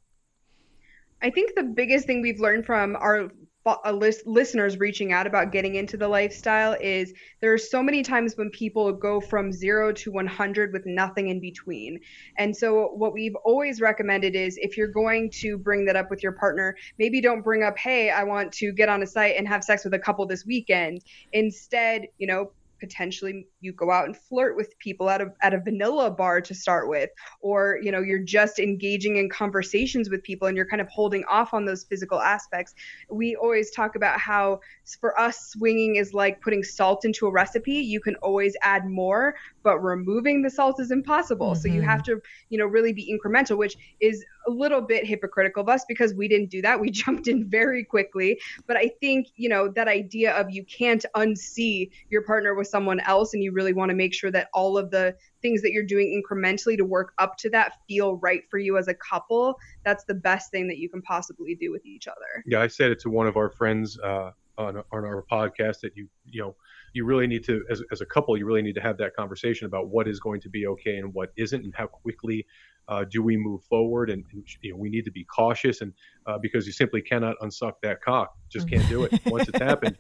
I 1.22 1.30
think 1.30 1.54
the 1.54 1.62
biggest 1.62 2.06
thing 2.06 2.20
we've 2.20 2.40
learned 2.40 2.66
from 2.66 2.96
our 2.96 3.30
Uh, 3.66 3.92
listeners 4.26 4.78
reaching 4.78 5.12
out 5.12 5.26
about 5.26 5.50
getting 5.50 5.76
into 5.76 5.96
the 5.96 6.06
lifestyle 6.06 6.76
is 6.82 7.14
there 7.40 7.50
are 7.50 7.58
so 7.58 7.82
many 7.82 8.02
times 8.02 8.36
when 8.36 8.50
people 8.50 8.92
go 8.92 9.20
from 9.20 9.50
zero 9.50 9.90
to 9.90 10.12
100 10.12 10.70
with 10.72 10.84
nothing 10.84 11.28
in 11.28 11.40
between. 11.40 11.98
And 12.36 12.54
so, 12.54 12.88
what 12.88 13.14
we've 13.14 13.34
always 13.36 13.80
recommended 13.80 14.36
is 14.36 14.58
if 14.58 14.76
you're 14.76 14.88
going 14.88 15.30
to 15.40 15.56
bring 15.56 15.86
that 15.86 15.96
up 15.96 16.10
with 16.10 16.22
your 16.22 16.32
partner, 16.32 16.76
maybe 16.98 17.22
don't 17.22 17.40
bring 17.40 17.62
up, 17.62 17.78
hey, 17.78 18.10
I 18.10 18.22
want 18.24 18.52
to 18.52 18.70
get 18.70 18.90
on 18.90 19.02
a 19.02 19.06
site 19.06 19.36
and 19.38 19.48
have 19.48 19.64
sex 19.64 19.82
with 19.82 19.94
a 19.94 19.98
couple 19.98 20.26
this 20.26 20.44
weekend. 20.44 21.02
Instead, 21.32 22.08
you 22.18 22.26
know, 22.26 22.50
potentially 22.84 23.46
you 23.60 23.72
go 23.72 23.90
out 23.90 24.04
and 24.04 24.14
flirt 24.16 24.56
with 24.56 24.78
people 24.78 25.08
at 25.08 25.22
a 25.22 25.32
at 25.40 25.54
a 25.54 25.58
vanilla 25.58 26.10
bar 26.10 26.40
to 26.40 26.54
start 26.54 26.86
with 26.86 27.08
or 27.40 27.78
you 27.82 27.90
know 27.90 28.00
you're 28.00 28.18
just 28.18 28.58
engaging 28.58 29.16
in 29.16 29.30
conversations 29.30 30.10
with 30.10 30.22
people 30.22 30.46
and 30.48 30.56
you're 30.56 30.68
kind 30.68 30.82
of 30.82 30.88
holding 30.88 31.24
off 31.24 31.54
on 31.54 31.64
those 31.64 31.84
physical 31.84 32.20
aspects. 32.20 32.74
We 33.10 33.36
always 33.36 33.70
talk 33.70 33.96
about 33.96 34.20
how 34.20 34.60
for 35.00 35.18
us 35.18 35.38
swinging 35.48 35.96
is 35.96 36.12
like 36.12 36.42
putting 36.42 36.62
salt 36.62 37.06
into 37.06 37.26
a 37.26 37.30
recipe. 37.30 37.72
You 37.72 38.00
can 38.00 38.16
always 38.16 38.54
add 38.62 38.86
more 38.86 39.34
but 39.64 39.80
removing 39.80 40.42
the 40.42 40.50
salt 40.50 40.78
is 40.78 40.92
impossible 40.92 41.52
mm-hmm. 41.52 41.60
so 41.60 41.68
you 41.68 41.82
have 41.82 42.02
mm-hmm. 42.02 42.18
to 42.18 42.22
you 42.50 42.58
know 42.58 42.66
really 42.66 42.92
be 42.92 43.12
incremental 43.12 43.56
which 43.56 43.76
is 44.00 44.24
a 44.46 44.50
little 44.50 44.80
bit 44.80 45.04
hypocritical 45.04 45.62
of 45.62 45.68
us 45.68 45.84
because 45.88 46.14
we 46.14 46.28
didn't 46.28 46.50
do 46.50 46.62
that 46.62 46.78
we 46.78 46.90
jumped 47.02 47.26
in 47.26 47.48
very 47.48 47.82
quickly 47.82 48.38
but 48.66 48.76
i 48.76 48.88
think 49.00 49.26
you 49.34 49.48
know 49.48 49.68
that 49.68 49.88
idea 49.88 50.32
of 50.34 50.50
you 50.50 50.64
can't 50.64 51.04
unsee 51.16 51.90
your 52.10 52.22
partner 52.22 52.54
with 52.54 52.68
someone 52.68 53.00
else 53.00 53.34
and 53.34 53.42
you 53.42 53.50
really 53.50 53.72
want 53.72 53.88
to 53.88 53.94
make 53.94 54.14
sure 54.14 54.30
that 54.30 54.48
all 54.52 54.78
of 54.78 54.90
the 54.90 55.14
things 55.42 55.60
that 55.62 55.72
you're 55.72 55.84
doing 55.84 56.22
incrementally 56.22 56.76
to 56.76 56.84
work 56.84 57.12
up 57.18 57.36
to 57.36 57.50
that 57.50 57.72
feel 57.88 58.16
right 58.16 58.42
for 58.50 58.58
you 58.58 58.78
as 58.78 58.88
a 58.88 58.94
couple 58.94 59.58
that's 59.84 60.04
the 60.04 60.14
best 60.14 60.50
thing 60.50 60.68
that 60.68 60.78
you 60.78 60.88
can 60.88 61.02
possibly 61.02 61.54
do 61.54 61.72
with 61.72 61.84
each 61.84 62.06
other 62.06 62.44
yeah 62.46 62.60
i 62.60 62.66
said 62.66 62.90
it 62.90 63.00
to 63.00 63.10
one 63.10 63.26
of 63.26 63.36
our 63.36 63.50
friends 63.50 63.98
uh, 64.00 64.30
on, 64.58 64.76
on 64.92 65.04
our 65.04 65.24
podcast 65.30 65.80
that 65.80 65.96
you 65.96 66.08
you 66.26 66.42
know 66.42 66.54
you 66.94 67.04
really 67.04 67.26
need 67.26 67.44
to 67.44 67.64
as, 67.68 67.82
as 67.92 68.00
a 68.00 68.06
couple 68.06 68.36
you 68.38 68.46
really 68.46 68.62
need 68.62 68.74
to 68.74 68.80
have 68.80 68.96
that 68.96 69.14
conversation 69.14 69.66
about 69.66 69.88
what 69.88 70.08
is 70.08 70.20
going 70.20 70.40
to 70.40 70.48
be 70.48 70.66
okay 70.66 70.96
and 70.96 71.12
what 71.12 71.32
isn't 71.36 71.64
and 71.64 71.74
how 71.74 71.86
quickly 71.86 72.46
uh, 72.88 73.04
do 73.10 73.22
we 73.22 73.36
move 73.36 73.62
forward 73.64 74.10
and, 74.10 74.24
and, 74.32 74.44
you 74.62 74.72
know 74.72 74.76
we 74.76 74.88
need 74.90 75.04
to 75.04 75.10
be 75.10 75.24
cautious 75.24 75.80
and 75.80 75.92
uh, 76.26 76.38
because 76.38 76.66
you 76.66 76.72
simply 76.72 77.02
cannot 77.02 77.36
unsuck 77.40 77.74
that 77.82 78.02
cock 78.02 78.34
just 78.50 78.68
can't 78.68 78.88
do 78.88 79.04
it 79.04 79.20
once 79.26 79.48
it's 79.48 79.58
happened 79.58 79.96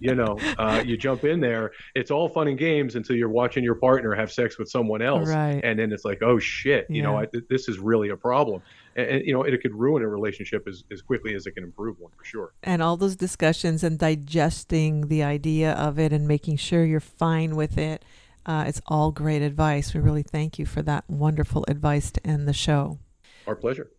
you 0.00 0.14
know, 0.14 0.38
uh, 0.58 0.82
you 0.86 0.96
jump 0.96 1.24
in 1.24 1.40
there. 1.40 1.72
It's 1.94 2.10
all 2.10 2.28
fun 2.28 2.48
and 2.48 2.58
games 2.58 2.94
until 2.94 3.16
you're 3.16 3.28
watching 3.28 3.64
your 3.64 3.74
partner 3.74 4.14
have 4.14 4.30
sex 4.30 4.58
with 4.58 4.68
someone 4.68 5.02
else, 5.02 5.28
Right. 5.28 5.60
and 5.62 5.78
then 5.78 5.92
it's 5.92 6.04
like, 6.04 6.22
oh 6.22 6.38
shit, 6.38 6.86
you 6.88 7.02
know, 7.02 7.16
I, 7.16 7.26
th- 7.26 7.44
this 7.48 7.68
is 7.68 7.78
really 7.78 8.10
a 8.10 8.16
problem, 8.16 8.62
and, 8.96 9.08
and 9.08 9.26
you 9.26 9.32
know, 9.32 9.42
it 9.42 9.60
could 9.60 9.74
ruin 9.74 10.02
a 10.02 10.08
relationship 10.08 10.66
as, 10.68 10.84
as 10.92 11.02
quickly 11.02 11.34
as 11.34 11.46
it 11.46 11.52
can 11.52 11.64
improve 11.64 11.98
one 11.98 12.12
for 12.16 12.24
sure. 12.24 12.52
and 12.62 12.82
all 12.82 12.96
those 12.96 13.16
discussions 13.16 13.82
and 13.82 13.98
digesting 13.98 15.08
the 15.08 15.22
idea 15.22 15.72
of 15.72 15.98
it 15.98 16.12
and 16.12 16.28
making 16.28 16.56
sure 16.56 16.84
you're 16.84 17.00
fine 17.00 17.56
with 17.56 17.76
it. 17.78 18.04
Uh, 18.48 18.64
it's 18.66 18.80
all 18.86 19.12
great 19.12 19.42
advice. 19.42 19.92
We 19.92 20.00
really 20.00 20.22
thank 20.22 20.58
you 20.58 20.64
for 20.64 20.80
that 20.80 21.04
wonderful 21.06 21.66
advice 21.68 22.10
to 22.12 22.26
end 22.26 22.48
the 22.48 22.54
show. 22.54 22.98
Our 23.46 23.54
pleasure. 23.54 23.90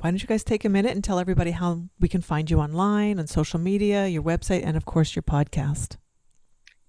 Why 0.00 0.10
don't 0.10 0.20
you 0.20 0.26
guys 0.26 0.42
take 0.42 0.64
a 0.64 0.68
minute 0.68 0.90
and 0.90 1.04
tell 1.04 1.20
everybody 1.20 1.52
how 1.52 1.84
we 2.00 2.08
can 2.08 2.20
find 2.20 2.50
you 2.50 2.58
online, 2.58 3.20
on 3.20 3.28
social 3.28 3.60
media, 3.60 4.08
your 4.08 4.24
website, 4.24 4.66
and 4.66 4.76
of 4.76 4.84
course 4.84 5.14
your 5.14 5.22
podcast? 5.22 5.98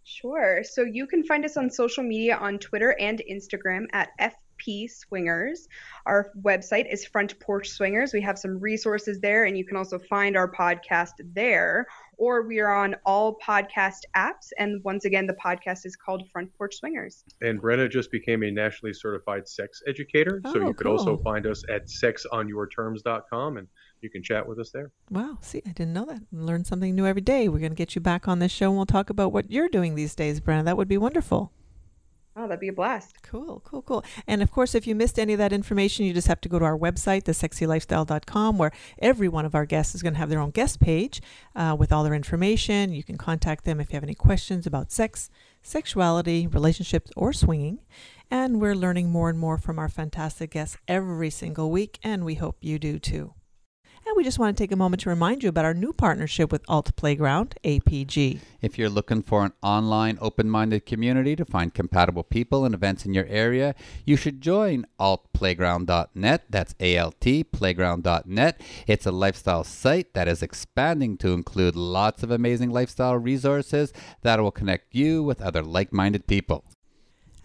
Sure. 0.03 0.63
So 0.63 0.81
you 0.81 1.05
can 1.05 1.23
find 1.23 1.45
us 1.45 1.55
on 1.55 1.69
social 1.69 2.03
media 2.03 2.35
on 2.35 2.57
Twitter 2.57 2.95
and 2.99 3.21
Instagram 3.31 3.85
at 3.93 4.09
FP 4.19 4.89
Swingers. 4.89 5.67
Our 6.07 6.31
website 6.41 6.91
is 6.91 7.05
Front 7.05 7.39
Porch 7.39 7.69
Swingers. 7.69 8.11
We 8.11 8.21
have 8.21 8.39
some 8.39 8.59
resources 8.59 9.19
there, 9.19 9.45
and 9.45 9.55
you 9.55 9.65
can 9.65 9.77
also 9.77 9.99
find 9.99 10.35
our 10.35 10.51
podcast 10.51 11.11
there. 11.35 11.85
Or 12.17 12.43
we 12.43 12.59
are 12.59 12.73
on 12.73 12.95
all 13.05 13.37
podcast 13.45 14.01
apps. 14.15 14.51
And 14.57 14.83
once 14.83 15.05
again, 15.05 15.27
the 15.27 15.33
podcast 15.33 15.85
is 15.85 15.95
called 15.95 16.23
Front 16.31 16.49
Porch 16.57 16.75
Swingers. 16.75 17.23
And 17.41 17.61
Brenna 17.61 17.89
just 17.89 18.11
became 18.11 18.43
a 18.43 18.51
nationally 18.51 18.93
certified 18.93 19.47
sex 19.47 19.81
educator, 19.87 20.41
so 20.45 20.61
Oh, 20.61 20.67
you 20.67 20.73
could 20.73 20.87
also 20.87 21.17
find 21.17 21.45
us 21.47 21.63
at 21.69 21.87
sexonyourterms.com, 21.87 23.57
and 23.57 23.67
you 24.01 24.09
can 24.09 24.21
chat 24.23 24.47
with 24.47 24.59
us 24.59 24.71
there. 24.71 24.91
Wow, 25.09 25.37
see, 25.41 25.61
I 25.65 25.71
didn't 25.71 25.93
know 25.93 26.05
that. 26.05 26.21
Learn 26.31 26.63
something 26.65 26.93
new 26.95 27.05
every 27.05 27.21
day. 27.21 27.49
We're 27.49 27.59
going 27.59 27.71
to 27.71 27.75
get 27.75 27.95
you 27.95 28.01
back 28.01 28.27
on 28.27 28.39
this 28.39 28.51
show 28.51 28.67
and 28.67 28.77
we'll 28.77 28.85
talk 28.85 29.09
about 29.09 29.31
what 29.31 29.49
you're 29.51 29.69
doing 29.69 29.95
these 29.95 30.15
days, 30.15 30.39
Brenna. 30.39 30.65
That 30.65 30.77
would 30.77 30.87
be 30.87 30.97
wonderful. 30.97 31.51
Oh, 32.35 32.47
that'd 32.47 32.59
be 32.59 32.69
a 32.69 32.73
blast. 32.73 33.21
Cool, 33.21 33.61
cool, 33.63 33.83
cool. 33.83 34.03
And 34.25 34.41
of 34.41 34.49
course, 34.49 34.73
if 34.73 34.87
you 34.87 34.95
missed 34.95 35.19
any 35.19 35.33
of 35.33 35.39
that 35.39 35.53
information, 35.53 36.05
you 36.05 36.13
just 36.13 36.27
have 36.27 36.41
to 36.41 36.49
go 36.49 36.57
to 36.57 36.65
our 36.65 36.77
website, 36.77 37.25
thesexylifestyle.com, 37.25 38.57
where 38.57 38.71
every 38.97 39.27
one 39.27 39.45
of 39.45 39.53
our 39.53 39.65
guests 39.67 39.93
is 39.93 40.01
going 40.01 40.13
to 40.13 40.19
have 40.19 40.29
their 40.29 40.39
own 40.39 40.49
guest 40.49 40.79
page 40.79 41.21
uh, 41.55 41.75
with 41.77 41.91
all 41.91 42.03
their 42.03 42.15
information. 42.15 42.91
You 42.91 43.03
can 43.03 43.17
contact 43.17 43.65
them 43.65 43.79
if 43.79 43.91
you 43.91 43.97
have 43.97 44.03
any 44.03 44.15
questions 44.15 44.65
about 44.65 44.91
sex, 44.91 45.29
sexuality, 45.61 46.47
relationships, 46.47 47.11
or 47.15 47.33
swinging. 47.33 47.79
And 48.31 48.59
we're 48.59 48.75
learning 48.75 49.11
more 49.11 49.29
and 49.29 49.37
more 49.37 49.59
from 49.59 49.77
our 49.77 49.89
fantastic 49.89 50.51
guests 50.51 50.77
every 50.87 51.29
single 51.29 51.69
week, 51.69 51.99
and 52.01 52.25
we 52.25 52.35
hope 52.35 52.57
you 52.61 52.79
do 52.79 52.97
too. 52.97 53.35
And 54.13 54.17
we 54.19 54.23
just 54.23 54.37
want 54.37 54.55
to 54.55 54.63
take 54.63 54.71
a 54.71 54.75
moment 54.75 55.01
to 55.01 55.09
remind 55.09 55.41
you 55.41 55.49
about 55.49 55.65
our 55.65 55.73
new 55.73 55.91
partnership 55.91 56.51
with 56.51 56.63
Alt 56.67 56.95
Playground, 56.95 57.55
APG. 57.63 58.41
If 58.61 58.77
you're 58.77 58.87
looking 58.87 59.23
for 59.23 59.43
an 59.43 59.53
online 59.63 60.19
open 60.21 60.51
minded 60.51 60.85
community 60.85 61.35
to 61.35 61.43
find 61.43 61.73
compatible 61.73 62.21
people 62.21 62.63
and 62.63 62.75
events 62.75 63.07
in 63.07 63.15
your 63.15 63.25
area, 63.25 63.73
you 64.05 64.15
should 64.15 64.39
join 64.39 64.85
altplayground.net. 64.99 66.43
That's 66.47 66.75
A 66.79 66.95
L 66.95 67.11
T 67.11 67.43
playground.net. 67.43 68.61
It's 68.85 69.07
a 69.07 69.11
lifestyle 69.11 69.63
site 69.63 70.13
that 70.13 70.27
is 70.27 70.43
expanding 70.43 71.17
to 71.17 71.33
include 71.33 71.75
lots 71.75 72.21
of 72.21 72.29
amazing 72.29 72.69
lifestyle 72.69 73.17
resources 73.17 73.93
that 74.21 74.39
will 74.39 74.51
connect 74.51 74.93
you 74.93 75.23
with 75.23 75.41
other 75.41 75.63
like 75.63 75.91
minded 75.91 76.27
people. 76.27 76.63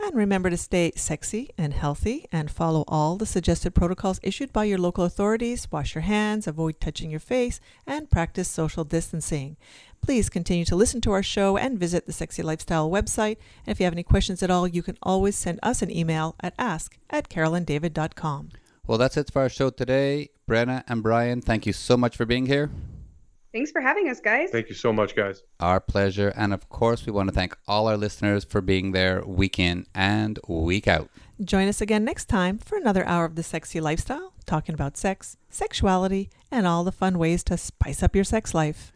And 0.00 0.14
remember 0.14 0.48
to 0.48 0.56
stay 0.56 0.92
sexy 0.94 1.50
and 1.58 1.74
healthy 1.74 2.26
and 2.30 2.50
follow 2.50 2.84
all 2.86 3.16
the 3.16 3.26
suggested 3.26 3.74
protocols 3.74 4.20
issued 4.22 4.52
by 4.52 4.64
your 4.64 4.78
local 4.78 5.04
authorities. 5.04 5.66
Wash 5.70 5.94
your 5.94 6.02
hands, 6.02 6.46
avoid 6.46 6.80
touching 6.80 7.10
your 7.10 7.20
face, 7.20 7.60
and 7.86 8.08
practice 8.08 8.48
social 8.48 8.84
distancing. 8.84 9.56
Please 10.00 10.28
continue 10.28 10.64
to 10.64 10.76
listen 10.76 11.00
to 11.00 11.12
our 11.12 11.22
show 11.22 11.56
and 11.56 11.78
visit 11.78 12.06
the 12.06 12.12
Sexy 12.12 12.42
Lifestyle 12.42 12.88
website. 12.88 13.36
And 13.66 13.72
if 13.72 13.80
you 13.80 13.84
have 13.84 13.92
any 13.92 14.04
questions 14.04 14.42
at 14.42 14.50
all, 14.50 14.68
you 14.68 14.82
can 14.82 14.96
always 15.02 15.36
send 15.36 15.58
us 15.62 15.82
an 15.82 15.90
email 15.90 16.36
at 16.40 16.54
ask 16.58 16.96
at 17.10 17.28
carolindavid.com. 17.28 18.50
Well, 18.86 18.98
that's 18.98 19.16
it 19.16 19.30
for 19.32 19.42
our 19.42 19.48
show 19.48 19.70
today. 19.70 20.30
Brenna 20.48 20.84
and 20.88 21.02
Brian, 21.02 21.42
thank 21.42 21.66
you 21.66 21.72
so 21.72 21.96
much 21.96 22.16
for 22.16 22.24
being 22.24 22.46
here. 22.46 22.70
Thanks 23.52 23.70
for 23.70 23.80
having 23.80 24.08
us, 24.10 24.20
guys. 24.20 24.50
Thank 24.50 24.68
you 24.68 24.74
so 24.74 24.92
much, 24.92 25.16
guys. 25.16 25.42
Our 25.58 25.80
pleasure. 25.80 26.32
And 26.36 26.52
of 26.52 26.68
course, 26.68 27.06
we 27.06 27.12
want 27.12 27.28
to 27.28 27.34
thank 27.34 27.56
all 27.66 27.88
our 27.88 27.96
listeners 27.96 28.44
for 28.44 28.60
being 28.60 28.92
there 28.92 29.22
week 29.24 29.58
in 29.58 29.86
and 29.94 30.38
week 30.46 30.86
out. 30.86 31.08
Join 31.42 31.68
us 31.68 31.80
again 31.80 32.04
next 32.04 32.26
time 32.26 32.58
for 32.58 32.76
another 32.76 33.06
hour 33.06 33.24
of 33.24 33.36
the 33.36 33.42
Sexy 33.42 33.80
Lifestyle, 33.80 34.34
talking 34.44 34.74
about 34.74 34.96
sex, 34.96 35.36
sexuality, 35.48 36.28
and 36.50 36.66
all 36.66 36.84
the 36.84 36.92
fun 36.92 37.18
ways 37.18 37.42
to 37.44 37.56
spice 37.56 38.02
up 38.02 38.14
your 38.14 38.24
sex 38.24 38.54
life. 38.54 38.92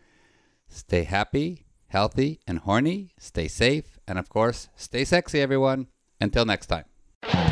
Stay 0.69 1.05
happy, 1.05 1.65
healthy, 1.89 2.41
and 2.47 2.59
horny. 2.61 3.13
Stay 3.19 3.49
safe. 3.49 3.99
And 4.07 4.19
of 4.19 4.29
course, 4.29 4.69
stay 4.77 5.05
sexy, 5.05 5.41
everyone. 5.41 5.87
Until 6.21 6.45
next 6.45 6.67
time. 6.67 7.52